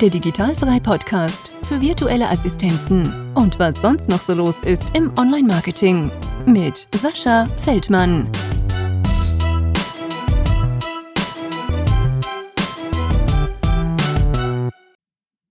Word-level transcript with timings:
der 0.00 0.10
Digitalfrei 0.10 0.80
Podcast 0.80 1.52
für 1.68 1.80
virtuelle 1.80 2.28
Assistenten 2.28 3.32
und 3.36 3.60
was 3.60 3.80
sonst 3.80 4.08
noch 4.08 4.18
so 4.18 4.34
los 4.34 4.60
ist 4.64 4.96
im 4.96 5.12
Online-Marketing 5.16 6.10
mit 6.46 6.88
Sascha 6.96 7.46
Feldmann. 7.62 8.28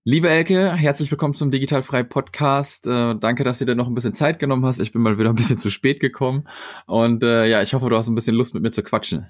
Liebe 0.04 0.28
Elke, 0.28 0.74
herzlich 0.74 1.10
willkommen 1.10 1.32
zum 1.32 1.50
Digitalfrei 1.50 2.02
Podcast. 2.02 2.86
Äh, 2.86 3.14
danke, 3.14 3.44
dass 3.44 3.60
du 3.60 3.64
dir 3.64 3.74
noch 3.74 3.88
ein 3.88 3.94
bisschen 3.94 4.14
Zeit 4.14 4.38
genommen 4.38 4.66
hast. 4.66 4.78
Ich 4.78 4.92
bin 4.92 5.00
mal 5.00 5.18
wieder 5.18 5.30
ein 5.30 5.36
bisschen 5.36 5.56
zu 5.56 5.70
spät 5.70 6.00
gekommen. 6.00 6.46
Und 6.86 7.24
äh, 7.24 7.46
ja, 7.46 7.62
ich 7.62 7.72
hoffe, 7.72 7.88
du 7.88 7.96
hast 7.96 8.08
ein 8.08 8.14
bisschen 8.14 8.36
Lust 8.36 8.52
mit 8.52 8.62
mir 8.62 8.72
zu 8.72 8.82
quatschen. 8.82 9.26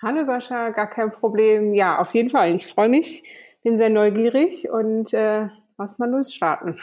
Hallo 0.00 0.22
Sascha, 0.22 0.70
gar 0.70 0.88
kein 0.88 1.10
Problem. 1.10 1.74
Ja, 1.74 1.98
auf 1.98 2.14
jeden 2.14 2.30
Fall. 2.30 2.54
Ich 2.54 2.68
freue 2.68 2.88
mich, 2.88 3.24
bin 3.64 3.78
sehr 3.78 3.90
neugierig 3.90 4.68
und 4.70 5.12
äh, 5.12 5.48
lass 5.78 5.98
mal 5.98 6.10
losstarten. 6.10 6.78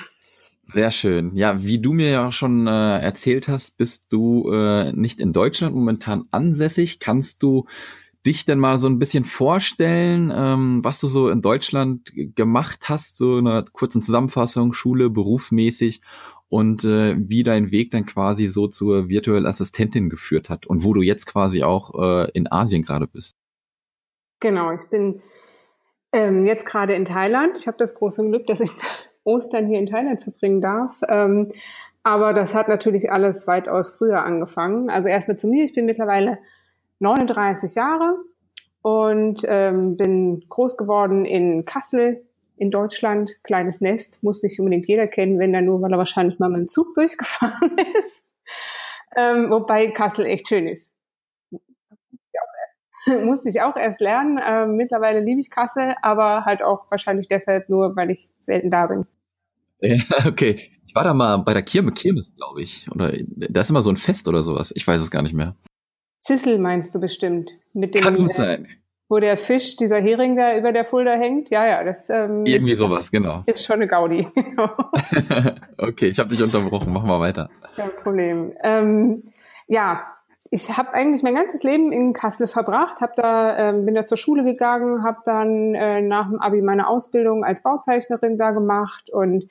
Sehr 0.65 0.91
schön. 0.91 1.35
Ja, 1.35 1.63
wie 1.63 1.79
du 1.79 1.93
mir 1.93 2.09
ja 2.09 2.31
schon 2.31 2.67
äh, 2.67 2.99
erzählt 2.99 3.47
hast, 3.47 3.77
bist 3.77 4.11
du 4.11 4.51
äh, 4.51 4.91
nicht 4.93 5.19
in 5.19 5.31
Deutschland 5.31 5.75
momentan 5.75 6.25
ansässig. 6.31 6.99
Kannst 6.99 7.43
du 7.43 7.65
dich 8.25 8.45
denn 8.45 8.59
mal 8.59 8.77
so 8.77 8.87
ein 8.87 8.99
bisschen 8.99 9.23
vorstellen, 9.23 10.31
ähm, 10.33 10.83
was 10.83 10.99
du 10.99 11.07
so 11.07 11.29
in 11.29 11.41
Deutschland 11.41 12.11
gemacht 12.35 12.89
hast, 12.89 13.17
so 13.17 13.37
in 13.37 13.47
einer 13.47 13.63
kurzen 13.71 14.01
Zusammenfassung, 14.01 14.73
Schule, 14.73 15.09
berufsmäßig 15.09 16.01
und 16.47 16.83
äh, 16.83 17.15
wie 17.17 17.43
dein 17.43 17.71
Weg 17.71 17.91
dann 17.91 18.05
quasi 18.05 18.47
so 18.47 18.67
zur 18.67 19.09
virtuellen 19.09 19.45
Assistentin 19.45 20.09
geführt 20.09 20.49
hat 20.49 20.67
und 20.67 20.83
wo 20.83 20.93
du 20.93 21.01
jetzt 21.01 21.25
quasi 21.25 21.63
auch 21.63 21.93
äh, 21.99 22.31
in 22.31 22.51
Asien 22.51 22.81
gerade 22.81 23.07
bist. 23.07 23.33
Genau, 24.39 24.71
ich 24.71 24.87
bin 24.89 25.21
ähm, 26.13 26.45
jetzt 26.45 26.65
gerade 26.65 26.93
in 26.93 27.05
Thailand. 27.05 27.57
Ich 27.57 27.67
habe 27.67 27.77
das 27.77 27.95
große 27.95 28.25
Glück, 28.27 28.47
dass 28.47 28.59
ich 28.59 28.71
Ostern 29.23 29.67
hier 29.67 29.79
in 29.79 29.87
Thailand 29.87 30.21
verbringen 30.21 30.61
darf. 30.61 30.99
Ähm, 31.07 31.51
aber 32.03 32.33
das 32.33 32.55
hat 32.55 32.67
natürlich 32.67 33.11
alles 33.11 33.45
weitaus 33.47 33.97
früher 33.97 34.23
angefangen. 34.23 34.89
Also 34.89 35.09
erstmal 35.09 35.37
zu 35.37 35.47
mir. 35.47 35.63
Ich 35.63 35.73
bin 35.73 35.85
mittlerweile 35.85 36.39
39 36.99 37.75
Jahre 37.75 38.15
und 38.81 39.41
ähm, 39.45 39.97
bin 39.97 40.43
groß 40.49 40.77
geworden 40.77 41.25
in 41.25 41.63
Kassel 41.63 42.25
in 42.57 42.71
Deutschland. 42.71 43.31
Kleines 43.43 43.81
Nest, 43.81 44.23
muss 44.23 44.43
nicht 44.43 44.59
unbedingt 44.59 44.87
jeder 44.87 45.07
kennen, 45.07 45.39
wenn 45.39 45.53
er 45.53 45.61
nur, 45.61 45.81
weil 45.81 45.91
er 45.91 45.97
wahrscheinlich 45.97 46.39
mal 46.39 46.49
mit 46.49 46.59
dem 46.59 46.67
Zug 46.67 46.93
durchgefahren 46.95 47.77
ist. 47.99 48.25
Ähm, 49.15 49.51
wobei 49.51 49.87
Kassel 49.87 50.25
echt 50.25 50.47
schön 50.47 50.67
ist. 50.67 50.93
Musste 53.23 53.49
ich 53.49 53.61
auch 53.61 53.75
erst 53.75 54.01
lernen. 54.01 54.39
Ähm, 54.45 54.75
mittlerweile 54.75 55.19
liebe 55.21 55.39
ich 55.39 55.49
Kassel, 55.49 55.95
aber 56.01 56.45
halt 56.45 56.63
auch 56.63 56.89
wahrscheinlich 56.89 57.27
deshalb 57.27 57.69
nur, 57.69 57.95
weil 57.95 58.11
ich 58.11 58.31
selten 58.39 58.69
da 58.69 58.87
bin. 58.87 59.05
Ja, 59.79 59.97
okay. 60.25 60.71
Ich 60.85 60.95
war 60.95 61.03
da 61.03 61.13
mal 61.13 61.37
bei 61.37 61.53
der 61.53 61.63
Kirmes, 61.63 61.93
Kirmes 61.93 62.35
glaube 62.35 62.61
ich. 62.61 62.85
Oder 62.91 63.13
da 63.25 63.61
ist 63.61 63.69
immer 63.69 63.81
so 63.81 63.89
ein 63.89 63.97
Fest 63.97 64.27
oder 64.27 64.43
sowas. 64.43 64.73
Ich 64.75 64.85
weiß 64.85 64.99
es 64.99 65.09
gar 65.09 65.21
nicht 65.21 65.33
mehr. 65.33 65.55
Zissel 66.19 66.59
meinst 66.59 66.93
du 66.93 66.99
bestimmt. 66.99 67.51
Mit 67.73 67.95
dem, 67.95 68.01
Kann 68.03 68.17
gut 68.17 68.35
sein. 68.35 68.67
Wo 69.07 69.19
der 69.19 69.37
Fisch, 69.37 69.75
dieser 69.77 69.99
Hering 69.99 70.37
da 70.37 70.57
über 70.57 70.71
der 70.71 70.85
Fulda 70.85 71.13
hängt. 71.13 71.49
Ja, 71.49 71.65
ja, 71.65 71.83
das 71.83 72.09
ähm, 72.09 72.45
irgendwie 72.45 72.75
sowas, 72.75 73.09
genau. 73.09 73.43
Ist 73.47 73.65
schon 73.65 73.77
eine 73.77 73.87
Gaudi. 73.87 74.27
okay, 75.77 76.07
ich 76.07 76.19
habe 76.19 76.29
dich 76.29 76.41
unterbrochen. 76.41 76.93
Machen 76.93 77.09
wir 77.09 77.19
weiter. 77.19 77.49
Kein 77.75 77.95
Problem. 77.95 78.53
Ähm, 78.63 79.23
ja, 79.67 80.05
ich 80.53 80.75
habe 80.77 80.93
eigentlich 80.93 81.23
mein 81.23 81.35
ganzes 81.35 81.63
Leben 81.63 81.93
in 81.93 82.11
Kassel 82.11 82.45
verbracht, 82.45 82.99
hab 82.99 83.15
da, 83.15 83.57
ähm, 83.57 83.85
bin 83.85 83.95
da 83.95 84.03
zur 84.03 84.17
Schule 84.17 84.43
gegangen, 84.43 85.01
habe 85.01 85.19
dann 85.23 85.73
äh, 85.73 86.01
nach 86.01 86.27
dem 86.27 86.41
Abi 86.41 86.61
meine 86.61 86.87
Ausbildung 86.87 87.45
als 87.45 87.63
Bauzeichnerin 87.63 88.37
da 88.37 88.51
gemacht 88.51 89.09
und 89.09 89.47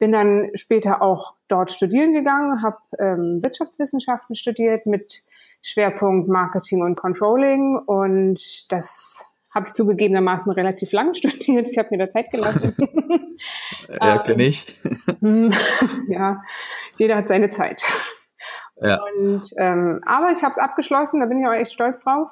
bin 0.00 0.10
dann 0.10 0.50
später 0.54 1.02
auch 1.02 1.34
dort 1.46 1.70
studieren 1.70 2.12
gegangen, 2.12 2.62
habe 2.62 2.78
ähm, 2.98 3.38
Wirtschaftswissenschaften 3.42 4.34
studiert 4.34 4.86
mit 4.86 5.22
Schwerpunkt 5.62 6.28
Marketing 6.28 6.82
und 6.82 6.96
Controlling 6.96 7.76
und 7.76 8.72
das 8.72 9.24
habe 9.50 9.66
ich 9.68 9.74
zugegebenermaßen 9.74 10.50
relativ 10.50 10.90
lang 10.90 11.14
studiert. 11.14 11.68
Ich 11.68 11.78
habe 11.78 11.88
mir 11.92 11.98
da 11.98 12.10
Zeit 12.10 12.28
gelassen. 12.32 12.74
ja, 14.00 14.18
kenne 14.18 14.42
ich. 14.42 14.66
Hm, 15.20 15.52
ja, 16.08 16.42
jeder 16.98 17.16
hat 17.16 17.28
seine 17.28 17.50
Zeit. 17.50 17.82
Ja. 18.80 19.00
Und, 19.02 19.44
ähm, 19.58 20.00
aber 20.06 20.30
ich 20.30 20.42
habe 20.42 20.52
es 20.52 20.58
abgeschlossen, 20.58 21.20
da 21.20 21.26
bin 21.26 21.40
ich 21.40 21.46
auch 21.46 21.52
echt 21.52 21.72
stolz 21.72 22.04
drauf. 22.04 22.30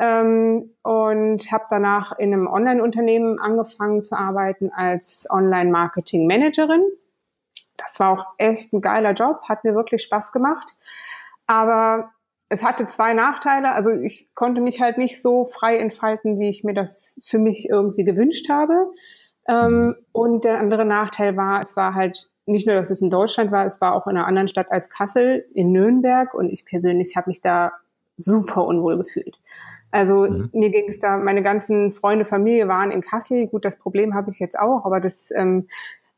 Ähm, 0.00 0.74
und 0.82 1.50
habe 1.50 1.64
danach 1.70 2.16
in 2.18 2.32
einem 2.32 2.46
Online-Unternehmen 2.46 3.40
angefangen 3.40 4.02
zu 4.02 4.16
arbeiten 4.16 4.70
als 4.72 5.26
Online-Marketing-Managerin. 5.28 6.84
Das 7.76 7.98
war 7.98 8.10
auch 8.10 8.26
echt 8.38 8.72
ein 8.72 8.80
geiler 8.80 9.12
Job, 9.12 9.40
hat 9.48 9.64
mir 9.64 9.74
wirklich 9.74 10.02
Spaß 10.02 10.32
gemacht. 10.32 10.76
Aber 11.46 12.10
es 12.48 12.64
hatte 12.64 12.86
zwei 12.86 13.14
Nachteile. 13.14 13.72
Also 13.72 13.90
ich 13.90 14.34
konnte 14.34 14.60
mich 14.60 14.80
halt 14.80 14.98
nicht 14.98 15.20
so 15.20 15.46
frei 15.46 15.78
entfalten, 15.78 16.38
wie 16.38 16.48
ich 16.48 16.64
mir 16.64 16.74
das 16.74 17.18
für 17.22 17.38
mich 17.38 17.68
irgendwie 17.68 18.04
gewünscht 18.04 18.48
habe. 18.48 18.90
Ähm, 19.48 19.96
und 20.12 20.44
der 20.44 20.58
andere 20.58 20.84
Nachteil 20.84 21.36
war, 21.36 21.60
es 21.60 21.76
war 21.76 21.94
halt 21.94 22.30
nicht 22.48 22.66
nur, 22.66 22.76
dass 22.76 22.90
es 22.90 23.02
in 23.02 23.10
Deutschland 23.10 23.52
war, 23.52 23.66
es 23.66 23.80
war 23.80 23.94
auch 23.94 24.06
in 24.06 24.16
einer 24.16 24.26
anderen 24.26 24.48
Stadt 24.48 24.70
als 24.70 24.90
Kassel, 24.90 25.44
in 25.54 25.72
Nürnberg. 25.72 26.34
Und 26.34 26.50
ich 26.50 26.64
persönlich 26.64 27.16
habe 27.16 27.30
mich 27.30 27.40
da 27.40 27.72
super 28.16 28.64
unwohl 28.64 28.98
gefühlt. 28.98 29.38
Also 29.90 30.26
mhm. 30.28 30.50
mir 30.52 30.70
ging 30.70 30.88
es 30.88 31.00
da, 31.00 31.16
meine 31.16 31.42
ganzen 31.42 31.92
Freunde, 31.92 32.24
Familie 32.24 32.68
waren 32.68 32.90
in 32.90 33.00
Kassel. 33.00 33.46
Gut, 33.46 33.64
das 33.64 33.78
Problem 33.78 34.14
habe 34.14 34.30
ich 34.30 34.38
jetzt 34.38 34.58
auch, 34.58 34.84
aber 34.84 35.00
das, 35.00 35.30
ähm, 35.34 35.68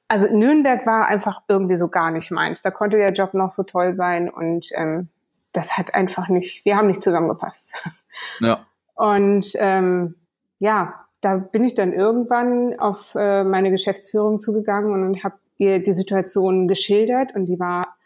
also 0.09 0.27
Nürnberg 0.27 0.87
war 0.87 1.07
einfach 1.07 1.43
irgendwie 1.47 1.77
so 1.77 1.89
gar 1.89 2.11
nicht 2.11 2.31
meins. 2.31 2.63
Da 2.63 2.71
konnte 2.71 2.97
der 2.97 3.13
Job 3.13 3.35
noch 3.35 3.51
so 3.51 3.63
toll 3.63 3.95
sein 3.95 4.29
und 4.29 4.71
ähm, 4.75 5.09
das 5.53 5.77
hat 5.77 5.95
einfach 5.95 6.29
nicht, 6.29 6.65
wir 6.65 6.77
haben 6.77 6.89
nicht 6.89 7.03
zusammengepasst. 7.03 7.89
Ja. 8.41 8.67
Und 8.97 9.53
ähm, 9.55 10.17
ja, 10.59 11.07
da 11.21 11.37
bin 11.37 11.63
ich 11.63 11.75
dann 11.75 11.93
irgendwann 11.93 12.79
auf 12.79 13.15
äh, 13.15 13.45
meine 13.45 13.71
Geschäftsführung 13.71 14.41
zugegangen 14.41 15.05
und 15.05 15.23
habe 15.23 15.37
ihr 15.61 15.83
die 15.83 15.93
Situation 15.93 16.69
geschildert 16.69 17.35
und 17.35 17.47
die 17.47 17.61
war, 17.61 17.97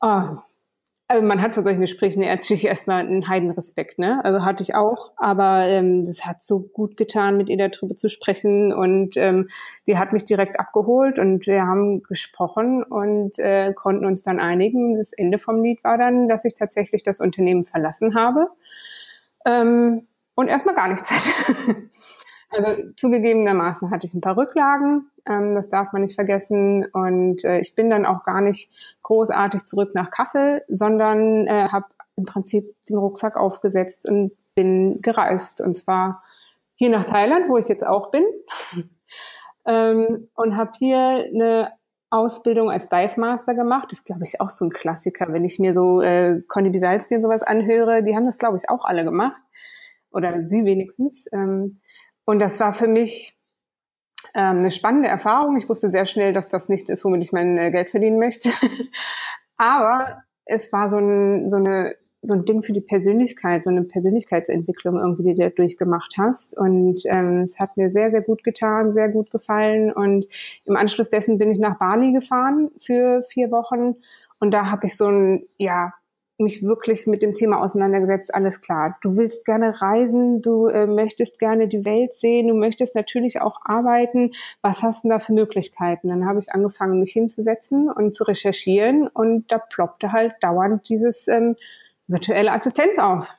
oh, 0.00 0.24
also 1.12 1.26
man 1.26 1.42
hat 1.42 1.52
vor 1.52 1.62
solchen 1.62 1.82
Gesprächen 1.82 2.20
natürlich 2.20 2.64
erstmal 2.64 3.00
einen 3.00 3.28
Heidenrespekt, 3.28 3.98
ne? 3.98 4.24
Also 4.24 4.44
hatte 4.46 4.62
ich 4.62 4.74
auch, 4.74 5.12
aber 5.16 5.68
ähm, 5.68 6.06
das 6.06 6.24
hat 6.24 6.42
so 6.42 6.60
gut 6.60 6.96
getan, 6.96 7.36
mit 7.36 7.50
ihr 7.50 7.58
darüber 7.58 7.94
zu 7.94 8.08
sprechen 8.08 8.72
und 8.72 9.18
ähm, 9.18 9.48
die 9.86 9.98
hat 9.98 10.14
mich 10.14 10.24
direkt 10.24 10.58
abgeholt 10.58 11.18
und 11.18 11.46
wir 11.46 11.66
haben 11.66 12.02
gesprochen 12.02 12.82
und 12.82 13.38
äh, 13.38 13.74
konnten 13.74 14.06
uns 14.06 14.22
dann 14.22 14.38
einigen. 14.40 14.96
Das 14.96 15.12
Ende 15.12 15.36
vom 15.36 15.62
Lied 15.62 15.84
war 15.84 15.98
dann, 15.98 16.28
dass 16.28 16.46
ich 16.46 16.54
tatsächlich 16.54 17.02
das 17.02 17.20
Unternehmen 17.20 17.62
verlassen 17.62 18.14
habe 18.14 18.48
ähm, 19.44 20.06
und 20.34 20.48
erstmal 20.48 20.74
gar 20.74 20.88
nichts 20.88 21.10
hatte. 21.10 21.90
Also 22.52 22.92
zugegebenermaßen 22.96 23.90
hatte 23.90 24.06
ich 24.06 24.12
ein 24.12 24.20
paar 24.20 24.36
Rücklagen, 24.36 25.10
ähm, 25.26 25.54
das 25.54 25.70
darf 25.70 25.92
man 25.92 26.02
nicht 26.02 26.14
vergessen. 26.14 26.84
Und 26.92 27.44
äh, 27.44 27.60
ich 27.60 27.74
bin 27.74 27.88
dann 27.88 28.04
auch 28.04 28.24
gar 28.24 28.42
nicht 28.42 28.70
großartig 29.02 29.64
zurück 29.64 29.92
nach 29.94 30.10
Kassel, 30.10 30.62
sondern 30.68 31.46
äh, 31.46 31.68
habe 31.70 31.86
im 32.16 32.24
Prinzip 32.24 32.74
den 32.88 32.98
Rucksack 32.98 33.36
aufgesetzt 33.36 34.06
und 34.08 34.32
bin 34.54 35.00
gereist. 35.00 35.62
Und 35.62 35.74
zwar 35.74 36.22
hier 36.74 36.90
nach 36.90 37.06
Thailand, 37.06 37.48
wo 37.48 37.56
ich 37.56 37.68
jetzt 37.68 37.86
auch 37.86 38.10
bin. 38.10 38.24
ähm, 39.66 40.28
und 40.34 40.56
habe 40.56 40.72
hier 40.78 40.98
eine 41.32 41.72
Ausbildung 42.10 42.70
als 42.70 42.90
Dive 42.90 43.18
Master 43.18 43.54
gemacht. 43.54 43.86
Das 43.90 44.00
ist, 44.00 44.04
glaube 44.04 44.24
ich, 44.24 44.40
auch 44.42 44.50
so 44.50 44.66
ein 44.66 44.70
Klassiker. 44.70 45.32
Wenn 45.32 45.46
ich 45.46 45.58
mir 45.58 45.72
so 45.72 46.02
äh, 46.02 46.42
Conny 46.48 46.68
Bisalski 46.68 47.14
und 47.16 47.22
sowas 47.22 47.42
anhöre, 47.42 48.02
die 48.02 48.14
haben 48.14 48.26
das, 48.26 48.38
glaube 48.38 48.56
ich, 48.56 48.68
auch 48.68 48.84
alle 48.84 49.04
gemacht. 49.04 49.40
Oder 50.10 50.44
sie 50.44 50.66
wenigstens. 50.66 51.26
Ähm, 51.32 51.80
und 52.24 52.38
das 52.38 52.60
war 52.60 52.72
für 52.72 52.88
mich 52.88 53.36
ähm, 54.34 54.58
eine 54.58 54.70
spannende 54.70 55.08
Erfahrung. 55.08 55.56
Ich 55.56 55.68
wusste 55.68 55.90
sehr 55.90 56.06
schnell, 56.06 56.32
dass 56.32 56.48
das 56.48 56.68
nichts 56.68 56.88
ist, 56.88 57.04
womit 57.04 57.22
ich 57.22 57.32
mein 57.32 57.58
äh, 57.58 57.70
Geld 57.70 57.90
verdienen 57.90 58.18
möchte. 58.18 58.50
Aber 59.56 60.22
es 60.44 60.72
war 60.72 60.88
so 60.88 60.98
ein, 60.98 61.48
so 61.48 61.56
eine 61.56 61.96
so 62.24 62.34
ein 62.34 62.44
Ding 62.44 62.62
für 62.62 62.72
die 62.72 62.80
Persönlichkeit, 62.80 63.64
so 63.64 63.70
eine 63.70 63.82
Persönlichkeitsentwicklung 63.82 64.96
irgendwie, 64.96 65.34
die 65.34 65.40
du 65.40 65.50
durchgemacht 65.50 66.14
hast. 66.16 66.56
Und 66.56 67.02
ähm, 67.06 67.40
es 67.40 67.58
hat 67.58 67.76
mir 67.76 67.88
sehr, 67.88 68.12
sehr 68.12 68.22
gut 68.22 68.44
getan, 68.44 68.92
sehr 68.92 69.08
gut 69.08 69.32
gefallen. 69.32 69.92
Und 69.92 70.26
im 70.64 70.76
Anschluss 70.76 71.10
dessen 71.10 71.38
bin 71.38 71.50
ich 71.50 71.58
nach 71.58 71.78
Bali 71.78 72.12
gefahren 72.12 72.70
für 72.78 73.24
vier 73.24 73.50
Wochen. 73.50 73.96
Und 74.38 74.52
da 74.52 74.70
habe 74.70 74.86
ich 74.86 74.96
so 74.96 75.08
ein, 75.08 75.46
ja, 75.58 75.94
mich 76.42 76.62
wirklich 76.62 77.06
mit 77.06 77.22
dem 77.22 77.32
Thema 77.32 77.62
auseinandergesetzt, 77.62 78.34
alles 78.34 78.60
klar. 78.60 78.98
Du 79.00 79.16
willst 79.16 79.44
gerne 79.44 79.80
reisen, 79.80 80.42
du 80.42 80.66
äh, 80.66 80.86
möchtest 80.86 81.38
gerne 81.38 81.68
die 81.68 81.84
Welt 81.84 82.12
sehen, 82.12 82.48
du 82.48 82.54
möchtest 82.54 82.94
natürlich 82.94 83.40
auch 83.40 83.60
arbeiten. 83.64 84.32
Was 84.60 84.82
hast 84.82 85.04
du 85.04 85.08
da 85.08 85.18
für 85.18 85.32
Möglichkeiten? 85.32 86.08
Dann 86.08 86.26
habe 86.26 86.38
ich 86.38 86.52
angefangen, 86.52 86.98
mich 86.98 87.12
hinzusetzen 87.12 87.90
und 87.90 88.14
zu 88.14 88.24
recherchieren 88.24 89.08
und 89.08 89.50
da 89.50 89.58
ploppte 89.58 90.12
halt 90.12 90.34
dauernd 90.40 90.88
dieses 90.88 91.28
ähm, 91.28 91.56
virtuelle 92.08 92.52
Assistenz 92.52 92.98
auf. 92.98 93.34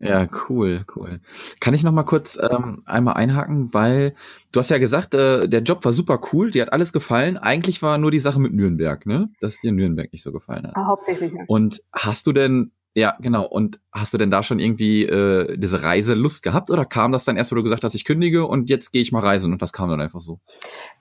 Ja, 0.00 0.28
cool, 0.48 0.84
cool. 0.94 1.20
Kann 1.60 1.74
ich 1.74 1.82
noch 1.82 1.92
mal 1.92 2.04
kurz 2.04 2.38
ähm, 2.40 2.82
einmal 2.86 3.14
einhaken, 3.14 3.74
weil 3.74 4.14
du 4.52 4.60
hast 4.60 4.70
ja 4.70 4.78
gesagt, 4.78 5.14
äh, 5.14 5.48
der 5.48 5.62
Job 5.62 5.84
war 5.84 5.92
super 5.92 6.20
cool, 6.32 6.52
dir 6.52 6.62
hat 6.62 6.72
alles 6.72 6.92
gefallen. 6.92 7.36
Eigentlich 7.36 7.82
war 7.82 7.98
nur 7.98 8.12
die 8.12 8.20
Sache 8.20 8.38
mit 8.38 8.52
Nürnberg, 8.52 9.06
ne? 9.06 9.28
Dass 9.40 9.60
dir 9.60 9.72
Nürnberg 9.72 10.12
nicht 10.12 10.22
so 10.22 10.30
gefallen 10.30 10.68
hat. 10.68 10.76
Ah, 10.76 10.86
hauptsächlich. 10.86 11.32
Ja. 11.32 11.42
Und 11.48 11.82
hast 11.92 12.28
du 12.28 12.32
denn, 12.32 12.70
ja, 12.94 13.16
genau, 13.20 13.44
und 13.44 13.80
hast 13.92 14.14
du 14.14 14.18
denn 14.18 14.30
da 14.30 14.44
schon 14.44 14.60
irgendwie 14.60 15.02
äh, 15.04 15.56
diese 15.58 15.82
Reiselust 15.82 16.44
gehabt 16.44 16.70
oder 16.70 16.84
kam 16.84 17.10
das 17.10 17.24
dann 17.24 17.36
erst, 17.36 17.50
wo 17.50 17.56
du 17.56 17.64
gesagt 17.64 17.82
hast, 17.82 17.96
ich 17.96 18.04
kündige 18.04 18.46
und 18.46 18.70
jetzt 18.70 18.92
gehe 18.92 19.02
ich 19.02 19.10
mal 19.10 19.20
reisen 19.22 19.52
und 19.52 19.62
das 19.62 19.72
kam 19.72 19.90
dann 19.90 20.00
einfach 20.00 20.20
so? 20.20 20.38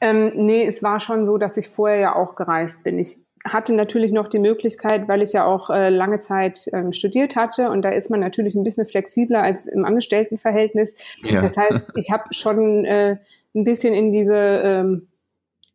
Ähm, 0.02 0.32
nee, 0.34 0.66
es 0.66 0.82
war 0.82 1.00
schon 1.00 1.28
so, 1.28 1.38
dass 1.38 1.56
ich 1.58 1.70
vorher 1.70 2.00
ja 2.00 2.16
auch 2.16 2.36
gereist 2.36 2.82
bin. 2.84 2.98
Ich 2.98 3.27
hatte 3.46 3.74
natürlich 3.74 4.12
noch 4.12 4.28
die 4.28 4.40
Möglichkeit, 4.40 5.08
weil 5.08 5.22
ich 5.22 5.34
ja 5.34 5.46
auch 5.46 5.70
äh, 5.70 5.90
lange 5.90 6.20
Zeit 6.20 6.70
ähm, 6.74 6.94
studiert 6.94 7.36
hatte 7.36 7.70
und 7.70 7.84
da 7.84 7.90
ist 7.90 8.10
man 8.10 8.20
natürlich 8.20 8.56
ein 8.56 8.64
bisschen 8.64 8.86
flexibler 8.86 9.42
als 9.42 9.68
im 9.68 9.86
Angestelltenverhältnis. 9.86 10.96
Ja. 11.24 11.42
Das 11.42 11.58
heißt, 11.58 11.92
ich 11.96 12.12
habe 12.12 12.34
schon 12.34 12.86
äh, 12.86 13.18
ein 13.56 13.64
bisschen 13.64 13.94
in 13.94 14.12
diese 14.12 14.36
ähm, 14.36 15.08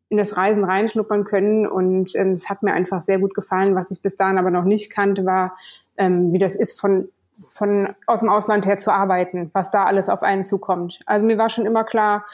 in 0.09 0.19
das 0.19 0.37
Reisen 0.37 0.62
reinschnuppern 0.62 1.25
können 1.25 1.67
und 1.67 2.14
ähm, 2.17 2.32
es 2.32 2.50
hat 2.50 2.62
mir 2.62 2.75
einfach 2.75 3.00
sehr 3.00 3.19
gut 3.19 3.35
gefallen. 3.35 3.75
Was 3.75 3.91
ich 3.91 4.03
bis 4.03 4.17
dahin 4.19 4.37
aber 4.37 4.50
noch 4.50 4.64
nicht 4.64 4.93
kannte, 4.93 5.25
war, 5.25 5.56
ähm, 5.97 6.32
wie 6.32 6.38
das 6.38 6.55
ist 6.55 6.79
von 6.79 7.09
von 7.49 7.94
aus 8.06 8.20
dem 8.20 8.29
Ausland 8.29 8.67
her 8.67 8.76
zu 8.76 8.93
arbeiten, 8.93 9.50
was 9.55 9.70
da 9.70 9.85
alles 9.85 10.11
auf 10.11 10.23
einen 10.23 10.44
zukommt. 10.44 11.00
Also 11.06 11.25
mir 11.25 11.38
war 11.38 11.49
schon 11.49 11.64
immer 11.64 11.82
klar, 11.82 12.26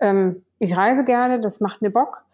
ähm, 0.00 0.44
ich 0.58 0.76
reise 0.76 1.04
gerne, 1.04 1.40
das 1.40 1.60
macht 1.60 1.80
mir 1.80 1.90
Bock, 1.90 2.24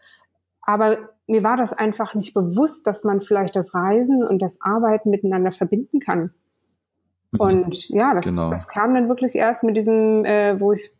aber 0.62 1.11
mir 1.28 1.44
war 1.44 1.56
das 1.56 1.72
einfach 1.72 2.14
nicht 2.14 2.34
bewusst, 2.34 2.86
dass 2.86 3.04
man 3.04 3.20
vielleicht 3.20 3.54
das 3.54 3.75
Reisen 3.75 4.25
und 4.25 4.40
das 4.40 4.60
Arbeiten 4.60 5.10
miteinander 5.10 5.52
verbinden 5.52 6.00
kann. 6.00 6.32
Mhm. 7.32 7.40
Und 7.40 7.88
ja, 7.90 8.14
das, 8.14 8.26
genau. 8.26 8.50
das 8.50 8.69
kam 8.69 8.94
dann 8.94 9.08
wirklich 9.08 9.34
erst 9.36 9.62
mit 9.62 9.76
diesem, 9.76 10.25
äh, 10.25 10.58
wo 10.58 10.72
ich 10.72 10.90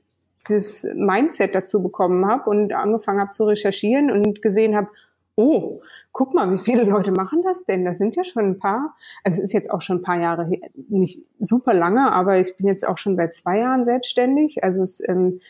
dieses 0.49 0.87
Mindset 0.95 1.55
dazu 1.55 1.83
bekommen 1.83 2.27
habe 2.27 2.49
und 2.49 2.73
angefangen 2.73 3.21
habe 3.21 3.31
zu 3.31 3.45
recherchieren 3.45 4.11
und 4.11 4.41
gesehen 4.43 4.77
habe, 4.77 4.89
oh, 5.35 5.81
guck 6.13 6.35
mal, 6.35 6.51
wie 6.53 6.59
viele 6.59 6.83
Leute 6.83 7.13
machen 7.13 7.43
das 7.43 7.65
denn? 7.65 7.85
Das 7.85 7.97
sind 7.97 8.17
ja 8.17 8.25
schon 8.25 8.43
ein 8.45 8.59
paar. 8.59 8.97
Also 9.23 9.39
es 9.39 9.45
ist 9.45 9.53
jetzt 9.53 9.71
auch 9.71 9.81
schon 9.81 9.99
ein 9.99 10.03
paar 10.03 10.21
Jahre 10.21 10.47
her, 10.47 10.69
nicht 10.89 11.23
super 11.39 11.75
lange, 11.75 12.13
aber 12.13 12.39
ich 12.39 12.57
bin 12.57 12.67
jetzt 12.67 12.87
auch 12.87 12.99
schon 12.99 13.17
seit 13.17 13.35
zwei 13.35 13.61
Jahren 13.61 13.85
selbstständig. 13.85 14.65
Also 14.65 14.83
es 14.83 15.01
ähm, 15.09 15.41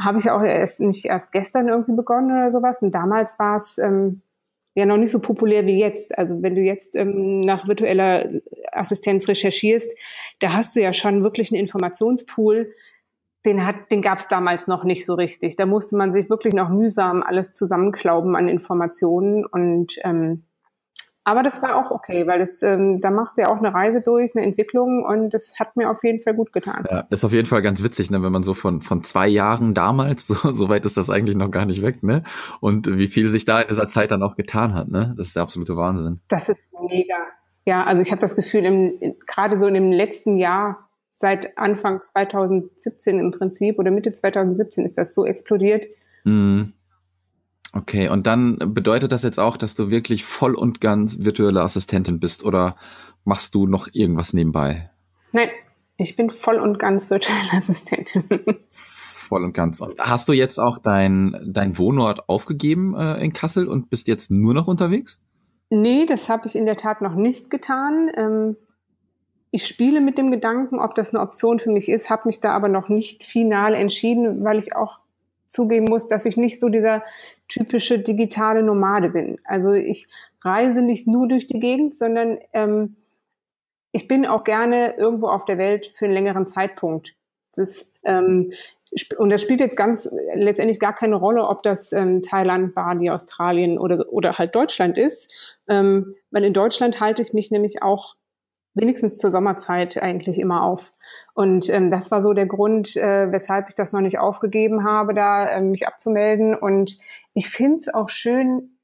habe 0.00 0.18
ich 0.18 0.30
auch 0.30 0.42
erst 0.42 0.80
nicht 0.80 1.06
erst 1.06 1.32
gestern 1.32 1.68
irgendwie 1.68 1.94
begonnen 1.94 2.30
oder 2.30 2.52
sowas. 2.52 2.82
Und 2.82 2.94
damals 2.94 3.38
war 3.38 3.56
es 3.56 3.78
ähm, 3.78 4.22
ja 4.74 4.86
noch 4.86 4.96
nicht 4.96 5.10
so 5.10 5.20
populär 5.20 5.66
wie 5.66 5.78
jetzt. 5.78 6.16
Also 6.16 6.40
wenn 6.42 6.54
du 6.54 6.60
jetzt 6.60 6.94
ähm, 6.94 7.40
nach 7.40 7.66
virtueller 7.66 8.28
Assistenz 8.72 9.28
recherchierst, 9.28 9.92
da 10.38 10.52
hast 10.52 10.76
du 10.76 10.80
ja 10.80 10.92
schon 10.92 11.24
wirklich 11.24 11.50
einen 11.50 11.60
Informationspool. 11.60 12.72
Den 13.44 13.66
hat, 13.66 13.90
den 13.90 14.02
gab 14.02 14.18
es 14.18 14.28
damals 14.28 14.66
noch 14.66 14.84
nicht 14.84 15.04
so 15.04 15.14
richtig. 15.14 15.56
Da 15.56 15.66
musste 15.66 15.96
man 15.96 16.12
sich 16.12 16.28
wirklich 16.30 16.54
noch 16.54 16.68
mühsam 16.68 17.22
alles 17.22 17.52
zusammenklauben 17.52 18.36
an 18.36 18.48
Informationen 18.48 19.44
und 19.44 19.96
ähm, 20.04 20.44
aber 21.28 21.42
das 21.42 21.60
war 21.60 21.76
auch 21.76 21.90
okay, 21.90 22.26
weil 22.26 22.38
das, 22.38 22.62
ähm, 22.62 23.02
da 23.02 23.10
machst 23.10 23.36
du 23.36 23.42
ja 23.42 23.50
auch 23.50 23.58
eine 23.58 23.74
Reise 23.74 24.00
durch, 24.00 24.34
eine 24.34 24.46
Entwicklung 24.46 25.04
und 25.04 25.34
das 25.34 25.60
hat 25.60 25.76
mir 25.76 25.90
auf 25.90 26.02
jeden 26.02 26.20
Fall 26.20 26.32
gut 26.32 26.54
getan. 26.54 26.86
Ja, 26.90 27.00
ist 27.10 27.22
auf 27.22 27.34
jeden 27.34 27.46
Fall 27.46 27.60
ganz 27.60 27.84
witzig, 27.84 28.10
ne, 28.10 28.22
wenn 28.22 28.32
man 28.32 28.42
so 28.42 28.54
von, 28.54 28.80
von 28.80 29.04
zwei 29.04 29.28
Jahren 29.28 29.74
damals, 29.74 30.26
so, 30.26 30.34
so 30.54 30.70
weit 30.70 30.86
ist 30.86 30.96
das 30.96 31.10
eigentlich 31.10 31.36
noch 31.36 31.50
gar 31.50 31.66
nicht 31.66 31.82
weg, 31.82 32.02
ne? 32.02 32.22
Und 32.60 32.96
wie 32.96 33.08
viel 33.08 33.28
sich 33.28 33.44
da 33.44 33.60
in 33.60 33.68
dieser 33.68 33.88
Zeit 33.88 34.10
dann 34.10 34.22
auch 34.22 34.36
getan 34.36 34.72
hat, 34.72 34.88
ne? 34.88 35.12
Das 35.18 35.26
ist 35.26 35.36
der 35.36 35.42
absolute 35.42 35.76
Wahnsinn. 35.76 36.20
Das 36.28 36.48
ist 36.48 36.66
mega. 36.88 37.18
Ja, 37.66 37.84
also 37.84 38.00
ich 38.00 38.10
habe 38.10 38.22
das 38.22 38.34
Gefühl, 38.34 38.64
im, 38.64 39.16
gerade 39.26 39.60
so 39.60 39.66
in 39.66 39.74
dem 39.74 39.92
letzten 39.92 40.38
Jahr, 40.38 40.88
seit 41.10 41.58
Anfang 41.58 42.02
2017 42.02 43.18
im 43.18 43.32
Prinzip 43.32 43.78
oder 43.78 43.90
Mitte 43.90 44.14
2017 44.14 44.86
ist 44.86 44.96
das 44.96 45.14
so 45.14 45.26
explodiert. 45.26 45.84
Mhm. 46.24 46.72
Okay, 47.72 48.08
und 48.08 48.26
dann 48.26 48.58
bedeutet 48.58 49.12
das 49.12 49.22
jetzt 49.22 49.38
auch, 49.38 49.56
dass 49.56 49.74
du 49.74 49.90
wirklich 49.90 50.24
voll 50.24 50.54
und 50.54 50.80
ganz 50.80 51.22
virtuelle 51.22 51.60
Assistentin 51.60 52.18
bist 52.18 52.44
oder 52.44 52.76
machst 53.24 53.54
du 53.54 53.66
noch 53.66 53.88
irgendwas 53.92 54.32
nebenbei? 54.32 54.90
Nein, 55.32 55.50
ich 55.98 56.16
bin 56.16 56.30
voll 56.30 56.58
und 56.58 56.78
ganz 56.78 57.10
virtuelle 57.10 57.52
Assistentin. 57.52 58.24
voll 59.12 59.44
und 59.44 59.52
ganz. 59.52 59.80
Und 59.80 59.98
hast 60.00 60.28
du 60.28 60.32
jetzt 60.32 60.58
auch 60.58 60.78
dein, 60.78 61.36
dein 61.46 61.76
Wohnort 61.76 62.28
aufgegeben 62.28 62.96
äh, 62.96 63.22
in 63.22 63.32
Kassel 63.32 63.68
und 63.68 63.90
bist 63.90 64.08
jetzt 64.08 64.30
nur 64.30 64.54
noch 64.54 64.66
unterwegs? 64.66 65.20
Nee, 65.70 66.06
das 66.06 66.30
habe 66.30 66.46
ich 66.46 66.56
in 66.56 66.64
der 66.64 66.76
Tat 66.76 67.02
noch 67.02 67.14
nicht 67.14 67.50
getan. 67.50 68.10
Ähm, 68.16 68.56
ich 69.50 69.66
spiele 69.66 70.00
mit 70.00 70.16
dem 70.16 70.30
Gedanken, 70.30 70.78
ob 70.78 70.94
das 70.94 71.14
eine 71.14 71.22
Option 71.22 71.58
für 71.58 71.70
mich 71.70 71.88
ist, 71.88 72.08
habe 72.08 72.22
mich 72.26 72.40
da 72.40 72.52
aber 72.52 72.68
noch 72.68 72.88
nicht 72.88 73.24
final 73.24 73.74
entschieden, 73.74 74.44
weil 74.44 74.58
ich 74.58 74.74
auch 74.74 74.98
zugeben 75.48 75.86
muss, 75.88 76.06
dass 76.06 76.24
ich 76.24 76.36
nicht 76.36 76.60
so 76.60 76.68
dieser 76.68 77.02
typische 77.48 77.98
digitale 77.98 78.62
Nomade 78.62 79.10
bin. 79.10 79.36
Also 79.44 79.72
ich 79.72 80.08
reise 80.42 80.82
nicht 80.82 81.06
nur 81.06 81.28
durch 81.28 81.46
die 81.46 81.60
Gegend, 81.60 81.94
sondern 81.94 82.38
ähm, 82.52 82.96
ich 83.92 84.06
bin 84.06 84.26
auch 84.26 84.44
gerne 84.44 84.94
irgendwo 84.96 85.28
auf 85.28 85.44
der 85.44 85.58
Welt 85.58 85.86
für 85.94 86.04
einen 86.04 86.14
längeren 86.14 86.46
Zeitpunkt. 86.46 87.16
Das, 87.54 87.90
ähm, 88.04 88.52
und 89.18 89.30
das 89.30 89.42
spielt 89.42 89.60
jetzt 89.60 89.76
ganz 89.76 90.08
letztendlich 90.34 90.78
gar 90.78 90.94
keine 90.94 91.16
Rolle, 91.16 91.46
ob 91.46 91.62
das 91.62 91.92
ähm, 91.92 92.22
Thailand, 92.22 92.74
Bali, 92.74 93.10
Australien 93.10 93.78
oder, 93.78 94.06
oder 94.10 94.38
halt 94.38 94.54
Deutschland 94.54 94.96
ist. 94.96 95.58
Ähm, 95.68 96.14
weil 96.30 96.44
in 96.44 96.52
Deutschland 96.52 97.00
halte 97.00 97.22
ich 97.22 97.32
mich 97.32 97.50
nämlich 97.50 97.82
auch 97.82 98.14
wenigstens 98.78 99.18
zur 99.18 99.30
Sommerzeit 99.30 100.00
eigentlich 100.02 100.38
immer 100.38 100.62
auf. 100.62 100.92
Und 101.34 101.68
ähm, 101.68 101.90
das 101.90 102.10
war 102.10 102.22
so 102.22 102.32
der 102.32 102.46
Grund, 102.46 102.96
äh, 102.96 103.30
weshalb 103.30 103.68
ich 103.68 103.74
das 103.74 103.92
noch 103.92 104.00
nicht 104.00 104.18
aufgegeben 104.18 104.84
habe, 104.84 105.14
da 105.14 105.46
äh, 105.46 105.64
mich 105.64 105.86
abzumelden. 105.86 106.54
Und 106.54 106.98
ich 107.34 107.48
finde 107.48 107.78
es 107.78 107.88
auch 107.92 108.08
schön 108.08 108.78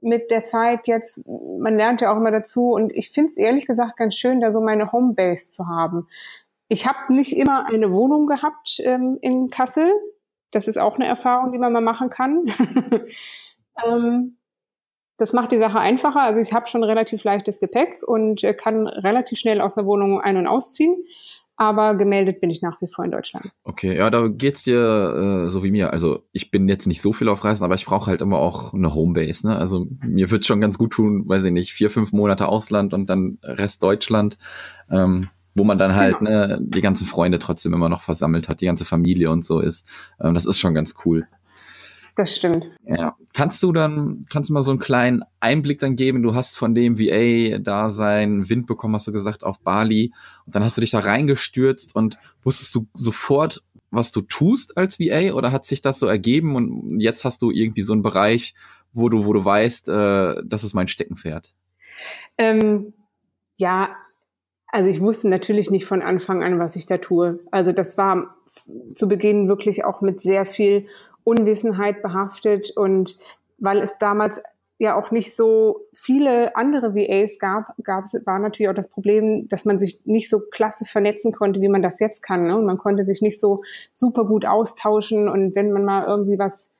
mit 0.00 0.30
der 0.30 0.44
Zeit 0.44 0.88
jetzt, 0.88 1.20
man 1.26 1.76
lernt 1.76 2.00
ja 2.00 2.12
auch 2.12 2.16
immer 2.16 2.32
dazu 2.32 2.72
und 2.72 2.92
ich 2.92 3.10
finde 3.10 3.30
es 3.30 3.36
ehrlich 3.36 3.66
gesagt 3.66 3.96
ganz 3.96 4.16
schön, 4.16 4.40
da 4.40 4.50
so 4.50 4.60
meine 4.60 4.90
Homebase 4.90 5.48
zu 5.48 5.68
haben. 5.68 6.08
Ich 6.68 6.86
habe 6.86 7.14
nicht 7.14 7.36
immer 7.36 7.66
eine 7.66 7.92
Wohnung 7.92 8.26
gehabt 8.26 8.80
ähm, 8.84 9.18
in 9.20 9.48
Kassel. 9.48 9.92
Das 10.50 10.68
ist 10.68 10.76
auch 10.76 10.96
eine 10.96 11.06
Erfahrung, 11.06 11.52
die 11.52 11.58
man 11.58 11.72
mal 11.72 11.80
machen 11.80 12.10
kann. 12.10 12.46
ähm, 13.86 14.38
das 15.22 15.32
macht 15.32 15.52
die 15.52 15.58
Sache 15.58 15.78
einfacher. 15.78 16.20
Also 16.20 16.40
ich 16.40 16.52
habe 16.52 16.66
schon 16.66 16.82
relativ 16.82 17.22
leichtes 17.22 17.60
Gepäck 17.60 18.02
und 18.04 18.42
äh, 18.42 18.54
kann 18.54 18.88
relativ 18.88 19.38
schnell 19.38 19.60
aus 19.60 19.76
der 19.76 19.86
Wohnung 19.86 20.20
ein- 20.20 20.36
und 20.36 20.48
ausziehen. 20.48 21.04
Aber 21.56 21.94
gemeldet 21.94 22.40
bin 22.40 22.50
ich 22.50 22.60
nach 22.60 22.80
wie 22.82 22.88
vor 22.88 23.04
in 23.04 23.12
Deutschland. 23.12 23.52
Okay, 23.62 23.96
ja, 23.96 24.10
da 24.10 24.26
geht's 24.26 24.64
dir 24.64 25.44
äh, 25.44 25.48
so 25.48 25.62
wie 25.62 25.70
mir. 25.70 25.92
Also 25.92 26.24
ich 26.32 26.50
bin 26.50 26.68
jetzt 26.68 26.88
nicht 26.88 27.00
so 27.00 27.12
viel 27.12 27.28
auf 27.28 27.44
Reisen, 27.44 27.62
aber 27.62 27.76
ich 27.76 27.86
brauche 27.86 28.10
halt 28.10 28.20
immer 28.20 28.38
auch 28.38 28.74
eine 28.74 28.96
Homebase. 28.96 29.46
Ne? 29.46 29.56
Also 29.56 29.86
mir 30.04 30.32
wird's 30.32 30.48
schon 30.48 30.60
ganz 30.60 30.76
gut 30.76 30.92
tun, 30.92 31.28
weiß 31.28 31.44
ich 31.44 31.52
nicht, 31.52 31.72
vier, 31.72 31.88
fünf 31.88 32.10
Monate 32.10 32.48
Ausland 32.48 32.94
und 32.94 33.08
dann 33.08 33.38
Rest 33.44 33.80
Deutschland. 33.84 34.38
Ähm, 34.90 35.28
wo 35.54 35.62
man 35.64 35.78
dann 35.78 35.94
halt 35.94 36.18
genau. 36.18 36.30
ne, 36.30 36.58
die 36.62 36.80
ganzen 36.80 37.06
Freunde 37.06 37.38
trotzdem 37.38 37.74
immer 37.74 37.90
noch 37.90 38.00
versammelt 38.00 38.48
hat, 38.48 38.62
die 38.62 38.66
ganze 38.66 38.86
Familie 38.86 39.30
und 39.30 39.44
so 39.44 39.60
ist. 39.60 39.86
Ähm, 40.18 40.34
das 40.34 40.46
ist 40.46 40.58
schon 40.58 40.74
ganz 40.74 40.94
cool. 41.04 41.28
Das 42.14 42.36
stimmt. 42.36 42.66
Ja. 42.84 43.16
Kannst 43.34 43.62
du 43.62 43.72
dann, 43.72 44.26
kannst 44.30 44.50
du 44.50 44.54
mal 44.54 44.62
so 44.62 44.70
einen 44.70 44.80
kleinen 44.80 45.22
Einblick 45.40 45.78
dann 45.78 45.96
geben? 45.96 46.22
Du 46.22 46.34
hast 46.34 46.58
von 46.58 46.74
dem 46.74 46.98
VA-Dasein 46.98 48.48
Wind 48.50 48.66
bekommen, 48.66 48.94
hast 48.94 49.06
du 49.06 49.12
gesagt, 49.12 49.44
auf 49.44 49.60
Bali. 49.60 50.12
Und 50.44 50.54
dann 50.54 50.62
hast 50.62 50.76
du 50.76 50.82
dich 50.82 50.90
da 50.90 51.00
reingestürzt 51.00 51.96
und 51.96 52.18
wusstest 52.42 52.74
du 52.74 52.86
sofort, 52.92 53.62
was 53.90 54.10
du 54.10 54.22
tust 54.22 54.76
als 54.76 54.98
VA 54.98 55.32
oder 55.34 55.52
hat 55.52 55.66
sich 55.66 55.82
das 55.82 55.98
so 55.98 56.06
ergeben 56.06 56.56
und 56.56 56.98
jetzt 56.98 57.24
hast 57.24 57.42
du 57.42 57.50
irgendwie 57.50 57.82
so 57.82 57.92
einen 57.92 58.02
Bereich, 58.02 58.54
wo 58.92 59.08
du, 59.08 59.26
wo 59.26 59.32
du 59.32 59.44
weißt, 59.44 59.88
äh, 59.88 60.42
das 60.44 60.64
ist 60.64 60.74
mein 60.74 60.88
Steckenpferd? 60.88 61.54
Ähm, 62.38 62.94
ja, 63.56 63.90
also 64.68 64.88
ich 64.88 65.00
wusste 65.00 65.28
natürlich 65.28 65.70
nicht 65.70 65.84
von 65.84 66.00
Anfang 66.00 66.42
an, 66.42 66.58
was 66.58 66.76
ich 66.76 66.86
da 66.86 66.96
tue. 66.96 67.40
Also 67.50 67.72
das 67.72 67.98
war 67.98 68.36
zu 68.94 69.08
Beginn 69.08 69.46
wirklich 69.48 69.84
auch 69.84 70.00
mit 70.00 70.20
sehr 70.20 70.46
viel 70.46 70.86
Unwissenheit 71.24 72.02
behaftet 72.02 72.72
und 72.76 73.18
weil 73.58 73.78
es 73.78 73.98
damals 73.98 74.42
ja 74.78 74.96
auch 74.96 75.12
nicht 75.12 75.36
so 75.36 75.86
viele 75.92 76.56
andere 76.56 76.94
VAs 76.96 77.38
gab, 77.38 77.72
gab 77.84 78.04
es, 78.04 78.14
war 78.26 78.40
natürlich 78.40 78.68
auch 78.68 78.74
das 78.74 78.88
Problem, 78.88 79.46
dass 79.48 79.64
man 79.64 79.78
sich 79.78 80.00
nicht 80.04 80.28
so 80.28 80.40
klasse 80.50 80.84
vernetzen 80.84 81.32
konnte, 81.32 81.60
wie 81.60 81.68
man 81.68 81.82
das 81.82 82.00
jetzt 82.00 82.22
kann. 82.22 82.48
Ne? 82.48 82.56
Und 82.56 82.66
man 82.66 82.78
konnte 82.78 83.04
sich 83.04 83.22
nicht 83.22 83.38
so 83.38 83.62
super 83.94 84.24
gut 84.24 84.44
austauschen. 84.44 85.28
Und 85.28 85.54
wenn 85.54 85.70
man 85.70 85.84
mal 85.84 86.04
irgendwie 86.04 86.36
was, 86.36 86.72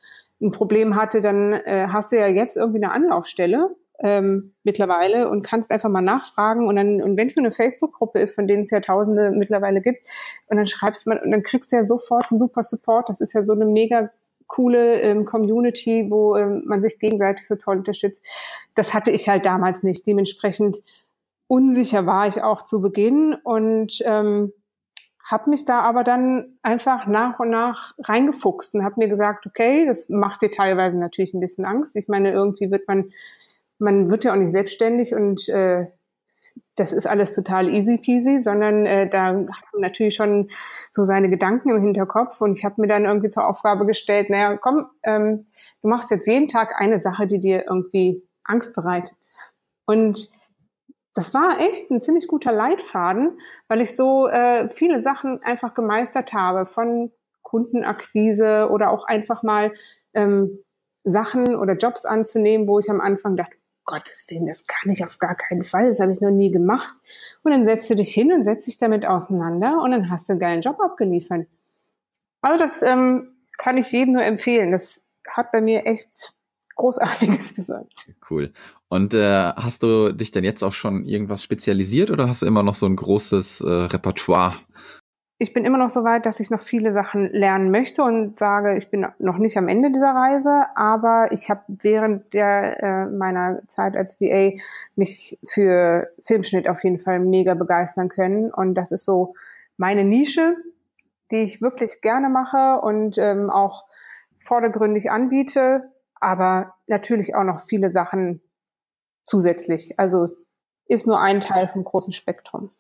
ein 0.43 0.51
Problem 0.51 0.97
hatte, 0.97 1.21
dann 1.21 1.53
äh, 1.53 1.87
hast 1.89 2.13
du 2.13 2.17
ja 2.17 2.27
jetzt 2.27 2.57
irgendwie 2.57 2.83
eine 2.83 2.93
Anlaufstelle 2.93 3.77
ähm, 4.01 4.53
mittlerweile 4.65 5.31
und 5.31 5.45
kannst 5.45 5.71
einfach 5.71 5.89
mal 5.89 6.03
nachfragen. 6.03 6.67
Und 6.67 6.77
dann, 6.77 7.01
und 7.01 7.17
wenn 7.17 7.29
es 7.29 7.37
nur 7.37 7.47
eine 7.47 7.55
Facebook-Gruppe 7.55 8.19
ist, 8.19 8.35
von 8.35 8.49
denen 8.49 8.65
es 8.65 8.71
ja 8.71 8.81
Tausende 8.81 9.31
mittlerweile 9.31 9.81
gibt, 9.81 10.05
und 10.49 10.57
dann 10.57 10.67
schreibst 10.67 11.07
man, 11.07 11.19
und 11.19 11.31
dann 11.31 11.45
kriegst 11.45 11.71
du 11.71 11.77
ja 11.77 11.85
sofort 11.85 12.27
einen 12.31 12.39
super 12.39 12.65
Support. 12.65 13.09
Das 13.09 13.21
ist 13.21 13.33
ja 13.33 13.43
so 13.43 13.53
eine 13.53 13.65
mega 13.65 14.11
coole 14.53 15.01
ähm, 15.01 15.25
Community, 15.25 16.07
wo 16.11 16.37
ähm, 16.37 16.63
man 16.67 16.83
sich 16.83 16.99
gegenseitig 16.99 17.47
so 17.49 17.57
toll 17.57 17.79
unterstützt. 17.79 18.23
Das 18.75 18.93
hatte 18.93 19.11
ich 19.11 19.29
halt 19.29 19.47
damals 19.47 19.83
nicht. 19.83 20.07
Dementsprechend 20.07 20.83
unsicher 21.47 22.05
war 22.05 22.27
ich 22.27 22.43
auch 22.43 22.61
zu 22.61 22.83
Beginn 22.83 23.35
und 23.45 24.03
ähm, 24.05 24.53
habe 25.25 25.49
mich 25.49 25.65
da 25.65 25.81
aber 25.81 26.05
dann 26.05 26.59
einfach 26.63 27.07
nach 27.07 27.41
und 27.41 27.49
nach 27.49 27.95
reingefuchst 27.99 28.75
und 28.75 28.85
habe 28.85 28.97
mir 28.99 29.09
gesagt, 29.09 29.47
okay, 29.47 29.87
das 29.87 30.11
macht 30.11 30.43
dir 30.43 30.51
teilweise 30.51 30.99
natürlich 30.99 31.33
ein 31.33 31.41
bisschen 31.41 31.65
Angst. 31.65 31.97
Ich 31.97 32.09
meine, 32.09 32.31
irgendwie 32.31 32.71
wird 32.71 32.87
man, 32.87 33.11
man 33.79 34.11
wird 34.11 34.25
ja 34.25 34.33
auch 34.33 34.39
nicht 34.39 34.53
selbstständig 34.53 35.15
und 35.15 35.49
äh, 35.49 35.87
das 36.77 36.93
ist 36.93 37.07
alles 37.07 37.35
total 37.35 37.69
easy 37.69 37.99
peasy, 37.99 38.39
sondern 38.39 38.87
äh, 38.87 39.09
da 39.09 39.27
hat 39.27 39.65
man 39.73 39.81
natürlich 39.81 40.15
schon 40.15 40.51
so 40.91 41.05
seine 41.05 41.29
Gedanken 41.29 41.71
im 41.71 41.83
Hinterkopf 41.83 42.41
und 42.41 42.59
ich 42.59 42.65
habe 42.65 42.81
mir 42.81 42.87
dann 42.87 43.05
irgendwie 43.05 43.29
zur 43.29 43.47
Aufgabe 43.47 43.87
gestellt, 43.87 44.31
naja, 44.31 44.57
komm, 44.57 44.87
ähm, 45.03 45.47
du 45.83 45.89
machst 45.89 46.11
jetzt 46.11 46.27
jeden 46.27 46.49
Tag 46.49 46.81
eine 46.81 46.99
Sache, 46.99 47.27
die 47.27 47.41
dir 47.41 47.65
irgendwie 47.69 48.23
Angst 48.45 48.75
bereitet. 48.75 49.15
Und 49.85 50.31
das 51.15 51.35
war 51.35 51.61
echt 51.61 51.91
ein 51.91 52.01
ziemlich 52.01 52.27
guter 52.27 52.53
Leitfaden, 52.53 53.39
weil 53.69 53.83
ich 53.83 53.95
so 53.95 54.29
äh, 54.29 54.69
viele 54.71 55.01
Sachen 55.01 55.43
einfach 55.43 55.75
gemeistert 55.75 56.33
habe, 56.33 56.65
von 56.65 57.13
Kundenakquise 57.43 58.71
oder 58.71 58.91
auch 58.91 59.05
einfach 59.05 59.43
mal 59.43 59.73
ähm, 60.15 60.59
Sachen 61.05 61.55
oder 61.55 61.75
Jobs 61.75 62.07
anzunehmen, 62.07 62.67
wo 62.67 62.79
ich 62.79 62.89
am 62.89 63.01
Anfang 63.01 63.37
dachte, 63.37 63.57
Gottes 63.85 64.27
Willen, 64.29 64.47
das 64.47 64.67
kann 64.67 64.91
ich 64.91 65.05
auf 65.05 65.19
gar 65.19 65.35
keinen 65.35 65.65
Fall, 65.65 65.89
das 65.89 66.01
habe 66.01 66.13
ich 66.13 66.21
noch 66.21 66.31
nie 66.31 66.51
gemacht. 66.51 66.95
Und 67.43 67.53
dann 67.53 67.65
setzt 67.65 67.91
du 67.91 67.97
dich 67.97 68.13
hin 68.13 68.33
und 68.33 68.45
setzt 68.45 68.67
dich 68.67 68.79
damit 68.79 69.07
auseinander 69.07 69.81
und 69.83 69.91
dann 69.91 70.11
hast 70.11 70.29
du 70.29 70.35
einen 70.35 70.41
geilen 70.41 70.61
Job 70.61 70.81
abgeliefert. 70.81 71.47
Also 72.41 72.65
das 72.65 72.83
ähm, 72.83 73.37
kann 73.59 73.79
ich 73.79 73.93
jedem 73.93 74.15
nur 74.15 74.25
empfehlen. 74.25 74.73
Das 74.73 75.07
hat 75.29 75.53
bei 75.53 75.61
mir 75.61 75.87
echt 75.87 76.35
Großartiges 76.77 77.55
gewirkt. 77.57 78.13
Cool. 78.31 78.53
Und 78.89 79.15
äh, 79.15 79.53
hast 79.55 79.83
du 79.83 80.13
dich 80.13 80.31
denn 80.31 80.45
jetzt 80.45 80.63
auch 80.63 80.73
schon 80.73 81.05
irgendwas 81.05 81.43
spezialisiert 81.43 82.11
oder 82.11 82.29
hast 82.29 82.43
du 82.43 82.47
immer 82.47 82.63
noch 82.63 82.75
so 82.75 82.87
ein 82.87 82.97
großes 82.97 83.61
äh, 83.63 83.69
Repertoire 83.69 84.57
ich 85.43 85.53
bin 85.53 85.65
immer 85.65 85.77
noch 85.77 85.91
so 85.91 86.05
weit, 86.05 86.25
dass 86.25 86.39
ich 86.39 86.51
noch 86.51 86.61
viele 86.61 86.93
Sachen 86.93 87.29
lernen 87.33 87.73
möchte 87.73 88.05
und 88.05 88.39
sage, 88.39 88.79
ich 88.79 88.91
bin 88.91 89.05
noch 89.19 89.39
nicht 89.39 89.57
am 89.59 89.67
Ende 89.67 89.91
dieser 89.91 90.15
Reise, 90.15 90.67
aber 90.77 91.33
ich 91.33 91.51
habe 91.51 91.63
während 91.67 92.33
der, 92.33 92.81
äh, 92.81 93.07
meiner 93.07 93.61
Zeit 93.67 93.97
als 93.97 94.21
VA 94.21 94.57
mich 94.95 95.37
für 95.43 96.09
Filmschnitt 96.23 96.69
auf 96.69 96.85
jeden 96.85 96.99
Fall 96.99 97.19
mega 97.19 97.55
begeistern 97.55 98.09
können 98.09 98.53
und 98.53 98.75
das 98.75 98.93
ist 98.93 99.05
so 99.05 99.35
meine 99.77 100.05
Nische, 100.05 100.55
die 101.33 101.43
ich 101.43 101.61
wirklich 101.61 102.01
gerne 102.03 102.29
mache 102.29 102.81
und 102.81 103.19
ähm, 103.19 103.51
auch 103.51 103.87
vordergründig 104.39 105.11
anbiete, 105.11 105.91
aber 106.15 106.75
natürlich 106.87 107.35
auch 107.35 107.45
noch 107.45 107.59
viele 107.61 107.91
Sachen 107.91 108.43
zusätzlich. 109.25 109.99
Also 109.99 110.29
ist 110.87 111.09
nur 111.09 111.19
ein 111.19 111.41
Teil 111.41 111.67
vom 111.67 111.83
großen 111.83 112.13
Spektrum. 112.13 112.71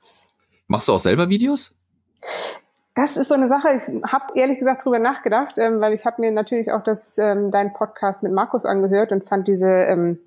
Machst 0.68 0.86
du 0.86 0.92
auch 0.92 0.98
selber 1.00 1.28
Videos? 1.28 1.74
Das 2.94 3.16
ist 3.16 3.28
so 3.28 3.34
eine 3.34 3.48
Sache, 3.48 3.70
ich 3.74 3.82
habe 4.12 4.34
ehrlich 4.34 4.58
gesagt 4.58 4.84
drüber 4.84 4.98
nachgedacht, 4.98 5.56
ähm, 5.56 5.80
weil 5.80 5.94
ich 5.94 6.04
habe 6.04 6.20
mir 6.20 6.30
natürlich 6.30 6.72
auch 6.72 6.82
das 6.82 7.16
ähm, 7.16 7.50
deinen 7.50 7.72
Podcast 7.72 8.22
mit 8.22 8.32
Markus 8.32 8.66
angehört 8.66 9.12
und 9.12 9.26
fand 9.26 9.48
diese 9.48 9.70
ähm, 9.70 10.18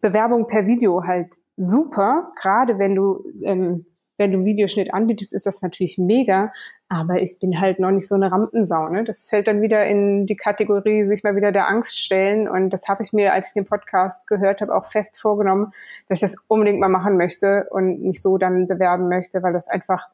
Bewerbung 0.00 0.48
per 0.48 0.66
Video 0.66 1.04
halt 1.04 1.34
super. 1.56 2.32
Gerade 2.34 2.78
wenn 2.80 2.96
du 2.96 3.24
ähm, 3.44 3.86
wenn 4.16 4.30
du 4.30 4.44
Videoschnitt 4.44 4.94
anbietest, 4.94 5.32
ist 5.32 5.46
das 5.46 5.60
natürlich 5.62 5.98
mega, 5.98 6.52
aber 6.88 7.20
ich 7.20 7.38
bin 7.40 7.60
halt 7.60 7.80
noch 7.80 7.90
nicht 7.90 8.06
so 8.06 8.14
eine 8.14 8.30
Rampensau. 8.30 8.88
Ne? 8.88 9.04
Das 9.04 9.28
fällt 9.28 9.48
dann 9.48 9.60
wieder 9.60 9.84
in 9.86 10.26
die 10.26 10.36
Kategorie, 10.36 11.06
sich 11.06 11.24
mal 11.24 11.34
wieder 11.34 11.50
der 11.50 11.68
Angst 11.68 11.98
stellen. 11.98 12.48
Und 12.48 12.70
das 12.70 12.86
habe 12.86 13.02
ich 13.02 13.12
mir, 13.12 13.32
als 13.32 13.48
ich 13.48 13.54
den 13.54 13.64
Podcast 13.64 14.26
gehört 14.28 14.60
habe, 14.60 14.74
auch 14.74 14.86
fest 14.86 15.18
vorgenommen, 15.18 15.72
dass 16.08 16.22
ich 16.22 16.30
das 16.30 16.36
unbedingt 16.46 16.78
mal 16.78 16.88
machen 16.88 17.16
möchte 17.16 17.66
und 17.70 18.02
mich 18.02 18.22
so 18.22 18.38
dann 18.38 18.68
bewerben 18.68 19.08
möchte, 19.08 19.42
weil 19.42 19.52
das 19.52 19.66
einfach 19.66 20.08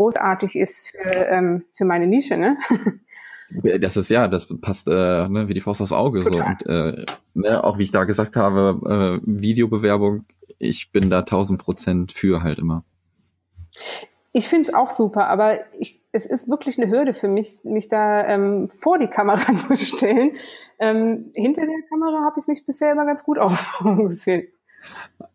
großartig 0.00 0.56
ist 0.56 0.96
für, 0.96 1.10
ähm, 1.10 1.64
für 1.74 1.84
meine 1.84 2.06
Nische, 2.06 2.36
ne? 2.36 2.56
Das 3.80 3.96
ist 3.96 4.10
ja, 4.10 4.28
das 4.28 4.46
passt 4.60 4.86
äh, 4.86 5.28
ne, 5.28 5.48
wie 5.48 5.54
die 5.54 5.60
Faust 5.60 5.82
aufs 5.82 5.92
Auge. 5.92 6.20
So. 6.20 6.36
Und 6.36 6.64
äh, 6.66 7.04
ne, 7.34 7.64
auch 7.64 7.78
wie 7.78 7.82
ich 7.82 7.90
da 7.90 8.04
gesagt 8.04 8.36
habe, 8.36 9.20
äh, 9.20 9.26
Videobewerbung, 9.26 10.24
ich 10.60 10.92
bin 10.92 11.10
da 11.10 11.18
1000 11.18 11.60
Prozent 11.60 12.12
für 12.12 12.44
halt 12.44 12.60
immer. 12.60 12.84
Ich 14.30 14.46
finde 14.46 14.68
es 14.68 14.74
auch 14.74 14.92
super, 14.92 15.26
aber 15.26 15.58
ich, 15.80 16.00
es 16.12 16.26
ist 16.26 16.48
wirklich 16.48 16.80
eine 16.80 16.92
Hürde 16.92 17.12
für 17.12 17.26
mich, 17.26 17.64
mich 17.64 17.88
da 17.88 18.24
ähm, 18.24 18.68
vor 18.68 19.00
die 19.00 19.08
Kamera 19.08 19.52
zu 19.56 19.76
stellen. 19.76 20.36
Ähm, 20.78 21.32
hinter 21.34 21.62
der 21.62 21.88
Kamera 21.88 22.24
habe 22.24 22.38
ich 22.38 22.46
mich 22.46 22.64
bisher 22.64 22.92
immer 22.92 23.04
ganz 23.04 23.24
gut 23.24 23.38
aufgefühlt. 23.40 24.50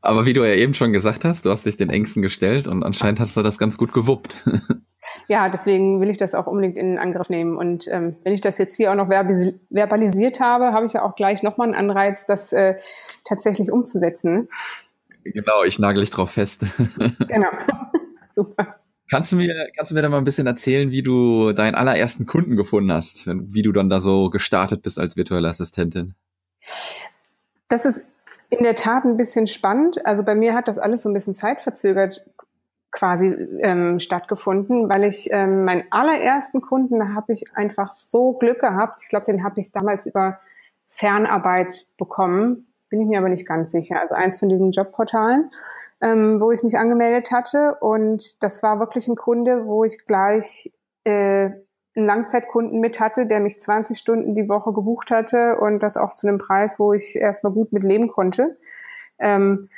Aber 0.01 0.25
wie 0.25 0.33
du 0.33 0.43
ja 0.43 0.53
eben 0.53 0.73
schon 0.73 0.93
gesagt 0.93 1.25
hast, 1.25 1.45
du 1.45 1.51
hast 1.51 1.65
dich 1.65 1.77
den 1.77 1.89
Ängsten 1.89 2.21
gestellt 2.21 2.67
und 2.67 2.83
anscheinend 2.83 3.19
hast 3.19 3.35
du 3.37 3.41
das 3.41 3.57
ganz 3.57 3.77
gut 3.77 3.93
gewuppt. 3.93 4.37
Ja, 5.27 5.49
deswegen 5.49 6.01
will 6.01 6.09
ich 6.09 6.17
das 6.17 6.35
auch 6.35 6.47
unbedingt 6.47 6.77
in 6.77 6.97
Angriff 6.97 7.29
nehmen. 7.29 7.57
Und 7.57 7.87
ähm, 7.87 8.15
wenn 8.23 8.33
ich 8.33 8.41
das 8.41 8.57
jetzt 8.57 8.75
hier 8.75 8.91
auch 8.91 8.95
noch 8.95 9.07
verbalisiert 9.07 10.39
habe, 10.39 10.71
habe 10.71 10.85
ich 10.85 10.93
ja 10.93 11.03
auch 11.03 11.15
gleich 11.15 11.43
nochmal 11.43 11.67
einen 11.67 11.75
Anreiz, 11.75 12.25
das 12.25 12.53
äh, 12.53 12.75
tatsächlich 13.23 13.71
umzusetzen. 13.71 14.47
Genau, 15.23 15.63
ich 15.63 15.79
nagel 15.79 16.01
dich 16.01 16.11
drauf 16.11 16.31
fest. 16.31 16.65
Genau. 17.27 17.49
Super. 18.31 18.75
Kannst 19.09 19.31
du 19.31 19.37
mir, 19.37 19.53
kannst 19.75 19.91
du 19.91 19.95
mir 19.95 20.01
da 20.01 20.09
mal 20.09 20.17
ein 20.17 20.25
bisschen 20.25 20.47
erzählen, 20.47 20.91
wie 20.91 21.03
du 21.03 21.53
deinen 21.53 21.75
allerersten 21.75 22.25
Kunden 22.25 22.55
gefunden 22.55 22.91
hast, 22.91 23.27
wie 23.27 23.61
du 23.61 23.71
dann 23.71 23.89
da 23.89 23.99
so 23.99 24.29
gestartet 24.29 24.81
bist 24.81 24.99
als 24.99 25.15
virtuelle 25.15 25.47
Assistentin? 25.47 26.15
Das 27.67 27.85
ist 27.85 28.03
in 28.57 28.63
der 28.63 28.75
Tat 28.75 29.05
ein 29.05 29.17
bisschen 29.17 29.47
spannend. 29.47 30.05
Also 30.05 30.23
bei 30.23 30.35
mir 30.35 30.53
hat 30.53 30.67
das 30.67 30.77
alles 30.77 31.03
so 31.03 31.09
ein 31.09 31.13
bisschen 31.13 31.35
zeitverzögert 31.35 32.25
quasi 32.91 33.27
ähm, 33.61 33.99
stattgefunden, 33.99 34.89
weil 34.89 35.03
ich 35.03 35.29
ähm, 35.31 35.65
meinen 35.65 35.83
allerersten 35.89 36.61
Kunden, 36.61 36.99
da 36.99 37.09
habe 37.13 37.33
ich 37.33 37.43
einfach 37.53 37.91
so 37.91 38.33
Glück 38.33 38.61
gehabt. 38.61 39.01
Ich 39.03 39.09
glaube, 39.09 39.25
den 39.25 39.43
habe 39.43 39.59
ich 39.59 39.71
damals 39.71 40.05
über 40.05 40.39
Fernarbeit 40.87 41.87
bekommen, 41.97 42.67
bin 42.89 43.01
ich 43.01 43.07
mir 43.07 43.19
aber 43.19 43.27
nicht 43.27 43.47
ganz 43.47 43.71
sicher. 43.71 43.99
Also 43.99 44.15
eins 44.15 44.39
von 44.39 44.47
diesen 44.47 44.71
Jobportalen, 44.71 45.51
ähm, 45.99 46.39
wo 46.39 46.51
ich 46.51 46.63
mich 46.63 46.77
angemeldet 46.77 47.31
hatte 47.31 47.75
und 47.81 48.41
das 48.41 48.63
war 48.63 48.79
wirklich 48.79 49.09
ein 49.09 49.17
Kunde, 49.17 49.65
wo 49.65 49.83
ich 49.83 50.05
gleich 50.05 50.71
äh, 51.03 51.49
einen 51.95 52.07
Langzeitkunden 52.07 52.79
mit 52.79 52.99
hatte, 52.99 53.25
der 53.25 53.39
mich 53.39 53.59
20 53.59 53.97
Stunden 53.97 54.35
die 54.35 54.49
Woche 54.49 54.73
gebucht 54.73 55.11
hatte 55.11 55.57
und 55.57 55.81
das 55.81 55.97
auch 55.97 56.13
zu 56.13 56.27
einem 56.27 56.37
Preis, 56.37 56.79
wo 56.79 56.93
ich 56.93 57.15
erstmal 57.15 57.53
gut 57.53 57.71
mit 57.71 57.83
leben 57.83 58.07
konnte. 58.07 58.57
Ähm, 59.17 59.69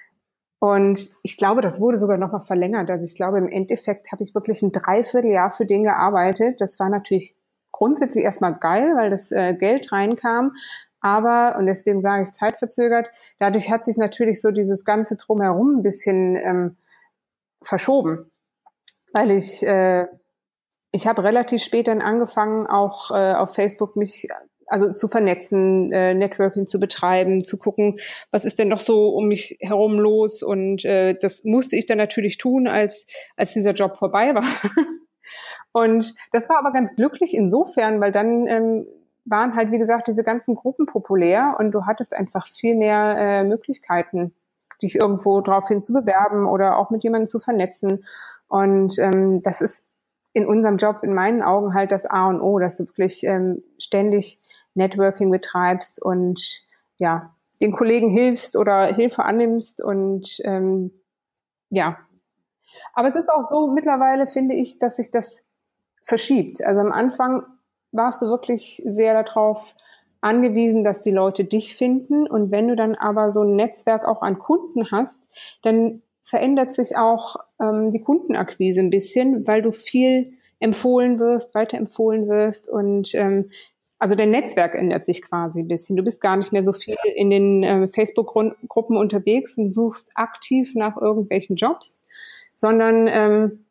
und 0.59 1.15
ich 1.21 1.37
glaube, 1.37 1.61
das 1.61 1.79
wurde 1.79 1.97
sogar 1.97 2.17
noch 2.17 2.31
mal 2.31 2.39
verlängert. 2.39 2.89
Also 2.89 3.05
ich 3.05 3.15
glaube, 3.15 3.37
im 3.37 3.47
Endeffekt 3.47 4.11
habe 4.11 4.23
ich 4.23 4.33
wirklich 4.33 4.63
ein 4.63 4.71
Dreivierteljahr 4.71 5.51
für 5.51 5.67
den 5.67 5.83
gearbeitet. 5.83 6.59
Das 6.61 6.79
war 6.79 6.89
natürlich 6.89 7.35
grundsätzlich 7.71 8.23
erstmal 8.23 8.55
geil, 8.55 8.93
weil 8.95 9.11
das 9.11 9.31
äh, 9.31 9.53
Geld 9.53 9.91
reinkam. 9.91 10.53
Aber, 10.99 11.57
und 11.59 11.67
deswegen 11.67 12.01
sage 12.01 12.23
ich 12.23 12.31
zeitverzögert, 12.31 13.09
dadurch 13.37 13.69
hat 13.69 13.85
sich 13.85 13.97
natürlich 13.97 14.41
so 14.41 14.49
dieses 14.49 14.83
ganze 14.83 15.15
Drumherum 15.15 15.77
ein 15.77 15.81
bisschen 15.83 16.35
ähm, 16.35 16.77
verschoben. 17.61 18.31
Weil 19.13 19.29
ich 19.29 19.65
äh, 19.65 20.07
ich 20.91 21.07
habe 21.07 21.23
relativ 21.23 21.63
spät 21.63 21.87
dann 21.87 22.01
angefangen, 22.01 22.67
auch 22.67 23.11
äh, 23.11 23.33
auf 23.33 23.53
Facebook 23.53 23.95
mich 23.95 24.27
also 24.67 24.93
zu 24.93 25.07
vernetzen, 25.07 25.91
äh, 25.91 26.13
Networking 26.13 26.67
zu 26.67 26.79
betreiben, 26.79 27.43
zu 27.43 27.57
gucken, 27.57 27.97
was 28.31 28.45
ist 28.45 28.59
denn 28.59 28.67
noch 28.67 28.81
so 28.81 29.09
um 29.09 29.27
mich 29.27 29.57
herum 29.61 29.97
los. 29.97 30.43
Und 30.43 30.83
äh, 30.85 31.15
das 31.19 31.43
musste 31.45 31.75
ich 31.75 31.85
dann 31.85 31.97
natürlich 31.97 32.37
tun, 32.37 32.67
als, 32.67 33.07
als 33.37 33.53
dieser 33.53 33.71
Job 33.71 33.95
vorbei 33.95 34.35
war. 34.35 34.43
und 35.71 36.13
das 36.33 36.49
war 36.49 36.59
aber 36.59 36.73
ganz 36.73 36.93
glücklich 36.95 37.33
insofern, 37.33 38.01
weil 38.01 38.11
dann 38.11 38.45
ähm, 38.47 38.87
waren 39.25 39.55
halt, 39.55 39.71
wie 39.71 39.79
gesagt, 39.79 40.07
diese 40.07 40.23
ganzen 40.23 40.55
Gruppen 40.55 40.85
populär 40.85 41.55
und 41.59 41.71
du 41.71 41.85
hattest 41.85 42.13
einfach 42.13 42.47
viel 42.47 42.75
mehr 42.75 43.15
äh, 43.17 43.43
Möglichkeiten, 43.43 44.33
dich 44.81 44.95
irgendwo 44.95 45.41
draufhin 45.41 45.81
zu 45.81 45.93
bewerben 45.93 46.45
oder 46.45 46.77
auch 46.77 46.89
mit 46.89 47.03
jemandem 47.03 47.27
zu 47.27 47.39
vernetzen. 47.39 48.05
Und 48.47 48.97
ähm, 48.99 49.41
das 49.41 49.61
ist 49.61 49.87
in 50.37 50.45
unserem 50.45 50.77
Job 50.77 50.99
in 51.01 51.15
meinen 51.15 51.41
Augen 51.41 51.73
halt 51.73 51.91
das 51.91 52.05
A 52.05 52.29
und 52.29 52.41
O, 52.41 52.59
dass 52.59 52.77
du 52.77 52.85
wirklich 52.85 53.23
ähm, 53.23 53.63
ständig 53.79 54.39
Networking 54.75 55.31
betreibst 55.31 55.99
und 55.99 56.61
ja, 56.97 57.35
den 57.59 57.71
Kollegen 57.71 58.11
hilfst 58.11 58.55
oder 58.55 58.85
Hilfe 58.85 59.25
annimmst 59.25 59.83
und 59.83 60.39
ähm, 60.43 60.91
ja. 61.71 61.97
Aber 62.93 63.07
es 63.07 63.15
ist 63.15 63.31
auch 63.31 63.49
so, 63.49 63.65
mittlerweile 63.65 64.27
finde 64.27 64.53
ich, 64.53 64.77
dass 64.77 64.97
sich 64.97 65.09
das 65.09 65.41
verschiebt. 66.03 66.63
Also 66.63 66.81
am 66.81 66.91
Anfang 66.91 67.43
warst 67.91 68.21
du 68.21 68.27
wirklich 68.27 68.83
sehr 68.85 69.23
darauf 69.23 69.73
angewiesen, 70.21 70.83
dass 70.83 71.01
die 71.01 71.09
Leute 71.09 71.45
dich 71.45 71.75
finden. 71.75 72.27
Und 72.27 72.51
wenn 72.51 72.67
du 72.67 72.75
dann 72.75 72.93
aber 72.93 73.31
so 73.31 73.41
ein 73.41 73.55
Netzwerk 73.55 74.05
auch 74.05 74.21
an 74.21 74.37
Kunden 74.37 74.91
hast, 74.91 75.29
dann 75.63 76.03
verändert 76.27 76.73
sich 76.73 76.97
auch 76.97 77.37
ähm, 77.57 77.89
die 77.91 78.01
Kundenakquise 78.01 78.81
ein 78.81 78.89
bisschen, 78.89 79.47
weil 79.47 79.61
du 79.61 79.71
viel 79.71 80.33
empfohlen 80.59 81.19
wirst, 81.19 81.55
weiterempfohlen 81.55 82.27
wirst 82.27 82.69
und 82.69 83.15
ähm, 83.15 83.49
also 83.97 84.13
dein 84.13 84.31
Netzwerk 84.31 84.75
ändert 84.75 85.05
sich 85.05 85.21
quasi 85.21 85.61
ein 85.61 85.69
bisschen. 85.69 85.95
Du 85.95 86.03
bist 86.03 86.19
gar 86.19 86.35
nicht 86.35 86.51
mehr 86.51 86.65
so 86.65 86.73
viel 86.73 86.97
in 87.15 87.29
den 87.29 87.63
äh, 87.63 87.87
Facebook-Gruppen 87.87 88.97
unterwegs 88.97 89.57
und 89.57 89.69
suchst 89.69 90.11
aktiv 90.15 90.75
nach 90.75 90.97
irgendwelchen 90.97 91.55
Jobs, 91.55 92.03
sondern 92.55 93.07
ähm, 93.07 93.65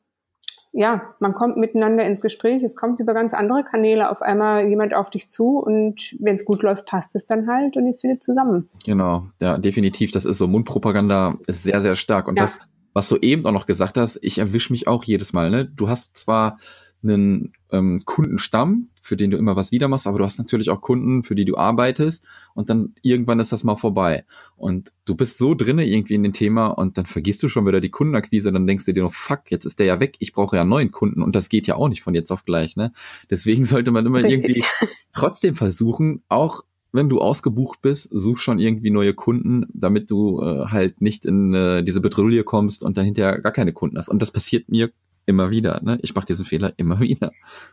ja, 0.76 1.14
man 1.20 1.32
kommt 1.32 1.56
miteinander 1.56 2.04
ins 2.04 2.20
Gespräch, 2.20 2.62
es 2.62 2.76
kommt 2.76 3.00
über 3.00 3.14
ganz 3.14 3.32
andere 3.32 3.64
Kanäle 3.64 4.10
auf 4.10 4.20
einmal 4.20 4.68
jemand 4.68 4.94
auf 4.94 5.08
dich 5.08 5.26
zu 5.26 5.58
und 5.58 6.14
wenn 6.20 6.34
es 6.34 6.44
gut 6.44 6.62
läuft, 6.62 6.84
passt 6.84 7.16
es 7.16 7.24
dann 7.24 7.48
halt 7.48 7.78
und 7.78 7.86
ihr 7.86 7.94
findet 7.94 8.22
zusammen. 8.22 8.68
Genau, 8.84 9.26
ja, 9.40 9.56
definitiv. 9.56 10.12
Das 10.12 10.26
ist 10.26 10.36
so, 10.36 10.46
Mundpropaganda 10.46 11.38
ist 11.46 11.62
sehr, 11.62 11.80
sehr 11.80 11.96
stark. 11.96 12.28
Und 12.28 12.36
ja. 12.36 12.42
das, 12.42 12.60
was 12.92 13.08
du 13.08 13.16
eben 13.16 13.46
auch 13.46 13.52
noch 13.52 13.64
gesagt 13.64 13.96
hast, 13.96 14.18
ich 14.20 14.36
erwische 14.36 14.70
mich 14.70 14.86
auch 14.86 15.02
jedes 15.04 15.32
Mal, 15.32 15.48
ne? 15.48 15.64
Du 15.64 15.88
hast 15.88 16.14
zwar 16.18 16.58
einen 17.02 17.54
ähm, 17.72 18.02
Kundenstamm, 18.04 18.90
für 19.06 19.16
den 19.16 19.30
du 19.30 19.36
immer 19.36 19.56
was 19.56 19.72
wieder 19.72 19.88
machst, 19.88 20.06
aber 20.06 20.18
du 20.18 20.24
hast 20.24 20.38
natürlich 20.38 20.70
auch 20.70 20.80
Kunden, 20.80 21.22
für 21.22 21.34
die 21.34 21.44
du 21.44 21.56
arbeitest 21.56 22.26
und 22.54 22.68
dann 22.70 22.94
irgendwann 23.02 23.40
ist 23.40 23.52
das 23.52 23.64
mal 23.64 23.76
vorbei. 23.76 24.24
Und 24.56 24.92
du 25.04 25.14
bist 25.14 25.38
so 25.38 25.54
drinne 25.54 25.86
irgendwie 25.86 26.14
in 26.14 26.22
dem 26.22 26.32
Thema 26.32 26.66
und 26.68 26.98
dann 26.98 27.06
vergisst 27.06 27.42
du 27.42 27.48
schon 27.48 27.66
wieder 27.66 27.80
die 27.80 27.90
Kundenakquise, 27.90 28.52
dann 28.52 28.66
denkst 28.66 28.84
du 28.84 28.92
dir 28.92 29.04
noch, 29.04 29.14
fuck, 29.14 29.50
jetzt 29.50 29.64
ist 29.64 29.78
der 29.78 29.86
ja 29.86 30.00
weg, 30.00 30.16
ich 30.18 30.32
brauche 30.32 30.56
ja 30.56 30.64
neuen 30.64 30.90
Kunden 30.90 31.22
und 31.22 31.36
das 31.36 31.48
geht 31.48 31.66
ja 31.66 31.76
auch 31.76 31.88
nicht 31.88 32.02
von 32.02 32.14
jetzt 32.14 32.30
auf 32.30 32.44
gleich, 32.44 32.76
ne? 32.76 32.92
Deswegen 33.30 33.64
sollte 33.64 33.90
man 33.90 34.04
immer 34.04 34.22
Richtig. 34.22 34.44
irgendwie 34.44 34.64
trotzdem 35.12 35.54
versuchen, 35.54 36.22
auch 36.28 36.62
wenn 36.92 37.08
du 37.08 37.20
ausgebucht 37.20 37.82
bist, 37.82 38.08
such 38.10 38.38
schon 38.38 38.58
irgendwie 38.58 38.90
neue 38.90 39.14
Kunden, 39.14 39.66
damit 39.72 40.10
du 40.10 40.40
äh, 40.40 40.66
halt 40.66 41.00
nicht 41.00 41.26
in 41.26 41.52
äh, 41.52 41.82
diese 41.82 42.00
Bedrulle 42.00 42.42
kommst 42.42 42.82
und 42.82 42.96
dann 42.96 43.04
hinterher 43.04 43.38
gar 43.40 43.52
keine 43.52 43.72
Kunden 43.72 43.98
hast. 43.98 44.08
Und 44.08 44.22
das 44.22 44.30
passiert 44.30 44.68
mir 44.68 44.90
immer 45.26 45.50
wieder. 45.50 45.80
Ne? 45.82 45.98
Ich 46.02 46.14
mache 46.14 46.26
diesen 46.26 46.46
Fehler 46.46 46.72
immer 46.76 47.00
wieder. 47.00 47.32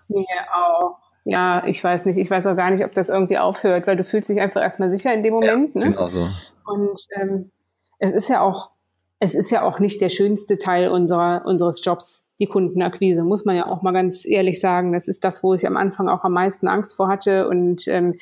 Mir 0.10 0.26
auch. 0.54 1.03
Ja, 1.26 1.64
ich 1.66 1.84
weiß 1.84 2.06
nicht. 2.06 2.18
Ich 2.18 2.30
weiß 2.30 2.48
auch 2.48 2.56
gar 2.56 2.70
nicht, 2.72 2.84
ob 2.84 2.94
das 2.94 3.10
irgendwie 3.10 3.38
aufhört, 3.38 3.88
weil 3.88 3.96
du 3.96 4.04
fühlst 4.04 4.30
dich 4.30 4.42
einfach 4.42 4.62
erstmal 4.62 4.90
sicher 4.90 5.14
in 5.14 5.24
dem 5.24 5.34
Moment. 5.34 5.74
Ja, 5.76 5.82
ne? 5.82 5.92
Genau 5.92 6.08
so. 6.08 6.28
Und 6.66 7.00
ähm, 7.20 7.52
es 8.00 8.12
ist 8.12 8.30
ja 8.30 8.42
auch, 8.42 8.72
es 9.20 9.36
ist 9.36 9.50
ja 9.50 9.64
auch 9.64 9.80
nicht 9.80 10.02
der 10.02 10.10
schönste 10.10 10.58
Teil 10.58 10.90
unserer, 10.90 11.44
unseres 11.46 11.84
Jobs, 11.84 12.26
die 12.40 12.48
Kundenakquise, 12.48 13.24
muss 13.24 13.46
man 13.46 13.56
ja 13.56 13.68
auch 13.68 13.82
mal 13.82 13.94
ganz 13.94 14.26
ehrlich 14.26 14.60
sagen. 14.60 14.92
Das 14.92 15.08
ist 15.08 15.24
das, 15.24 15.44
wo 15.44 15.54
ich 15.54 15.66
am 15.66 15.78
Anfang 15.78 16.10
auch 16.10 16.26
am 16.26 16.34
meisten 16.34 16.68
Angst 16.68 16.96
vor 16.96 17.08
hatte 17.08 17.48
und 17.48 17.88
ähm, 17.88 18.18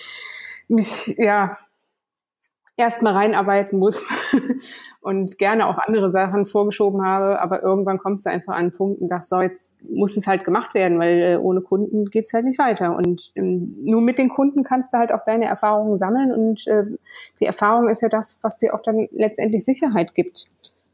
mich, 0.68 1.16
ja, 1.18 1.58
erst 2.82 3.02
mal 3.02 3.14
reinarbeiten 3.14 3.80
muss 3.80 4.06
und 5.02 5.38
gerne 5.38 5.68
auch 5.68 5.78
andere 5.78 6.12
Sachen 6.12 6.46
vorgeschoben 6.46 7.06
habe, 7.06 7.40
aber 7.40 7.62
irgendwann 7.62 8.00
kommst 8.00 8.26
du 8.26 8.30
einfach 8.30 8.54
an 8.54 8.60
einen 8.60 8.72
Punkt 8.72 9.02
und 9.02 9.08
sagst, 9.08 9.30
so, 9.30 9.40
jetzt 9.40 9.74
muss 9.90 10.18
es 10.18 10.28
halt 10.28 10.44
gemacht 10.44 10.74
werden, 10.74 11.00
weil 11.00 11.22
äh, 11.22 11.38
ohne 11.38 11.62
Kunden 11.62 12.06
geht's 12.06 12.34
halt 12.34 12.46
nicht 12.46 12.60
weiter. 12.60 12.96
Und 12.96 13.32
ähm, 13.36 13.78
nur 13.84 14.02
mit 14.02 14.18
den 14.18 14.30
Kunden 14.30 14.64
kannst 14.64 14.94
du 14.94 14.98
halt 14.98 15.14
auch 15.14 15.24
deine 15.24 15.46
Erfahrungen 15.46 15.98
sammeln 15.98 16.32
und 16.34 16.68
äh, 16.68 16.84
die 17.40 17.46
Erfahrung 17.46 17.88
ist 17.88 18.02
ja 18.02 18.10
das, 18.10 18.40
was 18.42 18.58
dir 18.58 18.74
auch 18.74 18.82
dann 18.82 19.08
letztendlich 19.12 19.64
Sicherheit 19.64 20.14
gibt. 20.16 20.48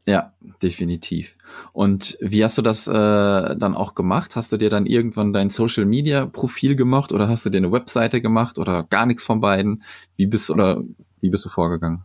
Ja, 0.06 0.32
definitiv. 0.62 1.36
Und 1.74 2.16
wie 2.22 2.42
hast 2.42 2.56
du 2.56 2.62
das 2.62 2.86
äh, 2.88 2.92
dann 2.92 3.74
auch 3.74 3.94
gemacht? 3.94 4.36
Hast 4.36 4.50
du 4.50 4.56
dir 4.56 4.70
dann 4.70 4.86
irgendwann 4.86 5.34
dein 5.34 5.50
Social 5.50 5.84
Media 5.84 6.24
Profil 6.24 6.76
gemacht 6.76 7.12
oder 7.12 7.28
hast 7.28 7.44
du 7.44 7.50
dir 7.50 7.58
eine 7.58 7.72
Webseite 7.72 8.22
gemacht 8.22 8.58
oder 8.58 8.84
gar 8.84 9.04
nichts 9.04 9.24
von 9.24 9.42
beiden? 9.42 9.82
Wie 10.16 10.26
bist 10.26 10.50
oder 10.50 10.82
wie 11.20 11.30
bist 11.30 11.44
du 11.44 11.48
vorgegangen? 11.48 12.04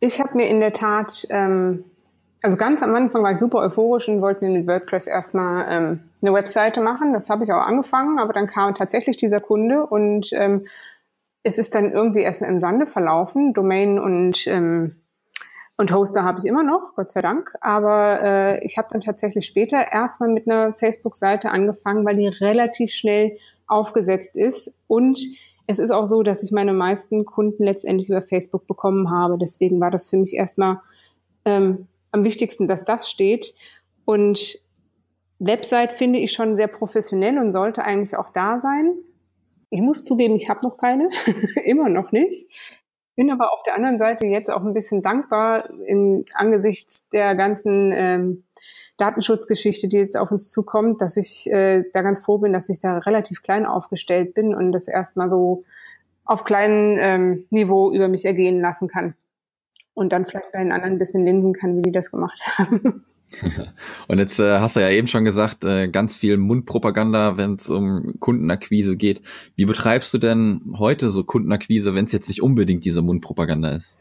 Ich 0.00 0.20
habe 0.20 0.36
mir 0.36 0.48
in 0.48 0.60
der 0.60 0.72
Tat, 0.72 1.26
ähm, 1.30 1.84
also 2.42 2.56
ganz 2.56 2.82
am 2.82 2.94
Anfang 2.94 3.22
war 3.22 3.32
ich 3.32 3.38
super 3.38 3.58
euphorisch 3.58 4.08
und 4.08 4.20
wollte 4.22 4.48
mit 4.48 4.68
WordPress 4.68 5.06
erstmal 5.06 5.66
ähm, 5.68 6.00
eine 6.22 6.32
Webseite 6.32 6.80
machen. 6.80 7.12
Das 7.12 7.30
habe 7.30 7.42
ich 7.42 7.52
auch 7.52 7.66
angefangen, 7.66 8.18
aber 8.18 8.32
dann 8.32 8.46
kam 8.46 8.74
tatsächlich 8.74 9.16
dieser 9.16 9.40
Kunde 9.40 9.86
und 9.86 10.30
ähm, 10.32 10.66
es 11.42 11.58
ist 11.58 11.74
dann 11.74 11.90
irgendwie 11.90 12.20
erstmal 12.20 12.50
im 12.50 12.58
Sande 12.58 12.86
verlaufen. 12.86 13.54
Domain 13.54 13.98
und 13.98 14.46
ähm, 14.46 14.96
und 15.80 15.92
Hoster 15.92 16.24
habe 16.24 16.40
ich 16.40 16.44
immer 16.44 16.64
noch, 16.64 16.94
Gott 16.96 17.12
sei 17.12 17.20
Dank. 17.20 17.54
Aber 17.60 18.20
äh, 18.20 18.64
ich 18.64 18.78
habe 18.78 18.88
dann 18.90 19.00
tatsächlich 19.00 19.46
später 19.46 19.92
erstmal 19.92 20.28
mit 20.28 20.48
einer 20.48 20.72
Facebook-Seite 20.72 21.50
angefangen, 21.50 22.04
weil 22.04 22.16
die 22.16 22.26
relativ 22.26 22.90
schnell 22.92 23.38
aufgesetzt 23.68 24.36
ist 24.36 24.76
und 24.88 25.20
es 25.70 25.78
ist 25.78 25.90
auch 25.90 26.06
so, 26.06 26.22
dass 26.22 26.42
ich 26.42 26.50
meine 26.50 26.72
meisten 26.72 27.26
Kunden 27.26 27.62
letztendlich 27.62 28.08
über 28.08 28.22
Facebook 28.22 28.66
bekommen 28.66 29.10
habe. 29.10 29.36
Deswegen 29.38 29.78
war 29.80 29.90
das 29.90 30.08
für 30.08 30.16
mich 30.16 30.34
erstmal 30.34 30.80
ähm, 31.44 31.86
am 32.10 32.24
wichtigsten, 32.24 32.66
dass 32.66 32.86
das 32.86 33.08
steht. 33.08 33.54
Und 34.06 34.58
Website 35.38 35.92
finde 35.92 36.20
ich 36.20 36.32
schon 36.32 36.56
sehr 36.56 36.68
professionell 36.68 37.38
und 37.38 37.50
sollte 37.50 37.84
eigentlich 37.84 38.16
auch 38.16 38.30
da 38.30 38.60
sein. 38.60 38.94
Ich 39.68 39.82
muss 39.82 40.04
zugeben, 40.04 40.36
ich 40.36 40.48
habe 40.48 40.66
noch 40.66 40.78
keine, 40.78 41.10
immer 41.66 41.90
noch 41.90 42.12
nicht. 42.12 42.50
Bin 43.14 43.30
aber 43.30 43.52
auf 43.52 43.62
der 43.64 43.74
anderen 43.74 43.98
Seite 43.98 44.26
jetzt 44.26 44.48
auch 44.48 44.64
ein 44.64 44.72
bisschen 44.72 45.02
dankbar 45.02 45.68
in, 45.86 46.24
angesichts 46.32 47.10
der 47.10 47.34
ganzen 47.34 47.92
ähm, 47.92 48.44
Datenschutzgeschichte, 48.98 49.88
die 49.88 49.96
jetzt 49.96 50.18
auf 50.18 50.30
uns 50.30 50.50
zukommt, 50.50 51.00
dass 51.00 51.16
ich 51.16 51.50
äh, 51.50 51.84
da 51.92 52.02
ganz 52.02 52.22
froh 52.22 52.38
bin, 52.38 52.52
dass 52.52 52.68
ich 52.68 52.80
da 52.80 52.98
relativ 52.98 53.42
klein 53.42 53.64
aufgestellt 53.64 54.34
bin 54.34 54.54
und 54.54 54.72
das 54.72 54.88
erstmal 54.88 55.30
so 55.30 55.62
auf 56.24 56.44
kleinem 56.44 56.98
ähm, 56.98 57.44
Niveau 57.50 57.90
über 57.92 58.08
mich 58.08 58.24
ergehen 58.24 58.60
lassen 58.60 58.88
kann. 58.88 59.14
Und 59.94 60.12
dann 60.12 60.26
vielleicht 60.26 60.52
bei 60.52 60.58
den 60.58 60.72
anderen 60.72 60.94
ein 60.94 60.98
bisschen 60.98 61.24
linsen 61.24 61.54
kann, 61.54 61.76
wie 61.76 61.82
die 61.82 61.92
das 61.92 62.10
gemacht 62.10 62.38
haben. 62.58 63.04
Und 64.08 64.18
jetzt 64.18 64.38
äh, 64.38 64.58
hast 64.58 64.76
du 64.76 64.80
ja 64.80 64.90
eben 64.90 65.06
schon 65.06 65.24
gesagt, 65.24 65.64
äh, 65.64 65.88
ganz 65.88 66.16
viel 66.16 66.38
Mundpropaganda, 66.38 67.36
wenn 67.36 67.56
es 67.56 67.68
um 67.68 68.14
Kundenakquise 68.20 68.96
geht. 68.96 69.20
Wie 69.54 69.66
betreibst 69.66 70.14
du 70.14 70.18
denn 70.18 70.74
heute 70.78 71.10
so 71.10 71.24
Kundenakquise, 71.24 71.94
wenn 71.94 72.06
es 72.06 72.12
jetzt 72.12 72.28
nicht 72.28 72.42
unbedingt 72.42 72.84
diese 72.84 73.02
Mundpropaganda 73.02 73.72
ist? 73.72 73.96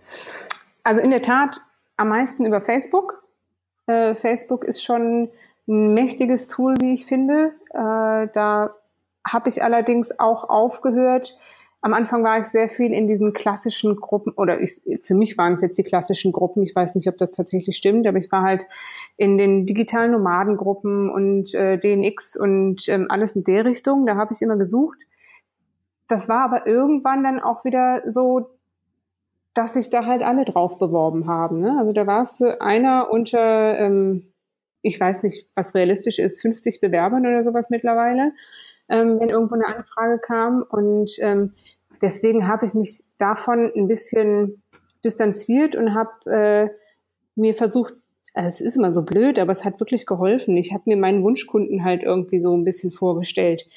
Also 0.83 1.01
in 1.01 1.09
der 1.09 1.21
Tat 1.21 1.59
am 1.97 2.09
meisten 2.09 2.45
über 2.45 2.61
Facebook. 2.61 3.21
Äh, 3.87 4.15
Facebook 4.15 4.63
ist 4.63 4.83
schon 4.83 5.29
ein 5.67 5.93
mächtiges 5.93 6.47
Tool, 6.47 6.75
wie 6.79 6.93
ich 6.93 7.05
finde. 7.05 7.53
Äh, 7.71 8.27
da 8.33 8.75
habe 9.25 9.49
ich 9.49 9.63
allerdings 9.63 10.17
auch 10.19 10.49
aufgehört. 10.49 11.37
Am 11.81 11.93
Anfang 11.93 12.23
war 12.23 12.39
ich 12.39 12.45
sehr 12.45 12.69
viel 12.69 12.91
in 12.91 13.07
diesen 13.07 13.33
klassischen 13.33 13.95
Gruppen, 13.97 14.33
oder 14.35 14.59
ich, 14.61 14.81
für 15.01 15.13
mich 15.13 15.37
waren 15.37 15.53
es 15.53 15.61
jetzt 15.61 15.77
die 15.77 15.83
klassischen 15.83 16.31
Gruppen. 16.31 16.63
Ich 16.63 16.75
weiß 16.75 16.95
nicht, 16.95 17.07
ob 17.07 17.17
das 17.17 17.31
tatsächlich 17.31 17.77
stimmt, 17.77 18.07
aber 18.07 18.17
ich 18.17 18.31
war 18.31 18.41
halt 18.41 18.65
in 19.15 19.37
den 19.37 19.65
digitalen 19.65 20.11
Nomadengruppen 20.11 21.09
und 21.09 21.53
äh, 21.53 21.77
DNX 21.77 22.35
und 22.35 22.87
ähm, 22.89 23.07
alles 23.09 23.35
in 23.35 23.43
der 23.43 23.65
Richtung. 23.65 24.05
Da 24.05 24.15
habe 24.15 24.33
ich 24.33 24.41
immer 24.41 24.57
gesucht. 24.57 24.97
Das 26.07 26.27
war 26.27 26.41
aber 26.41 26.65
irgendwann 26.65 27.23
dann 27.23 27.39
auch 27.39 27.63
wieder 27.63 28.01
so, 28.07 28.49
dass 29.57 29.73
sich 29.73 29.89
da 29.89 30.05
halt 30.05 30.21
alle 30.21 30.45
drauf 30.45 30.77
beworben 30.77 31.25
haben. 31.25 31.59
Ne? 31.59 31.75
Also 31.79 31.91
da 31.91 32.05
war 32.05 32.21
es 32.21 32.41
einer 32.59 33.09
unter, 33.09 33.79
ähm, 33.79 34.31
ich 34.83 34.99
weiß 34.99 35.23
nicht, 35.23 35.49
was 35.55 35.73
realistisch 35.73 36.19
ist, 36.19 36.41
50 36.43 36.79
Bewerbern 36.79 37.25
oder 37.25 37.43
sowas 37.43 37.71
mittlerweile, 37.71 38.33
ähm, 38.87 39.19
wenn 39.19 39.29
irgendwo 39.29 39.55
eine 39.55 39.65
Anfrage 39.65 40.19
kam. 40.19 40.63
Und 40.69 41.11
ähm, 41.21 41.53
deswegen 42.03 42.47
habe 42.47 42.65
ich 42.65 42.75
mich 42.75 43.03
davon 43.17 43.71
ein 43.75 43.87
bisschen 43.87 44.61
distanziert 45.03 45.75
und 45.75 45.95
habe 45.95 46.11
äh, 46.31 46.69
mir 47.35 47.55
versucht, 47.55 47.95
also 48.35 48.47
es 48.49 48.61
ist 48.61 48.75
immer 48.75 48.91
so 48.91 49.01
blöd, 49.01 49.39
aber 49.39 49.51
es 49.51 49.65
hat 49.65 49.79
wirklich 49.79 50.05
geholfen. 50.05 50.55
Ich 50.55 50.71
habe 50.71 50.83
mir 50.85 50.97
meinen 50.97 51.23
Wunschkunden 51.23 51.83
halt 51.83 52.03
irgendwie 52.03 52.39
so 52.39 52.55
ein 52.55 52.63
bisschen 52.63 52.91
vorgestellt. 52.91 53.67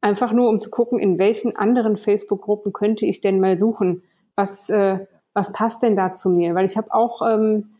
Einfach 0.00 0.32
nur, 0.32 0.48
um 0.48 0.60
zu 0.60 0.70
gucken, 0.70 1.00
in 1.00 1.18
welchen 1.18 1.56
anderen 1.56 1.96
Facebook-Gruppen 1.96 2.72
könnte 2.72 3.04
ich 3.04 3.20
denn 3.20 3.40
mal 3.40 3.58
suchen 3.58 4.04
was, 4.38 4.70
äh, 4.70 5.04
was 5.34 5.52
passt 5.52 5.82
denn 5.82 5.96
da 5.96 6.14
zu 6.14 6.30
mir? 6.30 6.54
Weil 6.54 6.64
ich 6.64 6.76
habe 6.76 6.94
auch 6.94 7.20
ähm, 7.22 7.74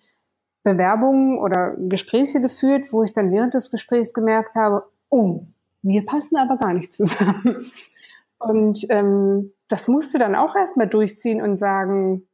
Bewerbungen 0.64 1.38
oder 1.38 1.77
Gespräche 1.79 2.40
geführt, 2.40 2.92
wo 2.92 3.05
ich 3.05 3.12
dann 3.12 3.31
während 3.31 3.55
des 3.55 3.71
Gesprächs 3.71 4.12
gemerkt 4.12 4.57
habe, 4.57 4.85
oh, 5.09 5.44
wir 5.83 6.05
passen 6.05 6.37
aber 6.37 6.57
gar 6.57 6.75
nicht 6.75 6.92
zusammen. 6.92 7.64
Und 8.38 8.87
ähm, 8.90 9.53
das 9.68 9.87
musste 9.88 10.18
dann 10.18 10.35
auch 10.35 10.55
erstmal 10.55 10.87
durchziehen 10.87 11.42
und 11.42 11.57
sagen, 11.57 12.29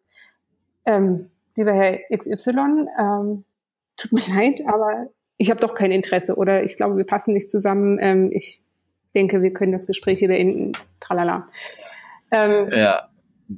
ähm, 0.84 1.30
lieber 1.56 1.72
Herr 1.72 1.98
XY, 2.14 2.88
ähm, 2.98 3.44
tut 3.96 4.12
mir 4.12 4.20
leid, 4.28 4.62
aber 4.66 5.06
ich 5.38 5.50
habe 5.50 5.60
doch 5.60 5.74
kein 5.74 5.90
Interesse 5.90 6.36
oder 6.36 6.62
ich 6.62 6.76
glaube, 6.76 6.98
wir 6.98 7.06
passen 7.06 7.32
nicht 7.32 7.50
zusammen. 7.50 7.98
Ähm, 8.02 8.30
ich 8.32 8.62
denke, 9.14 9.40
wir 9.40 9.54
können 9.54 9.72
das 9.72 9.86
Gespräch 9.86 10.18
hier 10.18 10.28
beenden. 10.28 10.72
Tralala. 11.00 11.46
Ähm, 12.30 12.68
ja. 12.70 13.08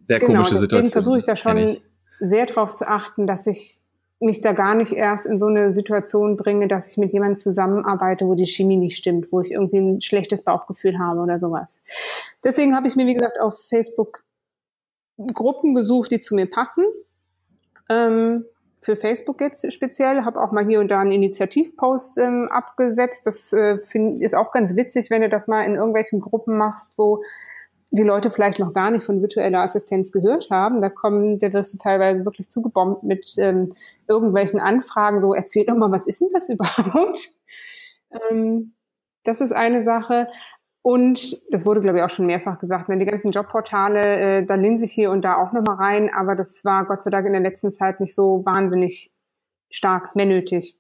Sehr 0.09 0.19
genau, 0.19 0.33
komische 0.33 0.57
Situation. 0.57 0.83
Deswegen 0.83 0.93
versuche 0.93 1.19
ich 1.19 1.25
da 1.25 1.37
schon 1.37 1.59
ich. 1.59 1.83
sehr 2.21 2.47
darauf 2.47 2.73
zu 2.73 2.87
achten, 2.87 3.27
dass 3.27 3.47
ich 3.47 3.81
mich 4.19 4.41
da 4.41 4.53
gar 4.53 4.75
nicht 4.75 4.93
erst 4.93 5.27
in 5.27 5.39
so 5.39 5.47
eine 5.47 5.73
Situation 5.73 6.37
bringe, 6.37 6.69
dass 6.69 6.91
ich 6.91 6.97
mit 6.97 7.13
jemandem 7.13 7.37
zusammenarbeite, 7.37 8.27
wo 8.27 8.35
die 8.35 8.47
Chemie 8.47 8.77
nicht 8.77 8.97
stimmt, 8.97 9.31
wo 9.31 9.41
ich 9.41 9.53
irgendwie 9.53 9.79
ein 9.79 10.01
schlechtes 10.01 10.43
Bauchgefühl 10.43 10.99
habe 10.99 11.21
oder 11.21 11.39
sowas. 11.39 11.83
Deswegen 12.43 12.75
habe 12.75 12.87
ich 12.87 12.97
mir, 12.97 13.07
wie 13.07 13.15
gesagt, 13.15 13.39
auf 13.41 13.59
Facebook 13.69 14.25
Gruppen 15.19 15.75
gesucht, 15.75 16.11
die 16.11 16.21
zu 16.21 16.35
mir 16.35 16.47
passen. 16.47 16.85
Ähm, 17.89 18.45
für 18.81 18.97
Facebook 18.97 19.41
jetzt 19.41 19.71
speziell, 19.73 20.25
habe 20.25 20.41
auch 20.41 20.53
mal 20.53 20.65
hier 20.65 20.81
und 20.81 20.91
da 20.91 21.01
einen 21.01 21.13
Initiativpost 21.13 22.19
ähm, 22.19 22.49
abgesetzt. 22.51 23.27
Das 23.27 23.53
äh, 23.53 23.79
find, 23.79 24.23
ist 24.23 24.35
auch 24.35 24.53
ganz 24.53 24.77
witzig, 24.77 25.11
wenn 25.11 25.23
du 25.23 25.29
das 25.29 25.49
mal 25.49 25.63
in 25.63 25.75
irgendwelchen 25.75 26.21
Gruppen 26.21 26.57
machst, 26.57 26.97
wo 26.97 27.23
die 27.91 28.03
Leute 28.03 28.31
vielleicht 28.31 28.59
noch 28.59 28.73
gar 28.73 28.91
nicht 28.91 29.05
von 29.05 29.21
virtueller 29.23 29.61
Assistenz 29.61 30.13
gehört 30.13 30.51
haben. 30.51 30.81
Da 30.81 30.89
kommen, 30.89 31.39
da 31.39 31.53
wirst 31.53 31.75
du 31.75 31.79
teilweise 31.79 32.25
wirklich 32.25 32.49
zugebombt 32.49 33.03
mit 33.03 33.35
ähm, 33.39 33.75
irgendwelchen 34.09 34.61
Anfragen, 34.61 35.21
so 35.21 35.35
erzähl 35.35 35.65
doch 35.65 35.77
mal, 35.77 35.93
was 35.93 36.07
ist 36.07 36.21
denn 36.21 36.29
das 36.33 36.49
überhaupt? 36.51 37.39
ähm, 38.31 38.75
das 39.25 39.41
ist 39.41 39.53
eine 39.53 39.83
Sache. 39.83 40.29
Und 40.83 41.43
das 41.53 41.67
wurde, 41.67 41.81
glaube 41.81 41.99
ich, 41.99 42.05
auch 42.05 42.11
schon 42.11 42.27
mehrfach 42.27 42.59
gesagt, 42.59 42.89
ne, 42.89 42.97
die 42.97 43.07
ganzen 43.07 43.33
Jobportale, 43.33 44.01
äh, 44.41 44.47
da 44.47 44.55
linse 44.55 44.85
ich 44.85 44.93
hier 44.93 45.11
und 45.11 45.25
da 45.25 45.37
auch 45.37 45.53
nochmal 45.53 45.77
rein, 45.77 46.11
aber 46.15 46.37
das 46.37 46.65
war 46.65 46.87
Gott 46.87 47.03
sei 47.03 47.11
Dank 47.11 47.27
in 47.27 47.33
der 47.33 47.43
letzten 47.43 47.73
Zeit 47.73 47.99
nicht 47.99 48.15
so 48.15 48.45
wahnsinnig 48.45 49.13
stark 49.69 50.15
mehr 50.15 50.27
nötig. 50.27 50.79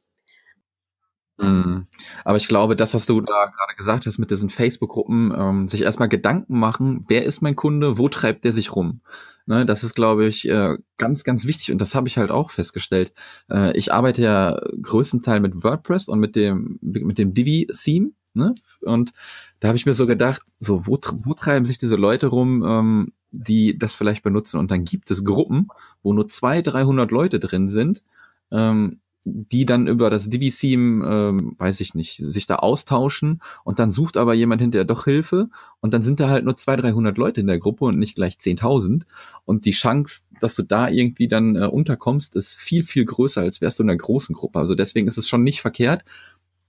Mhm. 1.38 1.86
Aber 2.24 2.36
ich 2.36 2.48
glaube, 2.48 2.76
das, 2.76 2.94
was 2.94 3.06
du 3.06 3.20
da 3.20 3.46
gerade 3.46 3.76
gesagt 3.76 4.06
hast 4.06 4.18
mit 4.18 4.30
diesen 4.30 4.48
Facebook-Gruppen, 4.48 5.34
ähm, 5.36 5.68
sich 5.68 5.82
erstmal 5.82 6.08
Gedanken 6.08 6.58
machen, 6.58 7.04
wer 7.08 7.24
ist 7.24 7.42
mein 7.42 7.56
Kunde, 7.56 7.98
wo 7.98 8.08
treibt 8.08 8.44
der 8.44 8.52
sich 8.52 8.74
rum? 8.74 9.00
Ne, 9.48 9.64
das 9.64 9.84
ist, 9.84 9.94
glaube 9.94 10.26
ich, 10.26 10.48
äh, 10.48 10.76
ganz, 10.98 11.22
ganz 11.22 11.46
wichtig 11.46 11.70
und 11.70 11.80
das 11.80 11.94
habe 11.94 12.08
ich 12.08 12.18
halt 12.18 12.32
auch 12.32 12.50
festgestellt. 12.50 13.12
Äh, 13.48 13.76
ich 13.76 13.92
arbeite 13.92 14.22
ja 14.22 14.60
größtenteils 14.82 15.40
mit 15.40 15.62
WordPress 15.62 16.08
und 16.08 16.18
mit 16.18 16.34
dem, 16.34 16.80
mit 16.80 17.16
dem 17.16 17.32
Divi-Theme. 17.32 18.10
Ne? 18.34 18.54
Und 18.80 19.12
da 19.60 19.68
habe 19.68 19.78
ich 19.78 19.86
mir 19.86 19.94
so 19.94 20.06
gedacht, 20.06 20.42
so, 20.58 20.86
wo, 20.88 20.98
wo 21.24 21.34
treiben 21.34 21.64
sich 21.64 21.78
diese 21.78 21.96
Leute 21.96 22.26
rum, 22.26 22.64
ähm, 22.66 23.12
die 23.30 23.78
das 23.78 23.94
vielleicht 23.94 24.24
benutzen? 24.24 24.58
Und 24.58 24.72
dann 24.72 24.84
gibt 24.84 25.12
es 25.12 25.24
Gruppen, 25.24 25.68
wo 26.02 26.12
nur 26.12 26.28
zwei, 26.28 26.60
dreihundert 26.60 27.12
Leute 27.12 27.38
drin 27.38 27.68
sind, 27.68 28.02
ähm, 28.50 29.00
die 29.28 29.66
dann 29.66 29.88
über 29.88 30.08
das 30.08 30.30
Divi-Theme, 30.30 31.04
ähm, 31.04 31.56
weiß 31.58 31.80
ich 31.80 31.94
nicht, 31.94 32.16
sich 32.16 32.46
da 32.46 32.56
austauschen 32.56 33.42
und 33.64 33.80
dann 33.80 33.90
sucht 33.90 34.16
aber 34.16 34.34
jemand 34.34 34.62
hinterher 34.62 34.84
doch 34.84 35.04
Hilfe 35.04 35.48
und 35.80 35.92
dann 35.92 36.02
sind 36.02 36.20
da 36.20 36.28
halt 36.28 36.44
nur 36.44 36.56
zwei, 36.56 36.76
dreihundert 36.76 37.18
Leute 37.18 37.40
in 37.40 37.48
der 37.48 37.58
Gruppe 37.58 37.86
und 37.86 37.98
nicht 37.98 38.14
gleich 38.14 38.38
zehntausend 38.38 39.04
und 39.44 39.64
die 39.64 39.72
Chance, 39.72 40.22
dass 40.40 40.54
du 40.54 40.62
da 40.62 40.88
irgendwie 40.88 41.26
dann 41.26 41.56
äh, 41.56 41.66
unterkommst, 41.66 42.36
ist 42.36 42.54
viel, 42.54 42.84
viel 42.84 43.04
größer, 43.04 43.40
als 43.40 43.60
wärst 43.60 43.80
du 43.80 43.82
in 43.82 43.90
einer 43.90 43.98
großen 43.98 44.34
Gruppe. 44.34 44.60
Also 44.60 44.76
deswegen 44.76 45.08
ist 45.08 45.18
es 45.18 45.28
schon 45.28 45.42
nicht 45.42 45.60
verkehrt. 45.60 46.04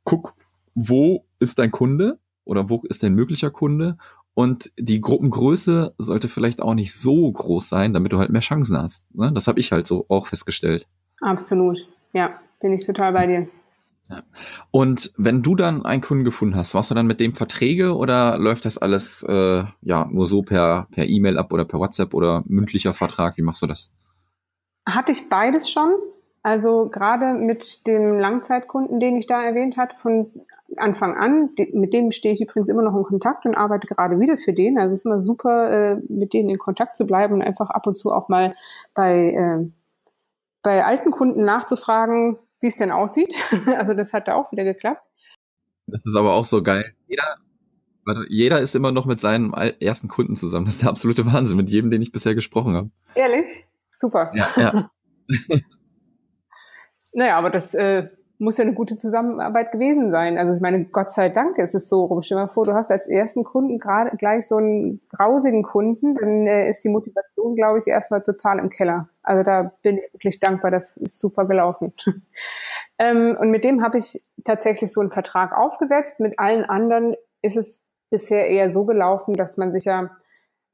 Guck, 0.04 0.34
wo 0.74 1.26
ist 1.40 1.60
dein 1.60 1.72
Kunde 1.72 2.18
oder 2.44 2.70
wo 2.70 2.82
ist 2.90 3.04
dein 3.04 3.14
möglicher 3.14 3.52
Kunde 3.52 3.98
und 4.34 4.72
die 4.80 5.00
Gruppengröße 5.00 5.94
sollte 6.00 6.28
vielleicht 6.28 6.62
auch 6.62 6.74
nicht 6.74 6.96
so 6.96 7.32
groß 7.32 7.70
sein, 7.70 7.94
damit 7.94 8.14
du 8.14 8.18
halt 8.18 8.32
mehr 8.32 8.42
Chancen 8.42 8.78
hast. 8.78 9.04
Ne? 9.14 9.32
Das 9.34 9.48
habe 9.48 9.60
ich 9.60 9.72
halt 9.72 9.86
so 9.86 10.06
auch 10.10 10.26
festgestellt. 10.28 10.88
Absolut, 11.22 11.88
ja. 12.14 12.40
Bin 12.60 12.74
ich 12.74 12.86
total 12.86 13.14
bei 13.14 13.28
dir. 13.28 13.48
Ja. 14.10 14.24
Und 14.72 15.12
wenn 15.18 15.44
du 15.44 15.56
dann 15.56 15.86
einen 15.86 16.02
Kunden 16.02 16.24
gefunden 16.24 16.56
hast, 16.56 16.74
machst 16.74 16.92
du 16.92 16.96
dann 16.96 17.08
mit 17.08 17.20
dem 17.20 17.36
Verträge 17.36 17.96
oder 17.96 18.38
läuft 18.38 18.66
das 18.66 18.78
alles 18.78 19.24
äh, 19.28 19.64
ja 19.82 20.08
nur 20.10 20.28
so 20.28 20.44
per 20.44 20.88
per 20.92 21.06
E-Mail 21.06 21.38
ab 21.38 21.52
oder 21.52 21.66
per 21.66 21.80
WhatsApp 21.80 22.14
oder 22.14 22.44
mündlicher 22.46 22.94
Vertrag? 22.94 23.38
Wie 23.38 23.42
machst 23.42 23.62
du 23.62 23.68
das? 23.68 23.92
Hatte 24.88 25.12
ich 25.12 25.28
beides 25.28 25.70
schon. 25.70 25.92
Also 26.44 26.88
gerade 26.88 27.34
mit 27.34 27.86
dem 27.88 28.18
Langzeitkunden, 28.18 29.02
den 29.02 29.18
ich 29.18 29.28
da 29.28 29.44
erwähnt 29.44 29.76
hatte, 29.76 29.98
von 29.98 30.32
Anfang 30.78 31.16
an, 31.18 31.50
mit 31.74 31.92
dem 31.92 32.12
stehe 32.12 32.34
ich 32.34 32.42
übrigens 32.42 32.70
immer 32.70 32.84
noch 32.84 32.96
in 32.96 33.04
Kontakt 33.04 33.46
und 33.46 33.58
arbeite 33.58 33.88
gerade 33.88 34.20
wieder 34.20 34.38
für 34.38 34.54
den. 34.54 34.80
Also 34.80 34.94
es 34.94 35.00
ist 35.00 35.06
immer 35.06 35.20
super, 35.20 35.72
äh, 35.72 35.96
mit 36.08 36.34
denen 36.34 36.48
in 36.48 36.58
Kontakt 36.58 36.96
zu 36.96 37.06
bleiben 37.06 37.34
und 37.34 37.42
einfach 37.42 37.70
ab 37.70 37.86
und 37.86 37.96
zu 37.96 38.14
auch 38.14 38.30
mal 38.30 38.54
bei, 38.94 39.34
äh, 39.34 39.70
bei 40.64 40.86
alten 40.86 41.12
Kunden 41.12 41.44
nachzufragen, 41.44 42.38
wie 42.60 42.68
es 42.68 42.78
denn 42.78 42.92
aussieht. 42.92 43.34
also 43.78 43.94
das 43.94 44.14
hat 44.14 44.28
da 44.28 44.36
auch 44.36 44.52
wieder 44.52 44.64
geklappt. 44.64 45.02
Das 45.88 46.06
ist 46.06 46.16
aber 46.16 46.34
auch 46.34 46.46
so 46.46 46.62
geil. 46.64 46.94
Jeder, 47.08 47.38
jeder 48.30 48.60
ist 48.60 48.76
immer 48.76 48.92
noch 48.92 49.06
mit 49.06 49.22
seinem 49.22 49.54
ersten 49.54 50.08
Kunden 50.08 50.36
zusammen. 50.36 50.66
Das 50.66 50.76
ist 50.76 50.84
der 50.84 50.90
absolute 50.90 51.26
Wahnsinn, 51.26 51.58
mit 51.58 51.70
jedem, 51.70 51.92
den 51.92 52.02
ich 52.02 52.12
bisher 52.12 52.36
gesprochen 52.36 52.76
habe. 52.76 52.90
Ehrlich? 53.16 53.66
Super. 53.94 54.32
Ja, 54.36 54.50
ja. 54.58 54.92
naja, 57.14 57.38
aber 57.38 57.50
das 57.50 57.74
äh, 57.74 58.10
muss 58.40 58.58
ja 58.58 58.64
eine 58.64 58.74
gute 58.74 58.96
Zusammenarbeit 58.96 59.72
gewesen 59.72 60.12
sein. 60.12 60.38
Also 60.38 60.54
ich 60.54 60.62
meine, 60.62 60.86
Gott 60.86 61.12
sei 61.12 61.30
Dank 61.30 61.58
ist 61.58 61.74
es 61.74 61.90
so 61.90 62.06
rum. 62.06 62.22
Stell 62.22 62.38
dir 62.38 62.44
mal 62.44 62.48
vor, 62.48 62.66
du 62.66 62.74
hast 62.74 62.92
als 62.92 63.08
ersten 63.08 63.44
Kunden 63.44 63.80
gerade 63.80 64.16
gleich 64.16 64.48
so 64.48 64.58
einen 64.58 65.02
grausigen 65.10 65.64
Kunden, 65.64 66.16
dann 66.16 66.46
äh, 66.46 66.70
ist 66.70 66.84
die 66.84 66.90
Motivation, 66.90 67.56
glaube 67.56 67.80
ich, 67.80 67.88
erstmal 67.88 68.22
total 68.22 68.60
im 68.60 68.70
Keller. 68.70 69.10
Also 69.24 69.44
da 69.44 69.72
bin 69.82 69.98
ich 69.98 70.14
wirklich 70.14 70.40
dankbar, 70.40 70.70
das 70.70 70.96
ist 70.98 71.20
super 71.20 71.46
gelaufen. 71.46 71.94
ähm, 73.00 73.36
und 73.40 73.50
mit 73.50 73.64
dem 73.64 73.82
habe 73.82 73.98
ich 73.98 74.22
tatsächlich 74.44 74.92
so 74.92 75.02
einen 75.02 75.12
Vertrag 75.12 75.58
aufgesetzt. 75.58 76.20
Mit 76.20 76.38
allen 76.38 76.64
anderen 76.64 77.16
ist 77.42 77.58
es 77.58 77.84
bisher 78.10 78.48
eher 78.48 78.72
so 78.72 78.86
gelaufen, 78.86 79.34
dass 79.34 79.58
man 79.58 79.72
sich 79.72 79.86
ja 79.86 80.12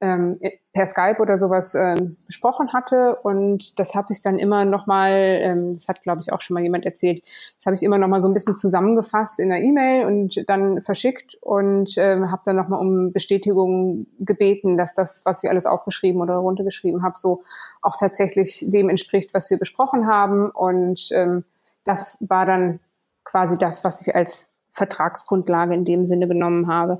ähm, 0.03 0.37
per 0.73 0.85
Skype 0.85 1.19
oder 1.19 1.37
sowas 1.37 1.75
ähm, 1.75 2.17
besprochen 2.25 2.73
hatte 2.73 3.15
und 3.23 3.79
das 3.79 3.95
habe 3.95 4.11
ich 4.11 4.21
dann 4.21 4.37
immer 4.37 4.65
noch 4.65 4.85
mal, 4.85 5.11
ähm, 5.11 5.73
das 5.73 5.87
hat 5.87 6.01
glaube 6.01 6.19
ich 6.21 6.33
auch 6.33 6.41
schon 6.41 6.55
mal 6.55 6.63
jemand 6.63 6.85
erzählt, 6.85 7.23
das 7.57 7.65
habe 7.65 7.75
ich 7.75 7.83
immer 7.83 7.97
noch 7.97 8.09
mal 8.09 8.19
so 8.19 8.27
ein 8.27 8.33
bisschen 8.33 8.57
zusammengefasst 8.57 9.39
in 9.39 9.49
der 9.49 9.61
E-Mail 9.61 10.05
und 10.05 10.43
dann 10.49 10.81
verschickt 10.81 11.37
und 11.41 11.93
ähm, 11.97 12.29
habe 12.31 12.41
dann 12.43 12.57
noch 12.57 12.67
mal 12.67 12.79
um 12.79 13.13
Bestätigung 13.13 14.07
gebeten, 14.19 14.77
dass 14.77 14.93
das, 14.93 15.23
was 15.23 15.41
ich 15.41 15.49
alles 15.49 15.65
aufgeschrieben 15.65 16.21
oder 16.21 16.35
runtergeschrieben 16.35 17.01
habe, 17.01 17.17
so 17.17 17.39
auch 17.81 17.95
tatsächlich 17.95 18.65
dem 18.67 18.89
entspricht, 18.89 19.33
was 19.33 19.49
wir 19.49 19.57
besprochen 19.57 20.07
haben 20.07 20.49
und 20.49 21.07
ähm, 21.11 21.45
das 21.85 22.17
war 22.19 22.45
dann 22.45 22.81
quasi 23.23 23.57
das, 23.57 23.85
was 23.85 24.05
ich 24.05 24.13
als 24.13 24.51
Vertragsgrundlage 24.71 25.73
in 25.73 25.85
dem 25.85 26.05
Sinne 26.05 26.27
genommen 26.27 26.67
habe. 26.67 26.99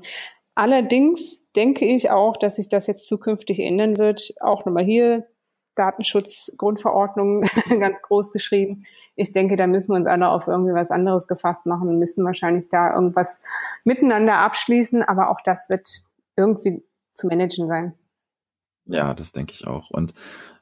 Allerdings 0.54 1.50
denke 1.52 1.84
ich 1.84 2.10
auch, 2.10 2.36
dass 2.36 2.56
sich 2.56 2.68
das 2.68 2.86
jetzt 2.86 3.08
zukünftig 3.08 3.60
ändern 3.60 3.98
wird. 3.98 4.34
Auch 4.40 4.64
nochmal 4.64 4.84
hier 4.84 5.26
Datenschutzgrundverordnung 5.74 7.42
ganz 7.80 8.00
groß 8.02 8.32
geschrieben. 8.32 8.84
Ich 9.16 9.32
denke, 9.32 9.56
da 9.56 9.66
müssen 9.66 9.92
wir 9.92 9.96
uns 9.96 10.06
alle 10.06 10.28
auf 10.28 10.46
irgendwie 10.46 10.74
was 10.74 10.90
anderes 10.90 11.26
gefasst 11.26 11.66
machen 11.66 11.88
und 11.88 11.98
müssen 11.98 12.24
wahrscheinlich 12.24 12.68
da 12.68 12.94
irgendwas 12.94 13.42
miteinander 13.84 14.38
abschließen. 14.38 15.02
Aber 15.02 15.30
auch 15.30 15.40
das 15.44 15.68
wird 15.68 15.88
irgendwie 16.36 16.84
zu 17.14 17.26
managen 17.26 17.66
sein. 17.66 17.94
Ja, 18.86 19.14
das 19.14 19.32
denke 19.32 19.52
ich 19.54 19.66
auch. 19.66 19.90
Und 19.90 20.14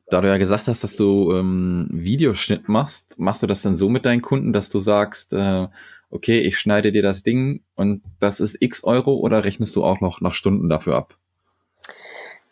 da 0.08 0.20
du 0.20 0.28
ja 0.28 0.38
gesagt 0.38 0.68
hast, 0.68 0.84
dass 0.84 0.96
du 0.96 1.32
ähm, 1.32 1.88
Videoschnitt 1.90 2.68
machst, 2.68 3.18
machst 3.18 3.42
du 3.42 3.46
das 3.46 3.62
dann 3.62 3.76
so 3.76 3.88
mit 3.88 4.04
deinen 4.04 4.22
Kunden, 4.22 4.52
dass 4.52 4.70
du 4.70 4.78
sagst, 4.78 5.32
äh, 5.32 5.68
okay, 6.12 6.38
ich 6.40 6.58
schneide 6.58 6.92
dir 6.92 7.02
das 7.02 7.22
Ding 7.22 7.64
und 7.74 8.02
das 8.20 8.40
ist 8.40 8.58
x 8.60 8.84
Euro 8.84 9.16
oder 9.16 9.44
rechnest 9.44 9.74
du 9.74 9.84
auch 9.84 10.00
noch 10.00 10.20
nach 10.20 10.34
Stunden 10.34 10.68
dafür 10.68 10.96
ab? 10.96 11.16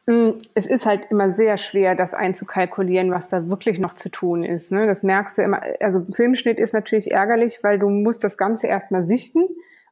Mm, 0.07 0.31
es 0.55 0.67
ist 0.67 0.87
halt 0.87 1.07
immer 1.11 1.31
sehr 1.31 1.57
schwer, 1.57 1.95
das 1.95 2.15
einzukalkulieren, 2.15 3.11
was 3.11 3.29
da 3.29 3.49
wirklich 3.49 3.79
noch 3.79 3.95
zu 3.95 4.09
tun 4.09 4.43
ist. 4.43 4.73
Ne? 4.73 4.87
Das 4.87 5.03
merkst 5.03 5.39
du 5.39 5.43
immer. 5.43 5.63
Also 5.79 6.03
Filmschnitt 6.11 6.59
ist 6.59 6.73
natürlich 6.73 7.13
ärgerlich, 7.13 7.61
weil 7.63 7.79
du 7.79 7.91
musst 7.91 8.25
das 8.25 8.37
Ganze 8.39 8.67
erstmal 8.67 9.03
sichten 9.03 9.45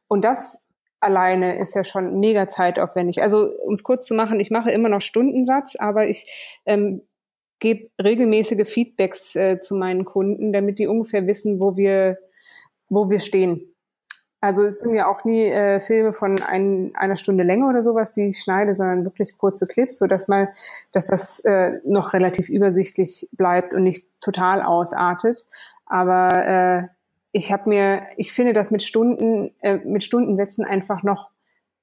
und 0.07 0.25
das 0.25 0.61
alleine 0.99 1.57
ist 1.57 1.75
ja 1.75 1.83
schon 1.83 2.19
mega 2.19 2.47
zeitaufwendig. 2.47 3.21
Also 3.21 3.47
um 3.65 3.73
es 3.73 3.83
kurz 3.83 4.05
zu 4.05 4.15
machen, 4.15 4.39
ich 4.39 4.51
mache 4.51 4.71
immer 4.71 4.89
noch 4.89 5.01
Stundensatz, 5.01 5.75
aber 5.77 6.07
ich 6.07 6.59
ähm, 6.65 7.03
gebe 7.59 7.89
regelmäßige 8.01 8.67
Feedbacks 8.67 9.35
äh, 9.35 9.59
zu 9.59 9.75
meinen 9.75 10.05
Kunden, 10.05 10.51
damit 10.51 10.79
die 10.79 10.87
ungefähr 10.87 11.27
wissen, 11.27 11.59
wo 11.59 11.77
wir 11.77 12.17
wo 12.89 13.09
wir 13.09 13.19
stehen. 13.19 13.73
Also 14.41 14.63
es 14.63 14.79
sind 14.79 14.95
ja 14.95 15.07
auch 15.07 15.25
nie 15.25 15.45
äh, 15.45 15.81
Filme 15.81 16.13
von 16.13 16.35
ein, 16.47 16.91
einer 16.95 17.17
Stunde 17.17 17.43
Länge 17.43 17.67
oder 17.67 17.81
sowas, 17.81 18.13
die 18.13 18.29
ich 18.29 18.39
schneide, 18.39 18.73
sondern 18.73 19.03
wirklich 19.03 19.37
kurze 19.37 19.67
Clips, 19.67 19.99
so 19.99 20.07
dass 20.07 20.29
mal, 20.29 20.49
dass 20.93 21.07
das 21.07 21.41
äh, 21.41 21.79
noch 21.83 22.13
relativ 22.13 22.47
übersichtlich 22.49 23.27
bleibt 23.33 23.73
und 23.73 23.83
nicht 23.83 24.07
total 24.21 24.61
ausartet. 24.61 25.45
Aber 25.85 26.47
äh, 26.47 26.87
ich 27.33 27.51
habe 27.51 27.67
mir, 27.67 28.03
ich 28.15 28.31
finde 28.31 28.53
das 28.53 28.71
mit 28.71 28.81
Stunden, 28.81 29.51
äh, 29.59 29.79
mit 29.83 30.03
Stundensätzen 30.03 30.63
einfach 30.63 31.03
noch 31.03 31.29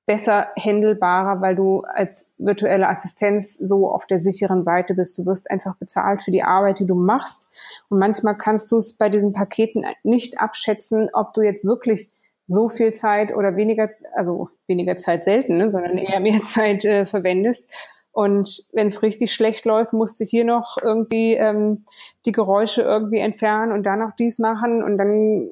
besser 0.06 0.48
handelbarer, 0.56 1.40
weil 1.40 1.56
du 1.56 1.80
als 1.80 2.30
virtuelle 2.38 2.88
Assistenz 2.88 3.54
so 3.54 3.90
auf 3.90 4.06
der 4.06 4.20
sicheren 4.20 4.62
Seite 4.62 4.94
bist. 4.94 5.18
Du 5.18 5.26
wirst 5.26 5.50
einfach 5.50 5.76
bezahlt 5.76 6.22
für 6.22 6.30
die 6.30 6.44
Arbeit, 6.44 6.78
die 6.78 6.86
du 6.86 6.94
machst. 6.94 7.48
Und 7.88 7.98
manchmal 7.98 8.38
kannst 8.38 8.70
du 8.70 8.78
es 8.78 8.92
bei 8.92 9.08
diesen 9.08 9.32
Paketen 9.32 9.84
nicht 10.04 10.40
abschätzen, 10.40 11.08
ob 11.12 11.34
du 11.34 11.42
jetzt 11.42 11.64
wirklich 11.64 12.08
so 12.46 12.68
viel 12.68 12.92
Zeit 12.92 13.34
oder 13.34 13.56
weniger, 13.56 13.90
also 14.14 14.48
weniger 14.68 14.96
Zeit 14.96 15.24
selten, 15.24 15.58
ne, 15.58 15.72
sondern 15.72 15.98
eher 15.98 16.20
mehr 16.20 16.40
Zeit 16.42 16.84
äh, 16.84 17.04
verwendest. 17.04 17.68
Und 18.12 18.64
wenn 18.72 18.86
es 18.86 19.02
richtig 19.02 19.34
schlecht 19.34 19.66
läuft, 19.66 19.92
musst 19.92 20.20
du 20.20 20.24
hier 20.24 20.44
noch 20.44 20.78
irgendwie 20.80 21.34
ähm, 21.34 21.84
die 22.24 22.32
Geräusche 22.32 22.82
irgendwie 22.82 23.18
entfernen 23.18 23.72
und 23.72 23.82
dann 23.82 23.98
noch 23.98 24.12
dies 24.16 24.38
machen 24.38 24.82
und 24.82 24.96
dann, 24.96 25.50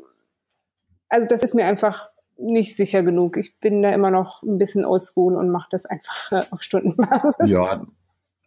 also 1.08 1.26
das 1.26 1.42
ist 1.42 1.54
mir 1.54 1.66
einfach 1.66 2.08
nicht 2.38 2.76
sicher 2.76 3.02
genug. 3.02 3.36
Ich 3.36 3.58
bin 3.60 3.82
da 3.82 3.90
immer 3.90 4.10
noch 4.10 4.42
ein 4.42 4.58
bisschen 4.58 4.84
oldschool 4.84 5.34
und 5.34 5.50
mache 5.50 5.68
das 5.70 5.86
einfach 5.86 6.32
äh, 6.32 6.42
auf 6.50 6.62
Stundenbasis. 6.62 7.36
Ja, 7.46 7.86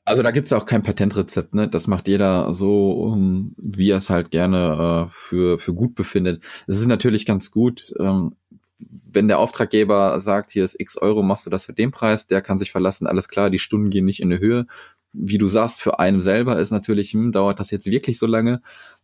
also 0.07 0.23
da 0.23 0.31
gibt's 0.31 0.53
auch 0.53 0.65
kein 0.65 0.83
Patentrezept, 0.83 1.53
ne? 1.53 1.67
Das 1.67 1.87
macht 1.87 2.07
jeder 2.07 2.53
so, 2.53 2.91
um, 2.91 3.53
wie 3.57 3.91
er 3.91 3.97
es 3.97 4.09
halt 4.09 4.31
gerne 4.31 5.05
äh, 5.05 5.09
für, 5.09 5.57
für 5.57 5.73
gut 5.73 5.95
befindet. 5.95 6.43
Es 6.65 6.79
ist 6.79 6.87
natürlich 6.87 7.25
ganz 7.25 7.51
gut. 7.51 7.93
Ähm, 7.99 8.35
wenn 8.79 9.27
der 9.27 9.39
Auftraggeber 9.39 10.19
sagt, 10.21 10.51
hier 10.51 10.63
ist 10.63 10.79
x 10.79 10.97
Euro, 10.97 11.23
machst 11.23 11.45
du 11.45 11.49
das 11.49 11.65
für 11.65 11.73
den 11.73 11.91
Preis, 11.91 12.25
der 12.25 12.41
kann 12.41 12.57
sich 12.57 12.71
verlassen, 12.71 13.05
alles 13.05 13.27
klar, 13.27 13.49
die 13.49 13.59
Stunden 13.59 13.89
gehen 13.89 14.05
nicht 14.05 14.21
in 14.21 14.29
die 14.29 14.39
Höhe. 14.39 14.67
Wie 15.11 15.37
du 15.37 15.47
sagst, 15.47 15.81
für 15.81 15.99
einen 15.99 16.21
selber 16.21 16.57
ist 16.57 16.71
natürlich, 16.71 17.11
hm, 17.11 17.33
dauert 17.33 17.59
das 17.59 17.71
jetzt 17.71 17.87
wirklich 17.91 18.17
so 18.17 18.27
lange. 18.27 18.61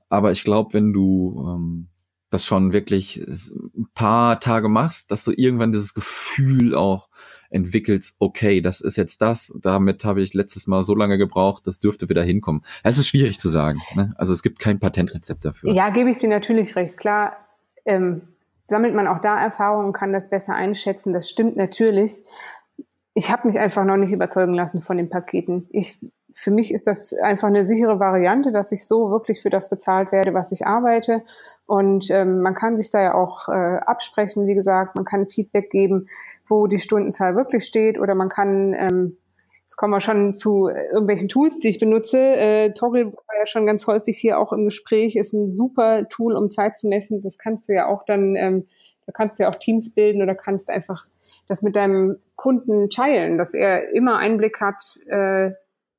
Aber 0.07 0.31
ich 0.31 0.45
glaube, 0.45 0.73
wenn 0.73 0.93
du 0.93 1.43
ähm, 1.49 1.87
das 2.33 2.45
schon 2.45 2.73
wirklich 2.73 3.23
ein 3.27 3.87
paar 3.93 4.39
Tage 4.39 4.69
machst, 4.69 5.11
dass 5.11 5.23
du 5.23 5.31
irgendwann 5.31 5.71
dieses 5.71 5.93
Gefühl 5.93 6.75
auch 6.75 7.09
entwickelst, 7.53 8.15
okay, 8.17 8.61
das 8.61 8.81
ist 8.81 8.97
jetzt 8.97 9.21
das, 9.21 9.53
damit 9.61 10.03
habe 10.03 10.21
ich 10.21 10.33
letztes 10.33 10.65
Mal 10.65 10.83
so 10.83 10.95
lange 10.95 11.17
gebraucht, 11.17 11.67
das 11.67 11.79
dürfte 11.79 12.09
wieder 12.09 12.23
hinkommen. 12.23 12.63
Es 12.83 12.97
ist 12.97 13.07
schwierig 13.07 13.39
zu 13.39 13.47
sagen. 13.47 13.79
Ne? 13.95 14.13
Also 14.17 14.33
es 14.33 14.41
gibt 14.41 14.59
kein 14.59 14.79
Patentrezept 14.79 15.45
dafür. 15.45 15.71
Ja, 15.71 15.89
gebe 15.91 16.09
ich 16.09 16.17
dir 16.17 16.29
natürlich 16.29 16.75
recht. 16.75 16.97
Klar, 16.97 17.37
ähm, 17.85 18.23
sammelt 18.65 18.95
man 18.95 19.07
auch 19.07 19.19
da 19.21 19.37
Erfahrungen 19.37 19.87
und 19.87 19.93
kann 19.93 20.13
das 20.13 20.29
besser 20.29 20.55
einschätzen. 20.55 21.13
Das 21.13 21.29
stimmt 21.29 21.55
natürlich. 21.55 22.23
Ich 23.13 23.29
habe 23.29 23.47
mich 23.47 23.59
einfach 23.59 23.85
noch 23.85 23.97
nicht 23.97 24.11
überzeugen 24.11 24.55
lassen 24.55 24.81
von 24.81 24.97
den 24.97 25.09
Paketen. 25.09 25.67
Ich 25.69 25.99
für 26.33 26.51
mich 26.51 26.73
ist 26.73 26.87
das 26.87 27.13
einfach 27.13 27.47
eine 27.47 27.65
sichere 27.65 27.99
Variante, 27.99 28.51
dass 28.51 28.71
ich 28.71 28.87
so 28.87 29.11
wirklich 29.11 29.41
für 29.41 29.49
das 29.49 29.69
bezahlt 29.69 30.11
werde, 30.11 30.33
was 30.33 30.51
ich 30.51 30.65
arbeite. 30.65 31.21
Und 31.67 32.09
ähm, 32.09 32.41
man 32.41 32.55
kann 32.55 32.75
sich 32.75 32.89
da 32.89 33.01
ja 33.01 33.13
auch 33.13 33.47
äh, 33.49 33.51
absprechen, 33.51 34.47
wie 34.47 34.55
gesagt, 34.55 34.95
man 34.95 35.05
kann 35.05 35.27
Feedback 35.27 35.69
geben, 35.69 36.07
wo 36.47 36.67
die 36.67 36.79
Stundenzahl 36.79 37.35
wirklich 37.35 37.65
steht, 37.65 37.99
oder 37.99 38.15
man 38.15 38.29
kann, 38.29 38.73
ähm, 38.73 39.17
jetzt 39.63 39.75
kommen 39.75 39.93
wir 39.93 40.01
schon 40.01 40.35
zu 40.35 40.69
irgendwelchen 40.69 41.29
Tools, 41.29 41.59
die 41.59 41.69
ich 41.69 41.79
benutze. 41.79 42.17
Äh, 42.17 42.73
Toggle 42.73 43.13
war 43.13 43.37
ja 43.37 43.45
schon 43.45 43.67
ganz 43.67 43.85
häufig 43.85 44.17
hier 44.17 44.39
auch 44.39 44.51
im 44.51 44.65
Gespräch, 44.65 45.15
ist 45.15 45.33
ein 45.33 45.49
super 45.49 46.07
Tool, 46.09 46.33
um 46.33 46.49
Zeit 46.49 46.77
zu 46.77 46.87
messen. 46.87 47.21
Das 47.21 47.37
kannst 47.37 47.69
du 47.69 47.73
ja 47.73 47.85
auch 47.85 48.05
dann, 48.05 48.35
ähm, 48.35 48.67
da 49.05 49.11
kannst 49.11 49.37
du 49.37 49.43
ja 49.43 49.49
auch 49.49 49.55
Teams 49.55 49.93
bilden 49.93 50.23
oder 50.23 50.33
kannst 50.33 50.69
einfach 50.69 51.05
das 51.47 51.61
mit 51.61 51.75
deinem 51.75 52.17
Kunden 52.35 52.89
teilen, 52.89 53.37
dass 53.37 53.53
er 53.53 53.93
immer 53.93 54.17
Einblick 54.17 54.59
hat, 54.61 54.97
äh, 55.07 55.51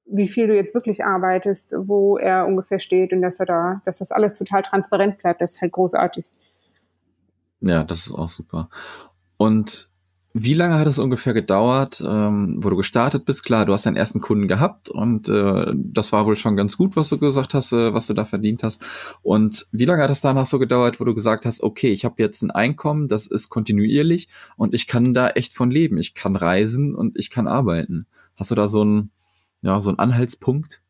wie 0.07 0.29
viel 0.29 0.47
du 0.47 0.55
jetzt 0.55 0.75
wirklich 0.75 1.05
arbeitest, 1.05 1.75
wo 1.79 2.17
er 2.19 2.47
ungefähr 2.47 2.79
steht 2.79 3.13
und 3.13 3.23
dass 3.23 3.41
er 3.41 3.47
da, 3.47 3.81
dass 3.85 3.99
das 3.99 4.13
alles 4.13 4.39
total 4.39 4.63
transparent 4.63 5.19
bleibt, 5.19 5.41
das 5.41 5.55
ist 5.55 5.63
halt 5.63 5.73
großartig. 5.73 6.31
Ja, 7.61 7.85
das 7.85 8.07
ist 8.07 8.15
auch 8.15 8.29
super. 8.29 8.69
Und 9.37 9.89
wie 10.37 10.55
lange 10.55 10.81
hat 10.81 10.89
es 10.89 10.99
ungefähr 10.99 11.33
gedauert, 11.33 12.03
ähm, 12.05 12.59
wo 12.59 12.69
du 12.69 12.77
gestartet 12.77 13.25
bist? 13.25 13.45
Klar, 13.45 13.67
du 13.67 13.73
hast 13.73 13.87
deinen 13.87 13.97
ersten 13.97 14.21
Kunden 14.21 14.49
gehabt 14.49 14.89
und 14.89 15.29
äh, 15.29 15.73
das 15.73 16.11
war 16.11 16.27
wohl 16.27 16.35
schon 16.35 16.57
ganz 16.57 16.77
gut, 16.77 16.97
was 16.97 17.09
du 17.09 17.19
gesagt 17.19 17.55
hast, 17.55 17.73
äh, 17.73 17.95
was 17.95 18.09
du 18.09 18.15
da 18.15 18.25
verdient 18.25 18.65
hast. 18.65 18.85
Und 19.23 19.69
wie 19.71 19.85
lange 19.85 20.03
hat 20.03 20.11
es 20.11 20.21
danach 20.21 20.47
so 20.47 20.59
gedauert, 20.59 20.99
wo 20.99 21.05
du 21.05 21.15
gesagt 21.15 21.47
hast, 21.47 21.63
okay, 21.63 21.93
ich 21.93 22.05
habe 22.05 22.17
jetzt 22.19 22.43
ein 22.43 22.51
Einkommen, 22.51 23.07
das 23.07 23.29
ist 23.29 23.49
kontinuierlich 23.49 24.29
und 24.57 24.75
ich 24.75 24.89
kann 24.89 25.15
da 25.15 25.29
echt 25.29 25.55
von 25.55 25.71
leben. 25.71 25.99
Ich 25.99 26.15
kann 26.15 26.35
reisen 26.35 26.97
und 26.97 27.17
ich 27.17 27.31
kann 27.31 27.47
arbeiten. 27.47 28.07
Hast 28.35 28.51
du 28.51 28.57
da 28.57 28.67
so 28.67 28.85
ein 28.85 29.11
ja, 29.65 29.81
so 29.81 29.91
ein 29.91 29.99
Anhaltspunkt? 29.99 30.83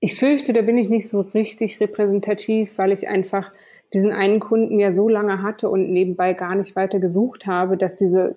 Ich 0.00 0.18
fürchte, 0.18 0.52
da 0.52 0.62
bin 0.62 0.76
ich 0.76 0.88
nicht 0.88 1.08
so 1.08 1.20
richtig 1.20 1.80
repräsentativ, 1.80 2.76
weil 2.76 2.92
ich 2.92 3.08
einfach 3.08 3.52
diesen 3.92 4.10
einen 4.10 4.40
Kunden 4.40 4.78
ja 4.78 4.92
so 4.92 5.08
lange 5.08 5.42
hatte 5.42 5.70
und 5.70 5.90
nebenbei 5.90 6.34
gar 6.34 6.56
nicht 6.56 6.74
weiter 6.74 6.98
gesucht 6.98 7.46
habe, 7.46 7.76
dass 7.76 7.94
diese 7.94 8.36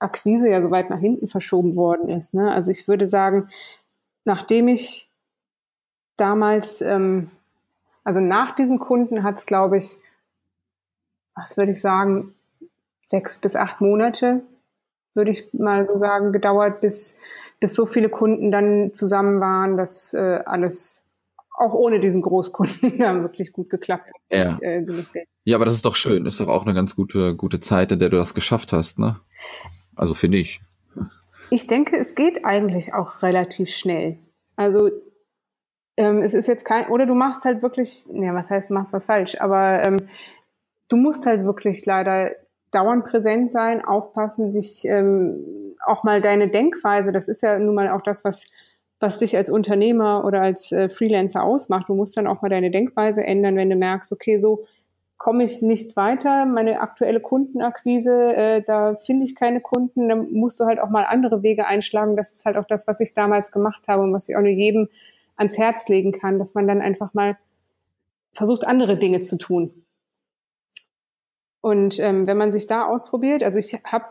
Akquise 0.00 0.50
ja 0.50 0.60
so 0.60 0.70
weit 0.72 0.90
nach 0.90 0.98
hinten 0.98 1.28
verschoben 1.28 1.76
worden 1.76 2.08
ist. 2.08 2.34
Ne? 2.34 2.50
Also 2.50 2.72
ich 2.72 2.88
würde 2.88 3.06
sagen, 3.06 3.48
nachdem 4.24 4.66
ich 4.66 5.08
damals, 6.16 6.82
ähm, 6.82 7.30
also 8.02 8.20
nach 8.20 8.56
diesem 8.56 8.78
Kunden 8.78 9.22
hat 9.22 9.38
es, 9.38 9.46
glaube 9.46 9.78
ich, 9.78 9.98
was 11.36 11.56
würde 11.56 11.72
ich 11.72 11.80
sagen, 11.80 12.34
sechs 13.04 13.38
bis 13.38 13.54
acht 13.54 13.80
Monate 13.80 14.42
würde 15.16 15.30
ich 15.32 15.52
mal 15.52 15.86
so 15.86 15.96
sagen, 15.96 16.32
gedauert, 16.32 16.80
bis, 16.80 17.16
bis 17.60 17.74
so 17.74 17.86
viele 17.86 18.08
Kunden 18.08 18.50
dann 18.50 18.92
zusammen 18.92 19.40
waren, 19.40 19.76
dass 19.76 20.12
äh, 20.14 20.40
alles 20.44 21.04
auch 21.56 21.72
ohne 21.72 22.00
diesen 22.00 22.22
Großkunden 22.22 22.98
dann 22.98 23.22
wirklich 23.22 23.52
gut 23.52 23.70
geklappt 23.70 24.08
hat. 24.08 24.38
Ja. 24.38 24.58
Äh, 24.60 24.84
ja, 25.44 25.56
aber 25.56 25.64
das 25.64 25.74
ist 25.74 25.84
doch 25.84 25.96
schön. 25.96 26.26
Ist 26.26 26.40
doch 26.40 26.48
auch 26.48 26.64
eine 26.64 26.74
ganz 26.74 26.96
gute, 26.96 27.34
gute 27.34 27.60
Zeit, 27.60 27.92
in 27.92 27.98
der 27.98 28.10
du 28.10 28.16
das 28.16 28.34
geschafft 28.34 28.72
hast, 28.72 28.98
ne? 28.98 29.20
Also 29.94 30.14
finde 30.14 30.38
ich. 30.38 30.60
Ich 31.50 31.66
denke, 31.66 31.96
es 31.96 32.14
geht 32.14 32.44
eigentlich 32.44 32.92
auch 32.92 33.22
relativ 33.22 33.70
schnell. 33.70 34.18
Also 34.56 34.90
ähm, 35.96 36.22
es 36.22 36.34
ist 36.34 36.48
jetzt 36.48 36.64
kein, 36.64 36.88
oder 36.88 37.06
du 37.06 37.14
machst 37.14 37.44
halt 37.44 37.62
wirklich, 37.62 38.06
ja, 38.12 38.34
was 38.34 38.50
heißt, 38.50 38.70
machst 38.70 38.92
was 38.92 39.06
falsch, 39.06 39.40
aber 39.40 39.82
ähm, 39.82 40.08
du 40.88 40.96
musst 40.96 41.24
halt 41.24 41.44
wirklich 41.44 41.86
leider 41.86 42.32
dauernd 42.70 43.04
präsent 43.04 43.50
sein, 43.50 43.84
aufpassen, 43.84 44.52
dich 44.52 44.84
ähm, 44.84 45.65
auch 45.84 46.04
mal 46.04 46.20
deine 46.20 46.48
Denkweise, 46.48 47.12
das 47.12 47.28
ist 47.28 47.42
ja 47.42 47.58
nun 47.58 47.74
mal 47.74 47.90
auch 47.90 48.02
das, 48.02 48.24
was, 48.24 48.46
was 49.00 49.18
dich 49.18 49.36
als 49.36 49.50
Unternehmer 49.50 50.24
oder 50.24 50.42
als 50.42 50.72
äh, 50.72 50.88
Freelancer 50.88 51.42
ausmacht. 51.42 51.88
Du 51.88 51.94
musst 51.94 52.16
dann 52.16 52.26
auch 52.26 52.42
mal 52.42 52.48
deine 52.48 52.70
Denkweise 52.70 53.24
ändern, 53.24 53.56
wenn 53.56 53.70
du 53.70 53.76
merkst, 53.76 54.12
okay, 54.12 54.38
so 54.38 54.64
komme 55.18 55.44
ich 55.44 55.62
nicht 55.62 55.96
weiter, 55.96 56.44
meine 56.44 56.80
aktuelle 56.80 57.20
Kundenakquise, 57.20 58.34
äh, 58.34 58.62
da 58.62 58.96
finde 58.96 59.24
ich 59.24 59.34
keine 59.34 59.60
Kunden, 59.60 60.08
dann 60.08 60.30
musst 60.32 60.60
du 60.60 60.64
halt 60.64 60.78
auch 60.78 60.90
mal 60.90 61.04
andere 61.04 61.42
Wege 61.42 61.66
einschlagen. 61.66 62.16
Das 62.16 62.32
ist 62.32 62.44
halt 62.44 62.56
auch 62.56 62.66
das, 62.66 62.86
was 62.86 63.00
ich 63.00 63.14
damals 63.14 63.50
gemacht 63.50 63.88
habe 63.88 64.02
und 64.02 64.12
was 64.12 64.28
ich 64.28 64.36
auch 64.36 64.42
nur 64.42 64.50
jedem 64.50 64.88
ans 65.36 65.58
Herz 65.58 65.88
legen 65.88 66.12
kann, 66.12 66.38
dass 66.38 66.54
man 66.54 66.66
dann 66.68 66.82
einfach 66.82 67.14
mal 67.14 67.38
versucht, 68.32 68.66
andere 68.66 68.98
Dinge 68.98 69.20
zu 69.20 69.38
tun. 69.38 69.86
Und 71.62 71.98
ähm, 71.98 72.26
wenn 72.26 72.36
man 72.36 72.52
sich 72.52 72.66
da 72.66 72.86
ausprobiert, 72.86 73.42
also 73.42 73.58
ich 73.58 73.72
habe, 73.84 74.04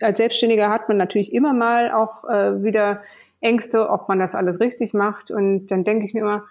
als 0.00 0.18
Selbstständiger 0.18 0.70
hat 0.70 0.88
man 0.88 0.96
natürlich 0.96 1.32
immer 1.32 1.52
mal 1.52 1.92
auch 1.92 2.24
äh, 2.24 2.62
wieder 2.62 3.02
Ängste, 3.40 3.90
ob 3.90 4.08
man 4.08 4.18
das 4.18 4.34
alles 4.34 4.60
richtig 4.60 4.94
macht. 4.94 5.30
Und 5.30 5.68
dann 5.68 5.84
denke 5.84 6.04
ich 6.04 6.14
mir 6.14 6.20
immer, 6.20 6.44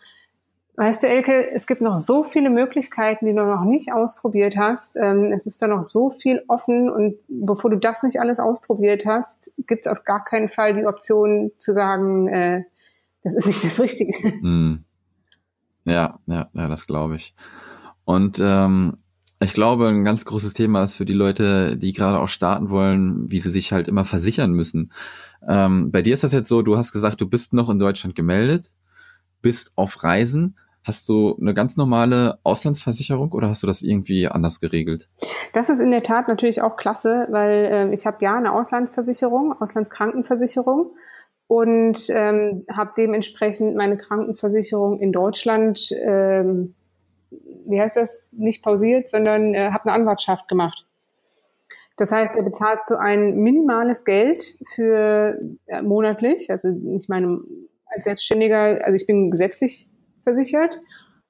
weißt 0.77 1.03
du, 1.03 1.07
Elke, 1.07 1.51
es 1.51 1.67
gibt 1.67 1.81
noch 1.81 1.95
so 1.95 2.23
viele 2.23 2.49
Möglichkeiten, 2.49 3.25
die 3.25 3.33
du 3.33 3.43
noch 3.43 3.63
nicht 3.63 3.93
ausprobiert 3.93 4.57
hast. 4.57 4.97
Ähm, 4.97 5.31
es 5.31 5.45
ist 5.45 5.61
da 5.61 5.67
noch 5.67 5.81
so 5.81 6.11
viel 6.11 6.43
offen 6.47 6.89
und 6.89 7.15
bevor 7.27 7.69
du 7.69 7.77
das 7.77 8.03
nicht 8.03 8.19
alles 8.19 8.39
ausprobiert 8.39 9.05
hast, 9.05 9.51
gibt 9.67 9.85
es 9.85 9.91
auf 9.91 10.03
gar 10.03 10.23
keinen 10.23 10.49
Fall 10.49 10.73
die 10.73 10.85
Option 10.85 11.51
zu 11.57 11.73
sagen, 11.73 12.27
äh, 12.27 12.63
das 13.23 13.33
ist 13.33 13.47
nicht 13.47 13.63
das 13.63 13.79
Richtige. 13.79 14.13
Mm. 14.41 14.83
Ja, 15.85 16.19
ja, 16.25 16.49
ja, 16.53 16.67
das 16.67 16.87
glaube 16.87 17.15
ich. 17.15 17.35
Und 18.05 18.39
ähm, 18.39 18.97
ich 19.45 19.53
glaube, 19.53 19.87
ein 19.87 20.03
ganz 20.03 20.25
großes 20.25 20.53
Thema 20.53 20.83
ist 20.83 20.95
für 20.95 21.05
die 21.05 21.13
Leute, 21.13 21.77
die 21.77 21.93
gerade 21.93 22.19
auch 22.19 22.29
starten 22.29 22.69
wollen, 22.69 23.31
wie 23.31 23.39
sie 23.39 23.51
sich 23.51 23.71
halt 23.71 23.87
immer 23.87 24.03
versichern 24.03 24.51
müssen. 24.51 24.91
Ähm, 25.47 25.91
bei 25.91 26.01
dir 26.01 26.15
ist 26.15 26.23
das 26.23 26.33
jetzt 26.33 26.49
so, 26.49 26.63
du 26.63 26.77
hast 26.77 26.91
gesagt, 26.91 27.21
du 27.21 27.29
bist 27.29 27.53
noch 27.53 27.69
in 27.69 27.77
Deutschland 27.77 28.15
gemeldet, 28.15 28.71
bist 29.41 29.71
auf 29.75 30.03
Reisen. 30.03 30.57
Hast 30.83 31.07
du 31.07 31.37
eine 31.39 31.53
ganz 31.53 31.77
normale 31.77 32.39
Auslandsversicherung 32.43 33.31
oder 33.33 33.47
hast 33.47 33.61
du 33.61 33.67
das 33.67 33.83
irgendwie 33.83 34.27
anders 34.27 34.59
geregelt? 34.59 35.09
Das 35.53 35.69
ist 35.69 35.79
in 35.79 35.91
der 35.91 36.03
Tat 36.03 36.27
natürlich 36.27 36.63
auch 36.63 36.75
klasse, 36.75 37.27
weil 37.29 37.65
äh, 37.65 37.93
ich 37.93 38.07
habe 38.07 38.17
ja 38.21 38.35
eine 38.35 38.51
Auslandsversicherung, 38.51 39.53
Auslandskrankenversicherung 39.59 40.95
und 41.47 42.09
ähm, 42.09 42.65
habe 42.71 42.93
dementsprechend 42.97 43.75
meine 43.75 43.97
Krankenversicherung 43.97 44.99
in 44.99 45.11
Deutschland 45.11 45.89
ähm, 46.03 46.73
wie 47.65 47.79
heißt 47.79 47.97
das, 47.97 48.29
nicht 48.33 48.63
pausiert, 48.63 49.09
sondern 49.09 49.53
äh, 49.53 49.71
habe 49.71 49.85
eine 49.85 49.93
Anwartschaft 49.93 50.47
gemacht. 50.47 50.85
Das 51.97 52.11
heißt, 52.11 52.35
er 52.35 52.43
bezahlst 52.43 52.89
du 52.89 52.95
ein 52.99 53.37
minimales 53.37 54.03
Geld 54.03 54.57
für 54.73 55.39
äh, 55.67 55.81
monatlich. 55.81 56.51
Also 56.51 56.67
ich 56.67 57.07
meine, 57.07 57.39
als 57.85 58.03
Selbstständiger, 58.03 58.83
also 58.83 58.95
ich 58.95 59.05
bin 59.05 59.31
gesetzlich 59.31 59.89
versichert 60.23 60.79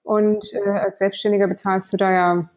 und 0.04 0.52
äh, 0.54 0.70
als 0.70 1.00
Selbstständiger 1.00 1.48
bezahlst 1.48 1.94
du 1.94 1.98
da 1.98 2.12
ja 2.12 2.50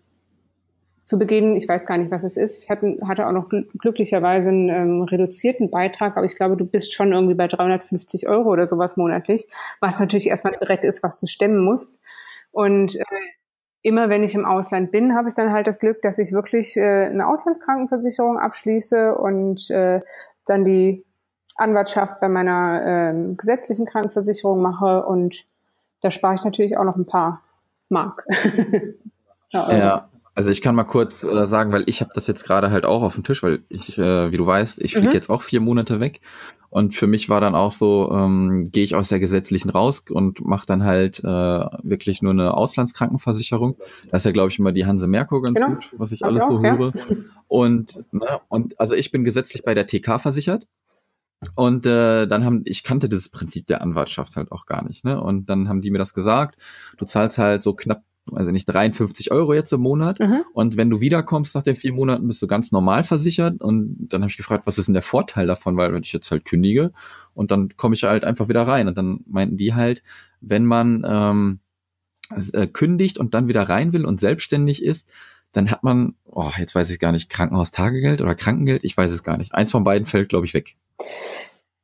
zu 1.09 1.19
Beginn, 1.19 1.57
ich 1.57 1.67
weiß 1.67 1.87
gar 1.87 1.97
nicht, 1.97 2.11
was 2.11 2.23
es 2.23 2.37
ist. 2.37 2.65
Ich 2.65 2.71
hatte, 2.71 2.99
hatte 3.07 3.27
auch 3.27 3.33
noch 3.33 3.49
glücklicherweise 3.49 4.51
einen 4.51 4.69
ähm, 4.69 5.03
reduzierten 5.03 5.71
Beitrag, 5.71 6.19
aber 6.19 6.27
ich 6.27 6.37
glaube, 6.37 6.59
du 6.59 6.67
bist 6.67 6.93
schon 6.93 7.13
irgendwie 7.13 7.35
bei 7.35 7.49
350 7.49 8.29
Euro 8.29 8.51
oder 8.51 8.69
sowas 8.69 8.99
monatlich, 8.99 9.47
was 9.81 9.99
natürlich 10.01 10.27
erstmal 10.27 10.53
ein 10.53 10.61
Brett 10.61 10.85
ist, 10.85 11.03
was 11.03 11.19
du 11.19 11.27
stemmen 11.27 11.65
musst. 11.65 11.99
Und 12.53 12.97
äh, 12.97 13.05
immer 13.89 14.09
wenn 14.09 14.23
ich 14.23 14.35
im 14.35 14.45
Ausland 14.45 14.93
bin, 14.93 15.15
habe 15.15 15.29
ich 15.29 15.35
dann 15.35 15.53
halt 15.53 15.67
das 15.67 15.81
Glück, 15.81 16.03
dass 16.03 16.19
ich 16.19 16.33
wirklich 16.33 16.77
äh, 16.77 17.07
eine 17.07 17.27
Auslandskrankenversicherung 17.27 18.39
abschließe 18.39 19.15
und 19.17 19.71
äh, 19.71 20.01
dann 20.47 20.65
die 20.65 21.05
Anwartschaft 21.57 22.21
bei 22.21 22.29
meiner 22.29 23.13
äh, 23.13 23.35
gesetzlichen 23.35 23.87
Krankenversicherung 23.87 24.63
mache 24.63 25.05
und 25.05 25.45
da 26.01 26.11
spare 26.11 26.35
ich 26.35 26.45
natürlich 26.45 26.77
auch 26.77 26.85
noch 26.85 26.97
ein 26.97 27.07
paar 27.07 27.43
Mark. 27.89 28.25
ja, 29.51 29.77
ja, 29.77 30.09
also 30.39 30.53
ich 30.53 30.63
kann 30.63 30.77
mal 30.77 30.85
kurz 30.85 31.25
äh, 31.25 31.47
sagen, 31.49 31.73
weil 31.73 31.83
ich 31.87 32.01
habe 32.01 32.13
das 32.15 32.29
jetzt 32.29 32.45
gerade 32.45 32.71
halt 32.71 32.85
auch 32.85 33.03
auf 33.03 33.15
dem 33.15 33.25
Tisch, 33.25 33.43
weil 33.43 33.65
ich, 33.69 33.99
äh, 33.99 34.31
wie 34.31 34.37
du 34.37 34.47
weißt, 34.47 34.81
ich 34.81 34.93
fliege 34.93 35.09
mhm. 35.09 35.15
jetzt 35.15 35.31
auch 35.31 35.43
vier 35.43 35.61
Monate 35.61 35.99
weg 35.99 36.21
Und 36.71 36.95
für 36.95 37.07
mich 37.07 37.29
war 37.29 37.41
dann 37.41 37.55
auch 37.55 37.73
so, 37.73 38.11
ähm, 38.13 38.63
gehe 38.71 38.85
ich 38.85 38.95
aus 38.95 39.09
der 39.09 39.21
gesetzlichen 39.21 39.71
raus 39.71 40.05
und 40.11 40.45
mache 40.45 40.67
dann 40.67 40.85
halt 40.85 41.21
äh, 41.21 41.25
wirklich 41.25 42.21
nur 42.21 42.33
eine 42.33 42.55
Auslandskrankenversicherung. 42.55 43.77
Das 44.11 44.23
ist 44.23 44.25
ja, 44.27 44.33
glaube 44.33 44.51
ich, 44.51 44.59
immer 44.59 44.73
die 44.73 44.85
Hanse 44.85 45.07
Merkur 45.07 45.43
ganz 45.43 45.59
genau. 45.61 45.75
gut, 45.75 45.89
was 45.97 46.13
ich 46.13 46.25
alles 46.25 46.43
auch, 46.43 46.51
so 46.51 46.63
höre. 46.63 46.93
Ja. 46.95 47.17
Und, 47.49 48.05
ne, 48.13 48.41
und 48.49 48.79
also 48.79 48.95
ich 48.95 49.11
bin 49.11 49.25
gesetzlich 49.25 49.63
bei 49.63 49.73
der 49.73 49.87
TK 49.87 50.21
versichert. 50.21 50.67
Und 51.55 51.87
äh, 51.87 52.27
dann 52.27 52.45
haben, 52.45 52.63
ich 52.67 52.83
kannte 52.83 53.09
dieses 53.09 53.31
Prinzip 53.31 53.67
der 53.69 53.81
Anwaltschaft 53.81 54.37
halt 54.37 54.53
auch 54.53 54.67
gar 54.67 54.85
nicht, 54.85 55.03
ne? 55.03 55.19
Und 55.19 55.49
dann 55.49 55.67
haben 55.67 55.81
die 55.81 55.91
mir 55.91 55.97
das 55.97 56.13
gesagt, 56.13 56.61
du 56.99 57.07
zahlst 57.07 57.39
halt 57.39 57.63
so 57.63 57.73
knapp, 57.73 58.03
also 58.33 58.51
nicht 58.51 58.67
53 58.67 59.31
Euro 59.31 59.55
jetzt 59.55 59.73
im 59.73 59.81
Monat. 59.81 60.21
Mhm. 60.21 60.43
Und 60.53 60.77
wenn 60.77 60.91
du 60.91 61.01
wiederkommst 61.01 61.55
nach 61.55 61.63
den 61.63 61.77
vier 61.77 61.93
Monaten, 61.93 62.27
bist 62.27 62.43
du 62.43 62.47
ganz 62.47 62.73
normal 62.73 63.05
versichert. 63.05 63.61
Und 63.61 64.09
dann 64.09 64.23
habe 64.23 64.31
ich 64.31 64.37
gefragt, 64.37 64.67
was 64.67 64.79
ist 64.79 64.87
denn 64.87 64.95
der 64.95 65.03
Vorteil 65.03 65.47
davon? 65.47 65.77
Weil 65.77 65.93
wenn 65.93 66.03
ich 66.03 66.13
jetzt 66.13 66.31
halt 66.31 66.45
kündige 66.45 66.93
und 67.35 67.51
dann 67.51 67.71
komme 67.77 67.95
ich 67.95 68.05
halt 68.05 68.25
einfach 68.25 68.49
wieder 68.49 68.67
rein. 68.67 68.89
Und 68.89 68.99
dann 68.99 69.21
meinten 69.27 69.57
die 69.57 69.75
halt, 69.75 70.03
wenn 70.41 70.65
man 70.65 71.05
ähm, 71.07 71.61
äh, 72.53 72.67
kündigt 72.67 73.19
und 73.19 73.35
dann 73.35 73.49
wieder 73.49 73.69
rein 73.69 73.93
will 73.93 74.05
und 74.05 74.21
selbstständig 74.21 74.83
ist, 74.83 75.11
dann 75.53 75.71
hat 75.71 75.83
man, 75.83 76.15
oh, 76.25 76.51
jetzt 76.59 76.75
weiß 76.75 76.91
ich 76.91 76.99
gar 76.99 77.13
nicht, 77.13 77.31
Krankenhaustagegeld 77.31 78.21
oder 78.21 78.35
Krankengeld, 78.35 78.85
ich 78.85 78.97
weiß 78.97 79.11
es 79.11 79.23
gar 79.23 79.39
nicht. 79.39 79.55
Eins 79.55 79.71
von 79.71 79.85
beiden 79.85 80.07
fällt, 80.07 80.29
glaube 80.29 80.47
ich, 80.47 80.55
weg. 80.55 80.77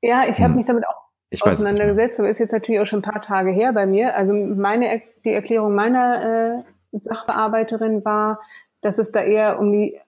Ja, 0.03 0.29
ich 0.29 0.39
habe 0.41 0.51
hm. 0.51 0.57
mich 0.57 0.67
damit 0.67 0.85
auch 0.87 1.04
ich 1.35 1.43
auseinandergesetzt, 1.43 2.19
aber 2.19 2.29
ist 2.29 2.41
jetzt 2.41 2.53
natürlich 2.53 2.81
auch 2.81 2.87
schon 2.87 3.01
ein 3.01 3.11
paar 3.11 3.23
Tage 3.23 3.51
her 3.51 3.73
bei 3.73 3.87
mir. 3.87 4.17
Also 4.17 4.33
meine 4.33 5.03
die 5.25 5.33
Erklärung 5.33 5.75
meiner 5.75 6.63
äh, 6.63 6.63
Sachbearbeiterin 6.93 8.05
war, 8.05 8.41
dass 8.81 8.99
es 8.99 9.13
da 9.13 9.23
eher 9.23 9.59
um 9.59 9.73
die 9.73 9.99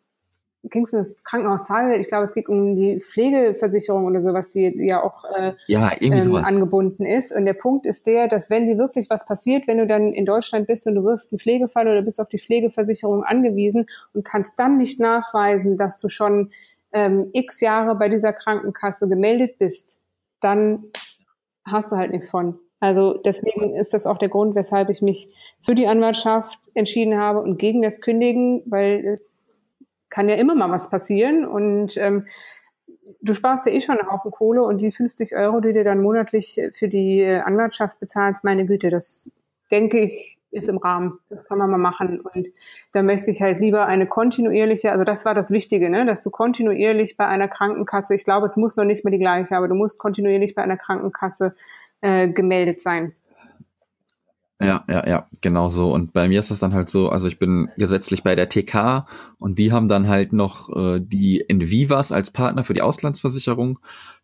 ging 0.70 0.84
es 0.84 0.92
um 0.92 0.98
das 0.98 1.22
Krankenhaustage? 1.22 1.96
Ich 1.96 2.08
glaube, 2.08 2.24
es 2.24 2.34
geht 2.34 2.48
um 2.48 2.76
die 2.76 3.00
Pflegeversicherung 3.00 4.04
oder 4.04 4.20
sowas, 4.20 4.48
die 4.48 4.72
ja 4.84 5.02
auch 5.02 5.24
äh, 5.36 5.54
ja, 5.66 5.92
ähm, 6.00 6.34
angebunden 6.34 7.04
ist. 7.04 7.32
Und 7.32 7.46
der 7.46 7.54
Punkt 7.54 7.86
ist 7.86 8.06
der, 8.06 8.28
dass 8.28 8.50
wenn 8.50 8.66
dir 8.66 8.78
wirklich 8.78 9.08
was 9.10 9.24
passiert, 9.24 9.66
wenn 9.66 9.78
du 9.78 9.86
dann 9.86 10.12
in 10.12 10.26
Deutschland 10.26 10.66
bist 10.66 10.86
und 10.86 10.94
du 10.94 11.04
wirst 11.04 11.32
ein 11.32 11.38
Pflegefall 11.38 11.86
oder 11.86 12.02
bist 12.02 12.20
auf 12.20 12.28
die 12.28 12.38
Pflegeversicherung 12.38 13.24
angewiesen 13.24 13.86
und 14.12 14.24
kannst 14.24 14.58
dann 14.58 14.78
nicht 14.78 15.00
nachweisen, 15.00 15.76
dass 15.76 15.98
du 15.98 16.08
schon 16.08 16.50
ähm, 16.92 17.30
x 17.32 17.60
Jahre 17.60 17.94
bei 17.94 18.08
dieser 18.08 18.32
Krankenkasse 18.32 19.08
gemeldet 19.08 19.58
bist, 19.58 20.00
dann 20.40 20.84
hast 21.66 21.92
du 21.92 21.96
halt 21.96 22.12
nichts 22.12 22.30
von. 22.30 22.58
Also 22.80 23.14
deswegen 23.14 23.74
ist 23.74 23.94
das 23.94 24.06
auch 24.06 24.18
der 24.18 24.28
Grund, 24.28 24.54
weshalb 24.54 24.90
ich 24.90 25.02
mich 25.02 25.32
für 25.60 25.74
die 25.74 25.88
Anwaltschaft 25.88 26.58
entschieden 26.74 27.18
habe 27.18 27.40
und 27.40 27.58
gegen 27.58 27.82
das 27.82 28.00
Kündigen, 28.00 28.62
weil 28.66 29.04
es 29.06 29.32
kann 30.10 30.28
ja 30.28 30.36
immer 30.36 30.54
mal 30.54 30.70
was 30.70 30.90
passieren 30.90 31.46
und 31.46 31.96
ähm, 31.96 32.26
du 33.22 33.34
sparst 33.34 33.66
ja 33.66 33.72
eh 33.72 33.80
schon 33.80 33.98
einen 33.98 34.10
Haufen 34.10 34.30
Kohle 34.30 34.62
und 34.62 34.78
die 34.78 34.92
50 34.92 35.34
Euro, 35.36 35.60
die 35.60 35.72
du 35.72 35.84
dann 35.84 36.02
monatlich 36.02 36.60
für 36.72 36.88
die 36.88 37.24
Anwaltschaft 37.24 37.98
bezahlst, 37.98 38.44
meine 38.44 38.66
Güte, 38.66 38.90
das 38.90 39.30
denke 39.70 40.00
ich, 40.00 40.35
ist 40.50 40.68
im 40.68 40.78
Rahmen. 40.78 41.18
Das 41.28 41.44
kann 41.44 41.58
man 41.58 41.70
mal 41.70 41.78
machen. 41.78 42.20
Und 42.20 42.48
da 42.92 43.02
möchte 43.02 43.30
ich 43.30 43.42
halt 43.42 43.60
lieber 43.60 43.86
eine 43.86 44.06
kontinuierliche, 44.06 44.92
also 44.92 45.04
das 45.04 45.24
war 45.24 45.34
das 45.34 45.50
Wichtige, 45.50 45.90
ne, 45.90 46.06
dass 46.06 46.22
du 46.22 46.30
kontinuierlich 46.30 47.16
bei 47.16 47.26
einer 47.26 47.48
Krankenkasse, 47.48 48.14
ich 48.14 48.24
glaube, 48.24 48.46
es 48.46 48.56
muss 48.56 48.76
noch 48.76 48.84
nicht 48.84 49.04
mehr 49.04 49.12
die 49.12 49.18
gleiche, 49.18 49.56
aber 49.56 49.68
du 49.68 49.74
musst 49.74 49.98
kontinuierlich 49.98 50.54
bei 50.54 50.62
einer 50.62 50.76
Krankenkasse 50.76 51.52
äh, 52.00 52.28
gemeldet 52.28 52.80
sein. 52.80 53.12
Ja, 54.58 54.84
ja, 54.88 55.06
ja, 55.06 55.26
genau 55.42 55.68
so. 55.68 55.92
Und 55.92 56.14
bei 56.14 56.28
mir 56.28 56.40
ist 56.40 56.50
es 56.50 56.60
dann 56.60 56.72
halt 56.72 56.88
so, 56.88 57.10
also 57.10 57.28
ich 57.28 57.38
bin 57.38 57.68
gesetzlich 57.76 58.22
bei 58.22 58.34
der 58.34 58.48
TK 58.48 59.06
und 59.38 59.58
die 59.58 59.70
haben 59.70 59.86
dann 59.86 60.08
halt 60.08 60.32
noch 60.32 60.74
äh, 60.74 60.98
die 60.98 61.44
Envivas 61.46 62.10
als 62.10 62.30
Partner 62.30 62.64
für 62.64 62.72
die 62.72 62.80
Auslandsversicherung. 62.80 63.78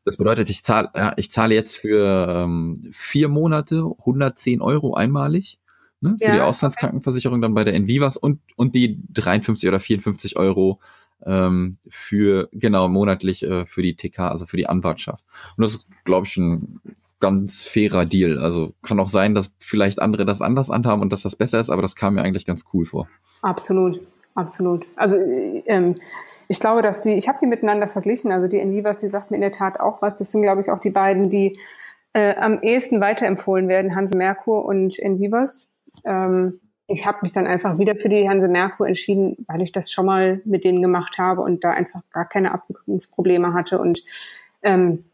Das 0.07 0.17
bedeutet, 0.17 0.49
ich 0.49 0.65
zahle, 0.65 0.89
ja, 0.97 1.13
ich 1.19 1.31
zahle 1.31 1.55
jetzt 1.55 1.77
für 1.77 2.27
ähm, 2.31 2.89
vier 2.93 3.29
Monate 3.29 3.85
110 3.99 4.63
Euro 4.63 4.95
einmalig 4.95 5.59
ne, 6.03 6.17
für 6.19 6.27
ja, 6.27 6.35
die 6.35 6.41
Auslandskrankenversicherung 6.41 7.39
okay. 7.39 7.43
dann 7.43 7.55
bei 7.55 7.65
der 7.65 7.75
Envivas 7.75 8.17
und, 8.17 8.41
und 8.57 8.75
die 8.75 9.03
53 9.13 9.69
oder 9.69 9.81
54 9.81 10.37
Euro 10.37 10.81
ähm, 11.25 11.77
für, 11.89 12.49
genau, 12.53 12.89
monatlich 12.89 13.43
äh, 13.43 13.65
für 13.67 13.83
die 13.83 13.95
TK, 13.95 14.21
also 14.21 14.47
für 14.47 14.57
die 14.57 14.69
Anwartschaft. 14.69 15.25
Und 15.57 15.63
das 15.63 15.77
ist, 15.77 15.89
glaube 16.05 16.27
ich, 16.27 16.37
ein 16.37 16.81
ganz 17.21 17.67
fairer 17.67 18.05
Deal. 18.05 18.39
Also 18.39 18.75
kann 18.83 18.99
auch 18.99 19.09
sein, 19.09 19.35
dass 19.35 19.53
vielleicht 19.59 20.03
andere 20.03 20.25
das 20.25 20.43
anders 20.43 20.71
anhaben 20.71 21.03
und 21.03 21.13
dass 21.13 21.23
das 21.23 21.37
besser 21.37 21.61
ist, 21.61 21.71
aber 21.71 21.81
das 21.81 21.97
kam 21.97 22.15
mir 22.15 22.23
eigentlich 22.23 22.47
ganz 22.47 22.65
cool 22.75 22.85
vor. 22.85 23.09
Absolut, 23.43 24.01
absolut. 24.35 24.87
Also 24.97 25.17
ähm, 25.67 25.95
ich 26.49 26.59
glaube, 26.61 26.83
dass 26.83 27.01
die, 27.01 27.13
ich 27.13 27.29
habe 27.29 27.39
die 27.41 27.47
miteinander 27.47 27.89
verglichen, 27.89 28.33
also 28.33 28.49
die 28.49 28.59
Envivas, 28.59 28.99
die 28.99 29.09
sagten 29.09 29.35
in 29.35 29.41
der 29.41 29.53
Tat 29.53 29.81
auch 29.81 30.03
was. 30.03 30.17
Das 30.17 30.33
sind, 30.33 30.43
glaube 30.43 30.61
ich, 30.61 30.71
auch 30.71 30.81
die 30.81 30.91
beiden, 30.91 31.31
die 31.31 31.59
äh, 32.13 32.35
am 32.35 32.61
ehesten 32.61 33.01
weiterempfohlen 33.01 33.69
werden, 33.69 33.95
Hanse 33.95 34.17
Merkur 34.17 34.65
und 34.65 34.99
Envivas. 34.99 35.72
Ähm, 36.05 36.59
ich 36.87 37.07
habe 37.07 37.19
mich 37.23 37.33
dann 37.33 37.47
einfach 37.47 37.79
wieder 37.79 37.97
für 37.97 38.09
die 38.09 38.29
Hanse 38.29 38.49
Merkur 38.49 38.87
entschieden, 38.87 39.37
weil 39.49 39.63
ich 39.63 39.73
das 39.73 39.91
schon 39.91 40.07
mal 40.07 40.43
mit 40.45 40.65
denen 40.65 40.83
gemacht 40.83 41.19
habe 41.19 41.41
und 41.43 41.65
da 41.65 41.71
einfach 41.71 42.03
gar 42.13 42.29
keine 42.29 42.53
Abwicklungsprobleme 42.53 43.55
hatte 43.55 43.79
und 43.79 44.03
ähm, 44.63 45.05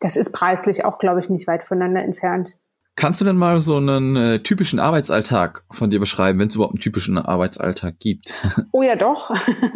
das 0.00 0.16
ist 0.16 0.32
preislich 0.32 0.84
auch, 0.84 0.98
glaube 0.98 1.20
ich, 1.20 1.28
nicht 1.28 1.46
weit 1.46 1.64
voneinander 1.64 2.02
entfernt. 2.02 2.54
Kannst 2.94 3.20
du 3.20 3.24
denn 3.24 3.36
mal 3.36 3.60
so 3.60 3.76
einen 3.76 4.16
äh, 4.16 4.38
typischen 4.40 4.80
Arbeitsalltag 4.80 5.64
von 5.70 5.88
dir 5.88 6.00
beschreiben, 6.00 6.40
wenn 6.40 6.48
es 6.48 6.56
überhaupt 6.56 6.74
einen 6.74 6.80
typischen 6.80 7.16
Arbeitsalltag 7.16 8.00
gibt? 8.00 8.34
Oh 8.72 8.82
ja, 8.82 8.96
doch. 8.96 9.30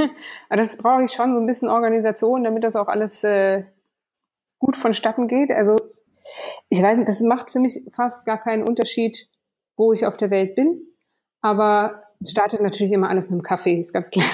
das 0.50 0.76
brauche 0.76 1.04
ich 1.04 1.12
schon 1.12 1.32
so 1.32 1.40
ein 1.40 1.46
bisschen 1.46 1.68
Organisation, 1.68 2.42
damit 2.42 2.64
das 2.64 2.74
auch 2.74 2.88
alles 2.88 3.22
äh, 3.22 3.64
gut 4.58 4.76
vonstatten 4.76 5.28
geht. 5.28 5.52
Also 5.52 5.80
ich 6.68 6.82
weiß 6.82 6.96
nicht, 6.96 7.08
das 7.08 7.20
macht 7.20 7.50
für 7.50 7.60
mich 7.60 7.82
fast 7.92 8.24
gar 8.24 8.38
keinen 8.38 8.64
Unterschied, 8.64 9.28
wo 9.76 9.92
ich 9.92 10.06
auf 10.06 10.16
der 10.16 10.30
Welt 10.30 10.54
bin. 10.54 10.82
Aber 11.40 12.02
startet 12.24 12.60
natürlich 12.60 12.92
immer 12.92 13.08
alles 13.08 13.30
mit 13.30 13.40
dem 13.40 13.42
Kaffee, 13.42 13.80
ist 13.80 13.92
ganz 13.92 14.10
klar. 14.10 14.26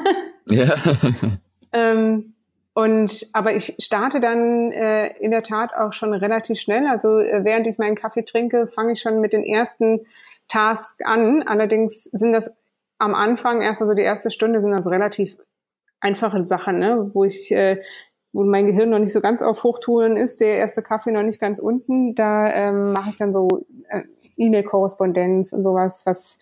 ja. 0.46 0.74
ähm, 1.72 2.34
und 2.74 3.28
aber 3.32 3.54
ich 3.54 3.76
starte 3.78 4.20
dann 4.20 4.70
äh, 4.72 5.16
in 5.18 5.30
der 5.30 5.42
Tat 5.42 5.74
auch 5.74 5.92
schon 5.92 6.12
relativ 6.12 6.60
schnell. 6.60 6.86
Also 6.86 7.18
äh, 7.18 7.42
während 7.42 7.66
ich 7.66 7.78
meinen 7.78 7.94
Kaffee 7.94 8.22
trinke, 8.22 8.66
fange 8.66 8.92
ich 8.92 9.00
schon 9.00 9.20
mit 9.20 9.32
den 9.32 9.44
ersten 9.44 10.00
Tasks 10.48 11.04
an. 11.04 11.42
Allerdings 11.42 12.04
sind 12.04 12.32
das 12.32 12.54
am 12.98 13.14
Anfang 13.14 13.62
erstmal 13.62 13.86
so 13.86 13.94
die 13.94 14.02
erste 14.02 14.30
Stunde 14.30 14.60
sind 14.60 14.72
das 14.72 14.90
relativ 14.90 15.36
einfache 16.00 16.44
Sachen, 16.44 16.78
ne? 16.78 17.10
wo 17.14 17.24
ich 17.24 17.50
äh, 17.52 17.80
wo 18.32 18.44
mein 18.44 18.66
Gehirn 18.66 18.90
noch 18.90 18.98
nicht 18.98 19.14
so 19.14 19.22
ganz 19.22 19.40
auf 19.40 19.64
Hochtouren 19.64 20.18
ist, 20.18 20.42
der 20.42 20.58
erste 20.58 20.82
Kaffee 20.82 21.10
noch 21.10 21.22
nicht 21.22 21.40
ganz 21.40 21.58
unten, 21.58 22.14
da 22.14 22.52
ähm, 22.52 22.92
mache 22.92 23.08
ich 23.08 23.16
dann 23.16 23.32
so 23.32 23.64
äh, 23.88 24.02
E-Mail-Korrespondenz 24.36 25.52
und 25.52 25.62
sowas, 25.62 26.04
was 26.06 26.38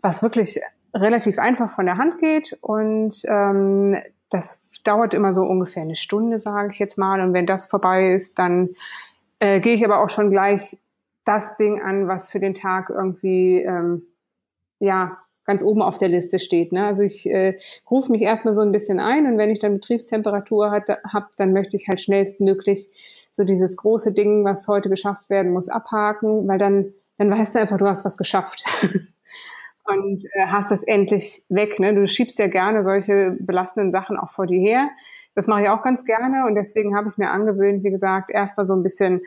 was 0.00 0.22
wirklich 0.22 0.60
relativ 0.94 1.38
einfach 1.38 1.70
von 1.70 1.86
der 1.86 1.98
Hand 1.98 2.18
geht 2.18 2.56
und 2.60 3.22
ähm, 3.26 3.96
das 4.30 4.62
dauert 4.84 5.14
immer 5.14 5.34
so 5.34 5.42
ungefähr 5.42 5.82
eine 5.82 5.96
Stunde, 5.96 6.38
sage 6.38 6.70
ich 6.72 6.78
jetzt 6.78 6.98
mal. 6.98 7.20
Und 7.20 7.34
wenn 7.34 7.46
das 7.46 7.66
vorbei 7.66 8.14
ist, 8.14 8.38
dann 8.38 8.70
äh, 9.38 9.60
gehe 9.60 9.74
ich 9.74 9.84
aber 9.84 10.00
auch 10.00 10.08
schon 10.08 10.30
gleich 10.30 10.78
das 11.24 11.56
Ding 11.56 11.80
an, 11.80 12.08
was 12.08 12.30
für 12.30 12.40
den 12.40 12.54
Tag 12.54 12.90
irgendwie 12.90 13.62
ähm, 13.62 14.02
ja 14.80 15.18
ganz 15.44 15.62
oben 15.62 15.82
auf 15.82 15.98
der 15.98 16.08
Liste 16.08 16.38
steht. 16.38 16.72
Ne? 16.72 16.86
Also 16.86 17.02
ich 17.02 17.28
äh, 17.28 17.58
rufe 17.90 18.12
mich 18.12 18.22
erstmal 18.22 18.54
so 18.54 18.60
ein 18.60 18.72
bisschen 18.72 19.00
ein 19.00 19.26
und 19.26 19.38
wenn 19.38 19.50
ich 19.50 19.58
dann 19.58 19.74
Betriebstemperatur 19.74 20.70
habe, 20.70 21.26
dann 21.36 21.52
möchte 21.52 21.76
ich 21.76 21.88
halt 21.88 22.00
schnellstmöglich 22.00 22.88
so 23.32 23.44
dieses 23.44 23.76
große 23.76 24.12
Ding, 24.12 24.44
was 24.44 24.68
heute 24.68 24.88
geschafft 24.88 25.30
werden 25.30 25.52
muss, 25.52 25.68
abhaken, 25.68 26.46
weil 26.46 26.58
dann, 26.58 26.92
dann 27.18 27.30
weißt 27.30 27.54
du 27.54 27.60
einfach, 27.60 27.78
du 27.78 27.86
hast 27.86 28.04
was 28.04 28.16
geschafft. 28.16 28.64
und 29.84 30.24
äh, 30.24 30.46
hast 30.46 30.70
das 30.70 30.82
endlich 30.82 31.44
weg. 31.48 31.78
Ne? 31.78 31.94
Du 31.94 32.06
schiebst 32.06 32.38
ja 32.38 32.46
gerne 32.46 32.82
solche 32.82 33.36
belastenden 33.40 33.92
Sachen 33.92 34.16
auch 34.16 34.30
vor 34.30 34.46
dir 34.46 34.60
her. 34.60 34.90
Das 35.34 35.46
mache 35.46 35.62
ich 35.62 35.68
auch 35.68 35.82
ganz 35.82 36.04
gerne 36.04 36.46
und 36.46 36.54
deswegen 36.54 36.94
habe 36.94 37.08
ich 37.08 37.16
mir 37.16 37.30
angewöhnt, 37.30 37.82
wie 37.84 37.90
gesagt, 37.90 38.30
erst 38.30 38.58
mal 38.58 38.64
so 38.64 38.74
ein 38.74 38.82
bisschen 38.82 39.22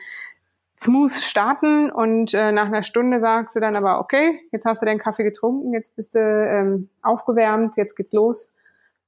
smooth 0.80 1.10
starten 1.10 1.90
und 1.90 2.32
äh, 2.32 2.52
nach 2.52 2.66
einer 2.66 2.82
Stunde 2.82 3.20
sagst 3.20 3.56
du 3.56 3.60
dann 3.60 3.74
aber, 3.74 3.98
okay, 3.98 4.40
jetzt 4.52 4.64
hast 4.66 4.82
du 4.82 4.86
deinen 4.86 5.00
Kaffee 5.00 5.24
getrunken, 5.24 5.72
jetzt 5.72 5.96
bist 5.96 6.14
du 6.14 6.20
ähm, 6.20 6.90
aufgewärmt, 7.02 7.76
jetzt 7.76 7.96
geht's 7.96 8.12
los 8.12 8.54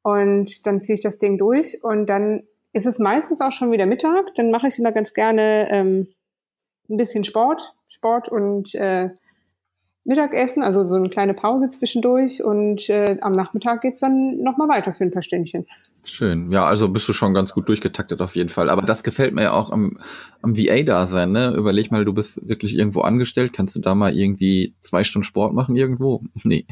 und 0.02 0.66
dann 0.66 0.80
ziehe 0.80 0.96
ich 0.96 1.02
das 1.02 1.18
Ding 1.18 1.38
durch 1.38 1.84
und 1.84 2.06
dann 2.06 2.42
ist 2.72 2.86
es 2.86 2.98
meistens 2.98 3.40
auch 3.40 3.52
schon 3.52 3.70
wieder 3.70 3.86
Mittag, 3.86 4.34
dann 4.34 4.50
mache 4.50 4.66
ich 4.66 4.78
immer 4.78 4.92
ganz 4.92 5.14
gerne 5.14 5.68
ähm, 5.70 6.08
ein 6.88 6.96
bisschen 6.96 7.24
Sport, 7.24 7.74
Sport 7.88 8.28
und 8.28 8.74
äh, 8.74 9.10
Mittagessen, 10.08 10.62
also 10.62 10.88
so 10.88 10.94
eine 10.94 11.10
kleine 11.10 11.34
Pause 11.34 11.68
zwischendurch 11.68 12.42
und 12.42 12.88
äh, 12.88 13.18
am 13.20 13.32
Nachmittag 13.32 13.82
geht's 13.82 14.00
dann 14.00 14.38
nochmal 14.38 14.66
weiter 14.68 14.94
für 14.94 15.04
ein 15.04 15.10
paar 15.10 15.22
Stündchen. 15.22 15.66
Schön. 16.02 16.50
Ja, 16.50 16.64
also 16.64 16.88
bist 16.88 17.06
du 17.08 17.12
schon 17.12 17.34
ganz 17.34 17.52
gut 17.52 17.68
durchgetaktet 17.68 18.22
auf 18.22 18.34
jeden 18.34 18.48
Fall. 18.48 18.70
Aber 18.70 18.80
das 18.80 19.02
gefällt 19.02 19.34
mir 19.34 19.42
ja 19.42 19.52
auch 19.52 19.70
am, 19.70 19.98
am 20.40 20.56
VA-Dasein, 20.56 21.30
ne? 21.30 21.52
Überleg 21.54 21.90
mal, 21.90 22.06
du 22.06 22.14
bist 22.14 22.48
wirklich 22.48 22.74
irgendwo 22.74 23.02
angestellt. 23.02 23.52
Kannst 23.52 23.76
du 23.76 23.80
da 23.80 23.94
mal 23.94 24.16
irgendwie 24.16 24.74
zwei 24.80 25.04
Stunden 25.04 25.24
Sport 25.24 25.52
machen 25.52 25.76
irgendwo? 25.76 26.22
Nee. 26.42 26.66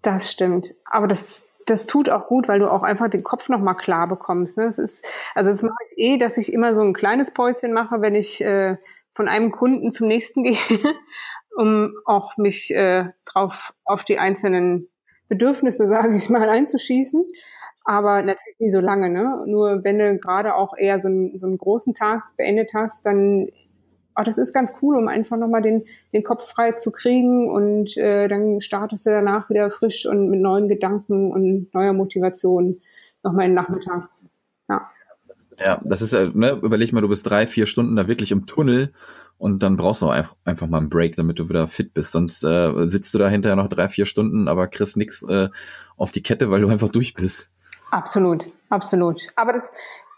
Das 0.00 0.32
stimmt. 0.32 0.74
Aber 0.86 1.06
das 1.06 1.43
das 1.66 1.86
tut 1.86 2.10
auch 2.10 2.26
gut, 2.26 2.48
weil 2.48 2.58
du 2.58 2.70
auch 2.70 2.82
einfach 2.82 3.08
den 3.08 3.22
Kopf 3.22 3.48
nochmal 3.48 3.74
klar 3.74 4.08
bekommst. 4.08 4.56
Ne? 4.56 4.64
Das 4.64 4.78
ist, 4.78 5.04
also 5.34 5.50
das 5.50 5.62
mache 5.62 5.74
ich 5.86 5.98
eh, 5.98 6.18
dass 6.18 6.36
ich 6.36 6.52
immer 6.52 6.74
so 6.74 6.82
ein 6.82 6.94
kleines 6.94 7.32
Päuschen 7.32 7.72
mache, 7.72 8.00
wenn 8.00 8.14
ich 8.14 8.40
äh, 8.40 8.76
von 9.12 9.28
einem 9.28 9.50
Kunden 9.50 9.90
zum 9.90 10.08
nächsten 10.08 10.42
gehe, 10.44 10.56
um 11.56 11.94
auch 12.04 12.36
mich 12.36 12.74
äh, 12.74 13.10
drauf 13.24 13.74
auf 13.84 14.04
die 14.04 14.18
einzelnen 14.18 14.88
Bedürfnisse, 15.28 15.88
sage 15.88 16.14
ich 16.16 16.28
mal, 16.28 16.48
einzuschießen. 16.48 17.24
Aber 17.86 18.22
natürlich 18.22 18.58
nicht 18.58 18.72
so 18.72 18.80
lange, 18.80 19.10
ne? 19.10 19.44
Nur 19.46 19.84
wenn 19.84 19.98
du 19.98 20.18
gerade 20.18 20.54
auch 20.54 20.74
eher 20.76 21.00
so 21.00 21.08
einen, 21.08 21.36
so 21.36 21.46
einen 21.46 21.58
großen 21.58 21.92
Task 21.92 22.36
beendet 22.38 22.70
hast, 22.74 23.04
dann 23.04 23.48
oh, 24.16 24.22
das 24.22 24.38
ist 24.38 24.52
ganz 24.52 24.74
cool, 24.82 24.96
um 24.96 25.08
einfach 25.08 25.36
nochmal 25.36 25.62
den, 25.62 25.84
den 26.12 26.22
Kopf 26.22 26.48
frei 26.48 26.72
zu 26.72 26.90
kriegen 26.92 27.50
und 27.50 27.96
äh, 27.96 28.28
dann 28.28 28.60
startest 28.60 29.06
du 29.06 29.10
danach 29.10 29.50
wieder 29.50 29.70
frisch 29.70 30.06
und 30.06 30.30
mit 30.30 30.40
neuen 30.40 30.68
Gedanken 30.68 31.30
und 31.32 31.72
neuer 31.74 31.92
Motivation 31.92 32.80
nochmal 33.22 33.46
in 33.46 33.52
den 33.52 33.56
Nachmittag. 33.56 34.08
Ja. 34.68 34.90
Ja, 35.60 35.80
das 35.84 36.02
ist, 36.02 36.12
äh, 36.12 36.30
ne, 36.34 36.58
überleg 36.62 36.92
mal, 36.92 37.00
du 37.00 37.08
bist 37.08 37.28
drei, 37.28 37.46
vier 37.46 37.66
Stunden 37.66 37.94
da 37.94 38.08
wirklich 38.08 38.32
im 38.32 38.46
Tunnel 38.46 38.92
und 39.38 39.62
dann 39.62 39.76
brauchst 39.76 40.02
du 40.02 40.08
einfach, 40.08 40.36
einfach 40.44 40.66
mal 40.66 40.78
einen 40.78 40.88
Break, 40.88 41.16
damit 41.16 41.38
du 41.38 41.48
wieder 41.48 41.68
fit 41.68 41.94
bist. 41.94 42.12
Sonst 42.12 42.42
äh, 42.42 42.88
sitzt 42.88 43.14
du 43.14 43.18
da 43.18 43.28
hinterher 43.28 43.56
noch 43.56 43.68
drei, 43.68 43.88
vier 43.88 44.06
Stunden, 44.06 44.48
aber 44.48 44.66
kriegst 44.68 44.96
nix 44.96 45.22
äh, 45.22 45.48
auf 45.96 46.12
die 46.12 46.22
Kette, 46.22 46.50
weil 46.50 46.60
du 46.60 46.68
einfach 46.68 46.88
durch 46.88 47.14
bist. 47.14 47.50
Absolut, 47.90 48.46
absolut. 48.70 49.28
Aber 49.36 49.52
das, 49.52 49.72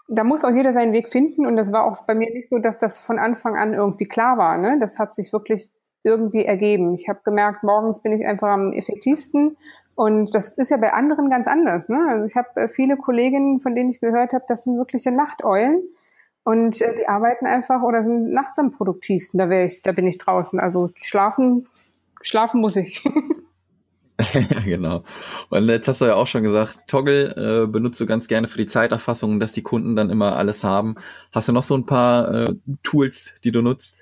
da 0.09 0.25
muss 0.25 0.45
auch 0.45 0.51
jeder 0.51 0.73
seinen 0.73 0.93
Weg 0.93 1.09
finden 1.09 1.47
und 1.47 1.57
das 1.57 1.73
war 1.73 1.85
auch 1.85 2.05
bei 2.05 2.15
mir 2.15 2.31
nicht 2.33 2.49
so, 2.49 2.59
dass 2.59 2.79
das 2.79 3.01
von 3.01 3.19
Anfang 3.19 3.57
an 3.57 3.75
irgendwie 3.75 4.07
klar 4.07 4.39
war. 4.39 4.57
Ne? 4.57 4.79
Das 4.79 4.99
hat 4.99 5.13
sich 5.13 5.33
wirklich 5.33 5.71
irgendwie 6.03 6.45
ergeben. 6.45 6.95
Ich 6.95 7.09
habe 7.09 7.21
gemerkt, 7.25 7.65
morgens 7.65 8.01
bin 8.01 8.13
ich 8.13 8.25
einfach 8.25 8.49
am 8.49 8.73
effektivsten 8.73 9.57
und 9.97 10.35
das 10.35 10.57
ist 10.57 10.71
ja 10.71 10.77
bei 10.77 10.93
anderen 10.93 11.29
ganz 11.31 11.49
anders. 11.49 11.89
Ne? 11.89 11.99
Also 12.09 12.27
ich 12.27 12.37
habe 12.37 12.49
äh, 12.55 12.69
viele 12.69 12.97
Kolleginnen, 12.97 13.61
von 13.61 13.75
denen 13.75 13.91
ich 13.91 14.01
gehört 14.01 14.33
habe, 14.33 14.45
das 14.47 14.65
sind 14.65 14.79
wirkliche 14.79 15.11
Nachteulen 15.11 15.83
und 16.45 16.81
äh, 16.81 16.95
die 16.95 17.09
arbeiten 17.09 17.47
einfach 17.47 17.83
oder 17.83 18.05
sind 18.05 18.31
nachts 18.31 18.59
am 18.61 18.71
produktivsten. 18.71 19.39
Da 19.39 19.51
wäre 19.51 19.65
ich, 19.65 19.83
da 19.83 19.91
bin 19.91 20.07
ich 20.07 20.19
draußen. 20.19 20.61
Also 20.61 20.91
schlafen, 20.95 21.67
schlafen 22.21 22.61
muss 22.61 22.77
ich. 22.77 23.03
genau. 24.65 25.05
Und 25.51 25.69
jetzt 25.69 25.89
hast 25.89 26.01
du 26.01 26.07
ja 26.07 26.15
auch 26.15 26.27
schon 26.27 26.43
gesagt, 26.43 26.81
Toggle 26.87 27.65
äh, 27.65 27.67
benutzt 27.67 28.01
du 28.01 28.07
ganz 28.07 28.29
gerne 28.29 28.49
für 28.49 28.59
die 28.59 28.67
Zeiterfassung, 28.67 29.41
dass 29.41 29.53
die 29.53 29.63
Kunden 29.63 29.95
dann 29.95 30.11
immer 30.11 30.37
alles 30.37 30.65
haben. 30.65 30.97
Hast 31.33 31.49
du 31.49 31.53
noch 31.53 31.63
so 31.63 31.77
ein 31.77 31.87
paar 31.87 32.33
äh, 32.33 32.55
Tools, 32.83 33.35
die 33.45 33.53
du 33.53 33.63
nutzt? 33.63 34.01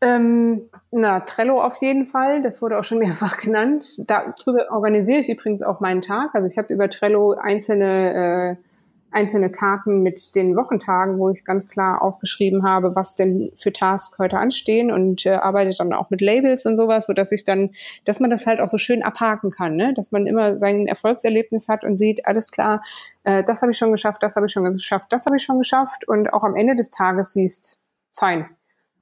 Ähm, 0.00 0.68
na, 0.90 1.20
Trello 1.20 1.60
auf 1.60 1.80
jeden 1.80 2.06
Fall, 2.06 2.42
das 2.42 2.62
wurde 2.62 2.78
auch 2.78 2.84
schon 2.84 2.98
mehrfach 3.00 3.38
genannt. 3.38 3.96
Darüber 3.98 4.70
organisiere 4.70 5.20
ich 5.20 5.28
übrigens 5.28 5.62
auch 5.62 5.80
meinen 5.80 6.02
Tag. 6.02 6.34
Also 6.34 6.46
ich 6.46 6.58
habe 6.58 6.72
über 6.72 6.90
Trello 6.90 7.32
einzelne 7.32 8.58
äh, 8.58 8.62
einzelne 9.10 9.50
Karten 9.50 10.02
mit 10.02 10.34
den 10.34 10.56
Wochentagen, 10.56 11.18
wo 11.18 11.30
ich 11.30 11.44
ganz 11.44 11.68
klar 11.68 12.02
aufgeschrieben 12.02 12.64
habe, 12.64 12.94
was 12.94 13.14
denn 13.14 13.50
für 13.56 13.72
Tasks 13.72 14.18
heute 14.18 14.38
anstehen 14.38 14.92
und 14.92 15.24
äh, 15.24 15.30
arbeite 15.30 15.74
dann 15.76 15.92
auch 15.92 16.10
mit 16.10 16.20
Labels 16.20 16.66
und 16.66 16.76
sowas, 16.76 17.06
so 17.06 17.12
dass 17.12 17.32
ich 17.32 17.44
dann, 17.44 17.70
dass 18.04 18.20
man 18.20 18.30
das 18.30 18.46
halt 18.46 18.60
auch 18.60 18.68
so 18.68 18.78
schön 18.78 19.02
abhaken 19.02 19.50
kann, 19.50 19.76
ne? 19.76 19.94
dass 19.94 20.12
man 20.12 20.26
immer 20.26 20.58
sein 20.58 20.86
Erfolgserlebnis 20.86 21.68
hat 21.68 21.84
und 21.84 21.96
sieht, 21.96 22.26
alles 22.26 22.50
klar, 22.50 22.82
äh, 23.24 23.42
das 23.44 23.62
habe 23.62 23.72
ich 23.72 23.78
schon 23.78 23.92
geschafft, 23.92 24.22
das 24.22 24.36
habe 24.36 24.46
ich 24.46 24.52
schon 24.52 24.64
geschafft, 24.72 25.06
das 25.10 25.24
habe 25.24 25.36
ich 25.36 25.42
schon 25.42 25.58
geschafft 25.58 26.06
und 26.06 26.32
auch 26.32 26.44
am 26.44 26.54
Ende 26.54 26.76
des 26.76 26.90
Tages 26.90 27.32
siehst, 27.32 27.80
fein, 28.12 28.48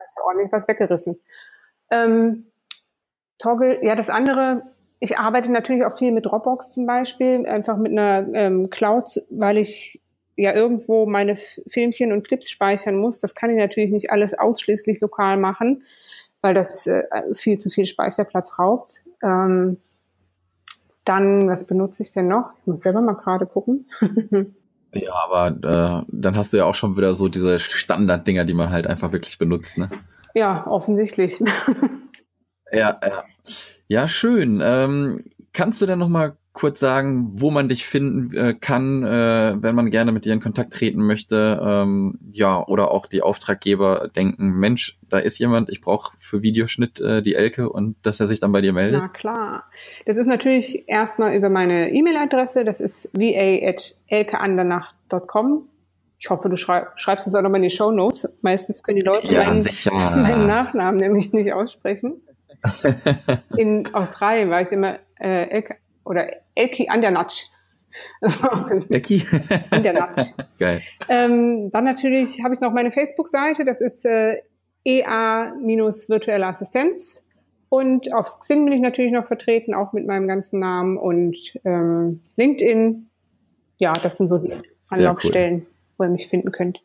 hast 0.00 0.16
ja 0.16 0.22
ordentlich 0.24 0.52
was 0.52 0.68
weggerissen. 0.68 1.18
Ähm, 1.90 2.46
Toggle, 3.38 3.84
ja, 3.84 3.96
das 3.96 4.08
andere, 4.08 4.62
ich 4.98 5.18
arbeite 5.18 5.52
natürlich 5.52 5.84
auch 5.84 5.96
viel 5.96 6.12
mit 6.12 6.26
Dropbox 6.26 6.72
zum 6.72 6.86
Beispiel, 6.86 7.46
einfach 7.46 7.76
mit 7.76 7.92
einer 7.92 8.26
ähm, 8.34 8.70
Cloud, 8.70 9.20
weil 9.30 9.58
ich 9.58 10.00
ja 10.36 10.54
irgendwo 10.54 11.06
meine 11.06 11.36
Filmchen 11.36 12.12
und 12.12 12.26
Clips 12.26 12.50
speichern 12.50 12.96
muss. 12.96 13.20
Das 13.20 13.34
kann 13.34 13.50
ich 13.50 13.56
natürlich 13.56 13.90
nicht 13.90 14.10
alles 14.10 14.38
ausschließlich 14.38 15.00
lokal 15.00 15.36
machen, 15.36 15.82
weil 16.40 16.54
das 16.54 16.86
äh, 16.86 17.04
viel 17.32 17.58
zu 17.58 17.70
viel 17.70 17.86
Speicherplatz 17.86 18.58
raubt. 18.58 19.02
Ähm, 19.22 19.78
dann, 21.04 21.48
was 21.48 21.66
benutze 21.66 22.02
ich 22.02 22.12
denn 22.12 22.28
noch? 22.28 22.50
Ich 22.58 22.66
muss 22.66 22.82
selber 22.82 23.00
mal 23.00 23.14
gerade 23.14 23.46
gucken. 23.46 23.88
ja, 24.92 25.14
aber 25.24 25.48
äh, 25.48 26.04
dann 26.08 26.36
hast 26.36 26.52
du 26.52 26.56
ja 26.56 26.64
auch 26.64 26.74
schon 26.74 26.96
wieder 26.96 27.14
so 27.14 27.28
diese 27.28 27.58
Standarddinger, 27.58 28.44
die 28.44 28.54
man 28.54 28.70
halt 28.70 28.86
einfach 28.86 29.12
wirklich 29.12 29.38
benutzt, 29.38 29.78
ne? 29.78 29.88
Ja, 30.34 30.66
offensichtlich. 30.66 31.42
ja, 32.72 32.98
ja. 33.02 33.24
Ja, 33.88 34.08
schön. 34.08 34.60
Ähm, 34.64 35.20
kannst 35.52 35.80
du 35.80 35.86
denn 35.86 35.98
noch 35.98 36.08
mal 36.08 36.36
kurz 36.56 36.80
sagen, 36.80 37.28
wo 37.32 37.50
man 37.50 37.68
dich 37.68 37.86
finden 37.86 38.34
äh, 38.34 38.54
kann, 38.54 39.04
äh, 39.04 39.56
wenn 39.60 39.74
man 39.74 39.90
gerne 39.90 40.10
mit 40.10 40.24
dir 40.24 40.32
in 40.32 40.40
Kontakt 40.40 40.72
treten 40.72 41.02
möchte? 41.02 41.60
Ähm, 41.62 42.18
ja, 42.32 42.66
oder 42.66 42.92
auch 42.92 43.04
die 43.06 43.20
Auftraggeber 43.20 44.08
denken, 44.16 44.52
Mensch, 44.52 44.98
da 45.08 45.18
ist 45.18 45.38
jemand, 45.38 45.68
ich 45.68 45.82
brauche 45.82 46.16
für 46.18 46.40
Videoschnitt 46.40 46.98
äh, 47.00 47.20
die 47.22 47.34
Elke 47.34 47.68
und 47.68 47.96
dass 48.02 48.20
er 48.20 48.26
sich 48.26 48.40
dann 48.40 48.52
bei 48.52 48.62
dir 48.62 48.72
meldet? 48.72 49.02
Na 49.02 49.08
klar. 49.08 49.64
Das 50.06 50.16
ist 50.16 50.28
natürlich 50.28 50.88
erstmal 50.88 51.34
über 51.34 51.50
meine 51.50 51.92
E-Mail-Adresse, 51.92 52.64
das 52.64 52.80
ist 52.80 53.10
va.elkeandernach.com. 53.12 55.68
Ich 56.18 56.30
hoffe, 56.30 56.48
du 56.48 56.56
schreib, 56.56 56.98
schreibst 56.98 57.26
es 57.26 57.34
auch 57.34 57.42
nochmal 57.42 57.58
in 57.58 57.64
die 57.68 57.76
Show 57.76 57.90
Notes. 57.90 58.26
Meistens 58.40 58.82
können 58.82 58.96
die 58.96 59.02
Leute 59.02 59.34
ja, 59.34 59.44
meinen, 59.44 59.62
meinen 60.22 60.46
Nachnamen 60.46 60.98
nämlich 60.98 61.34
nicht 61.34 61.52
aussprechen. 61.52 62.22
In 63.56 63.92
Australien 63.94 64.50
war 64.50 64.62
ich 64.62 64.72
immer 64.72 64.98
äh, 65.20 65.48
Elke, 65.48 65.76
oder 66.04 66.28
Elki 66.54 66.88
Andernatsch. 66.88 67.44
Elki? 68.90 69.24
Andernatsch. 69.70 70.32
Geil. 70.58 70.82
Ähm, 71.08 71.70
dann 71.70 71.84
natürlich 71.84 72.42
habe 72.42 72.54
ich 72.54 72.60
noch 72.60 72.72
meine 72.72 72.92
Facebook-Seite, 72.92 73.64
das 73.64 73.80
ist 73.80 74.04
äh, 74.04 74.42
EA-virtuelle 74.84 76.46
Assistenz. 76.46 77.26
Und 77.68 78.12
auf 78.14 78.38
Xing 78.38 78.64
bin 78.64 78.72
ich 78.72 78.80
natürlich 78.80 79.12
noch 79.12 79.24
vertreten, 79.24 79.74
auch 79.74 79.92
mit 79.92 80.06
meinem 80.06 80.28
ganzen 80.28 80.60
Namen 80.60 80.96
und 80.96 81.58
ähm, 81.64 82.20
LinkedIn. 82.36 83.08
Ja, 83.78 83.92
das 83.92 84.16
sind 84.16 84.28
so 84.28 84.38
die 84.38 84.54
Anlaufstellen, 84.88 85.62
cool. 85.62 85.66
wo 85.98 86.04
ihr 86.04 86.10
mich 86.10 86.28
finden 86.28 86.52
könnt. 86.52 86.80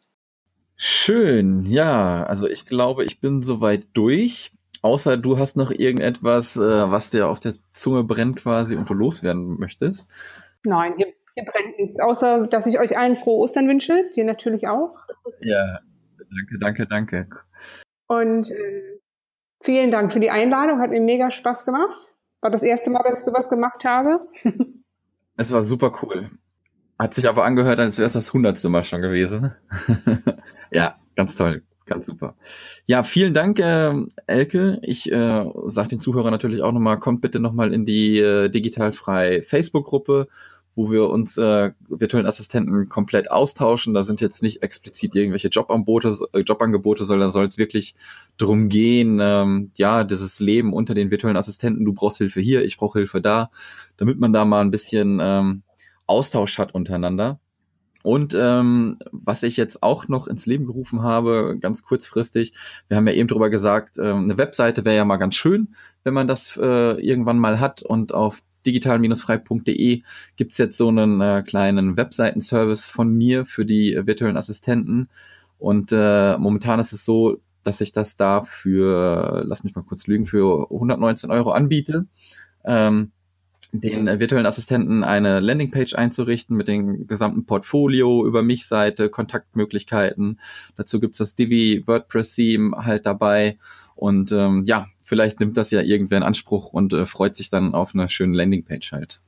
Schön, 0.75 1.67
ja, 1.67 2.23
also 2.23 2.47
ich 2.47 2.65
glaube, 2.65 3.05
ich 3.05 3.19
bin 3.19 3.43
soweit 3.43 3.85
durch. 3.93 4.51
Außer 4.81 5.17
du 5.17 5.37
hast 5.37 5.57
noch 5.57 5.71
irgendetwas, 5.71 6.57
äh, 6.57 6.91
was 6.91 7.11
dir 7.11 7.29
auf 7.29 7.39
der 7.39 7.53
Zunge 7.73 8.03
brennt 8.03 8.37
quasi 8.37 8.75
und 8.75 8.89
du 8.89 8.93
loswerden 8.93 9.59
möchtest. 9.59 10.09
Nein, 10.63 10.93
hier, 10.97 11.07
hier 11.35 11.45
brennt 11.45 11.77
nichts, 11.77 11.99
außer 11.99 12.47
dass 12.47 12.65
ich 12.65 12.79
euch 12.79 12.97
allen 12.97 13.15
frohe 13.15 13.39
Ostern 13.39 13.67
wünsche, 13.67 14.09
dir 14.15 14.23
natürlich 14.23 14.67
auch. 14.67 14.97
Ja, 15.39 15.79
danke, 16.17 16.59
danke, 16.59 16.87
danke. 16.87 17.39
Und 18.07 18.49
äh, 18.49 18.99
vielen 19.61 19.91
Dank 19.91 20.11
für 20.11 20.19
die 20.19 20.31
Einladung, 20.31 20.79
hat 20.79 20.89
mir 20.89 21.01
mega 21.01 21.29
Spaß 21.29 21.65
gemacht. 21.65 22.07
War 22.41 22.49
das 22.49 22.63
erste 22.63 22.89
Mal, 22.89 23.03
dass 23.03 23.19
ich 23.19 23.25
sowas 23.25 23.49
gemacht 23.49 23.85
habe. 23.85 24.27
es 25.37 25.51
war 25.51 25.61
super 25.61 25.91
cool. 26.01 26.31
Hat 26.97 27.13
sich 27.13 27.29
aber 27.29 27.45
angehört, 27.45 27.79
als 27.79 27.97
wäre 27.99 28.07
es 28.07 28.13
das 28.13 28.33
hundertste 28.33 28.69
Mal 28.69 28.83
schon 28.83 29.01
gewesen. 29.01 29.53
ja, 30.71 30.99
ganz 31.15 31.35
toll. 31.35 31.63
Ganz 31.91 32.05
super. 32.05 32.35
Ja, 32.85 33.03
vielen 33.03 33.33
Dank, 33.33 33.59
äh, 33.59 33.93
Elke. 34.25 34.79
Ich 34.81 35.11
äh, 35.11 35.45
sage 35.65 35.89
den 35.89 35.99
Zuhörern 35.99 36.31
natürlich 36.31 36.61
auch 36.61 36.71
nochmal, 36.71 36.99
kommt 36.99 37.19
bitte 37.19 37.41
nochmal 37.41 37.73
in 37.73 37.85
die 37.85 38.17
äh, 38.19 38.47
digitalfrei 38.47 39.41
Facebook-Gruppe, 39.41 40.29
wo 40.73 40.89
wir 40.89 41.09
uns 41.09 41.37
äh, 41.37 41.71
virtuellen 41.89 42.27
Assistenten 42.27 42.87
komplett 42.87 43.29
austauschen. 43.29 43.93
Da 43.93 44.03
sind 44.03 44.21
jetzt 44.21 44.41
nicht 44.41 44.63
explizit 44.63 45.15
irgendwelche 45.15 45.49
Jobangebote, 45.49 46.15
äh, 46.31 46.39
Jobangebote 46.39 47.03
sondern 47.03 47.29
soll 47.29 47.45
es 47.45 47.57
wirklich 47.57 47.93
drum 48.37 48.69
gehen, 48.69 49.19
ähm, 49.21 49.71
ja, 49.75 50.05
dieses 50.05 50.39
Leben 50.39 50.71
unter 50.71 50.93
den 50.93 51.11
virtuellen 51.11 51.35
Assistenten. 51.35 51.83
Du 51.83 51.91
brauchst 51.91 52.19
Hilfe 52.19 52.39
hier, 52.39 52.63
ich 52.63 52.77
brauche 52.77 52.99
Hilfe 52.99 53.19
da, 53.19 53.51
damit 53.97 54.17
man 54.17 54.31
da 54.31 54.45
mal 54.45 54.61
ein 54.61 54.71
bisschen 54.71 55.19
ähm, 55.21 55.63
Austausch 56.07 56.57
hat 56.57 56.73
untereinander. 56.73 57.41
Und 58.03 58.35
ähm, 58.37 58.97
was 59.11 59.43
ich 59.43 59.57
jetzt 59.57 59.83
auch 59.83 60.07
noch 60.07 60.27
ins 60.27 60.45
Leben 60.45 60.65
gerufen 60.65 61.03
habe, 61.03 61.57
ganz 61.59 61.83
kurzfristig, 61.83 62.53
wir 62.87 62.97
haben 62.97 63.07
ja 63.07 63.13
eben 63.13 63.27
drüber 63.27 63.49
gesagt, 63.49 63.97
äh, 63.97 64.11
eine 64.11 64.37
Webseite 64.37 64.85
wäre 64.85 64.95
ja 64.95 65.05
mal 65.05 65.17
ganz 65.17 65.35
schön, 65.35 65.75
wenn 66.03 66.13
man 66.13 66.27
das 66.27 66.57
äh, 66.57 66.99
irgendwann 66.99 67.39
mal 67.39 67.59
hat. 67.59 67.83
Und 67.83 68.13
auf 68.13 68.41
digital-frei.de 68.65 70.03
gibt's 70.35 70.57
jetzt 70.57 70.77
so 70.77 70.87
einen 70.87 71.21
äh, 71.21 71.43
kleinen 71.45 71.97
Webseitenservice 71.97 72.89
von 72.89 73.11
mir 73.13 73.45
für 73.45 73.65
die 73.65 73.99
virtuellen 74.05 74.37
Assistenten. 74.37 75.09
Und 75.57 75.91
äh, 75.91 76.37
momentan 76.37 76.79
ist 76.79 76.93
es 76.93 77.05
so, 77.05 77.37
dass 77.63 77.81
ich 77.81 77.91
das 77.91 78.17
da 78.17 78.41
für, 78.41 79.43
lass 79.45 79.63
mich 79.63 79.75
mal 79.75 79.83
kurz 79.83 80.07
lügen, 80.07 80.25
für 80.25 80.71
119 80.71 81.29
Euro 81.29 81.51
anbiete. 81.51 82.07
Ähm, 82.65 83.11
den 83.71 84.07
äh, 84.07 84.19
virtuellen 84.19 84.45
Assistenten 84.45 85.03
eine 85.03 85.39
Landingpage 85.39 85.95
einzurichten 85.95 86.57
mit 86.57 86.67
dem 86.67 87.07
gesamten 87.07 87.45
Portfolio, 87.45 88.25
über 88.25 88.41
mich 88.41 88.67
Seite, 88.67 89.09
Kontaktmöglichkeiten. 89.09 90.39
Dazu 90.75 90.99
gibt's 90.99 91.17
das 91.17 91.35
Divi 91.35 91.83
WordPress 91.85 92.35
Theme 92.35 92.75
halt 92.77 93.05
dabei. 93.05 93.57
Und 93.95 94.31
ähm, 94.31 94.63
ja, 94.65 94.87
vielleicht 95.01 95.39
nimmt 95.39 95.57
das 95.57 95.71
ja 95.71 95.81
irgendwer 95.81 96.17
in 96.17 96.23
Anspruch 96.23 96.73
und 96.73 96.93
äh, 96.93 97.05
freut 97.05 97.35
sich 97.35 97.49
dann 97.49 97.73
auf 97.73 97.93
eine 97.93 98.09
schöne 98.09 98.35
Landingpage 98.35 98.91
halt. 98.91 99.21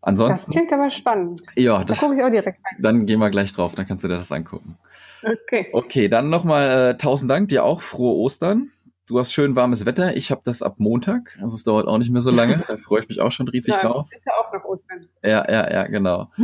Ansonsten. 0.00 0.34
Das 0.34 0.46
klingt 0.48 0.72
aber 0.72 0.90
spannend. 0.90 1.42
Ja, 1.56 1.84
da 1.84 1.94
gucke 1.94 2.16
ich 2.16 2.22
auch 2.22 2.30
direkt 2.30 2.58
rein. 2.64 2.76
Dann 2.80 3.06
gehen 3.06 3.20
wir 3.20 3.30
gleich 3.30 3.52
drauf, 3.52 3.74
dann 3.74 3.86
kannst 3.86 4.02
du 4.02 4.08
dir 4.08 4.16
das 4.16 4.32
angucken. 4.32 4.76
Okay. 5.22 5.68
Okay, 5.72 6.08
dann 6.08 6.30
nochmal 6.30 6.90
äh, 6.90 6.98
tausend 6.98 7.30
Dank 7.30 7.48
dir 7.48 7.64
auch. 7.64 7.80
Frohe 7.80 8.16
Ostern. 8.16 8.72
Du 9.08 9.18
hast 9.18 9.32
schön 9.32 9.56
warmes 9.56 9.84
Wetter. 9.84 10.16
Ich 10.16 10.30
habe 10.30 10.42
das 10.44 10.62
ab 10.62 10.76
Montag. 10.78 11.36
Also 11.42 11.56
es 11.56 11.64
dauert 11.64 11.88
auch 11.88 11.98
nicht 11.98 12.10
mehr 12.10 12.22
so 12.22 12.30
lange. 12.30 12.58
Da 12.68 12.76
freue 12.76 13.02
ich 13.02 13.08
mich 13.08 13.20
auch 13.20 13.32
schon 13.32 13.48
riesig 13.48 13.74
ja, 13.74 13.82
drauf. 13.82 14.08
Ja 14.24 14.32
auch 14.38 14.52
noch 14.52 14.64
Ostern. 14.64 15.08
Ja, 15.22 15.44
ja, 15.50 15.68
ja, 15.70 15.86
genau. 15.86 16.30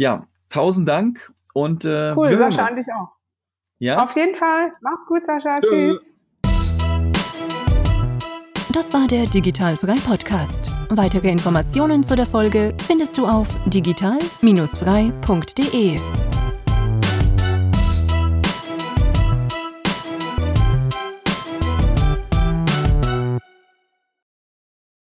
Ja, 0.00 0.28
tausend 0.48 0.88
Dank 0.88 1.32
und 1.54 1.84
äh, 1.84 2.14
cool, 2.16 2.38
Sascha, 2.38 2.66
an 2.66 2.76
dich 2.76 2.86
auch. 2.86 3.08
Ja. 3.80 4.04
Auf 4.04 4.14
jeden 4.14 4.36
Fall. 4.36 4.70
Mach's 4.80 5.04
gut, 5.06 5.26
Sascha. 5.26 5.60
Tschüss. 5.60 5.98
Tschüss. 5.98 6.14
Das 8.72 8.94
war 8.94 9.08
der 9.08 9.26
Digital 9.26 9.76
Frei 9.76 9.96
Podcast. 10.06 10.70
Weitere 10.90 11.32
Informationen 11.32 12.04
zu 12.04 12.14
der 12.14 12.26
Folge 12.26 12.76
findest 12.86 13.18
du 13.18 13.26
auf 13.26 13.48
digital-frei.de. 13.66 15.98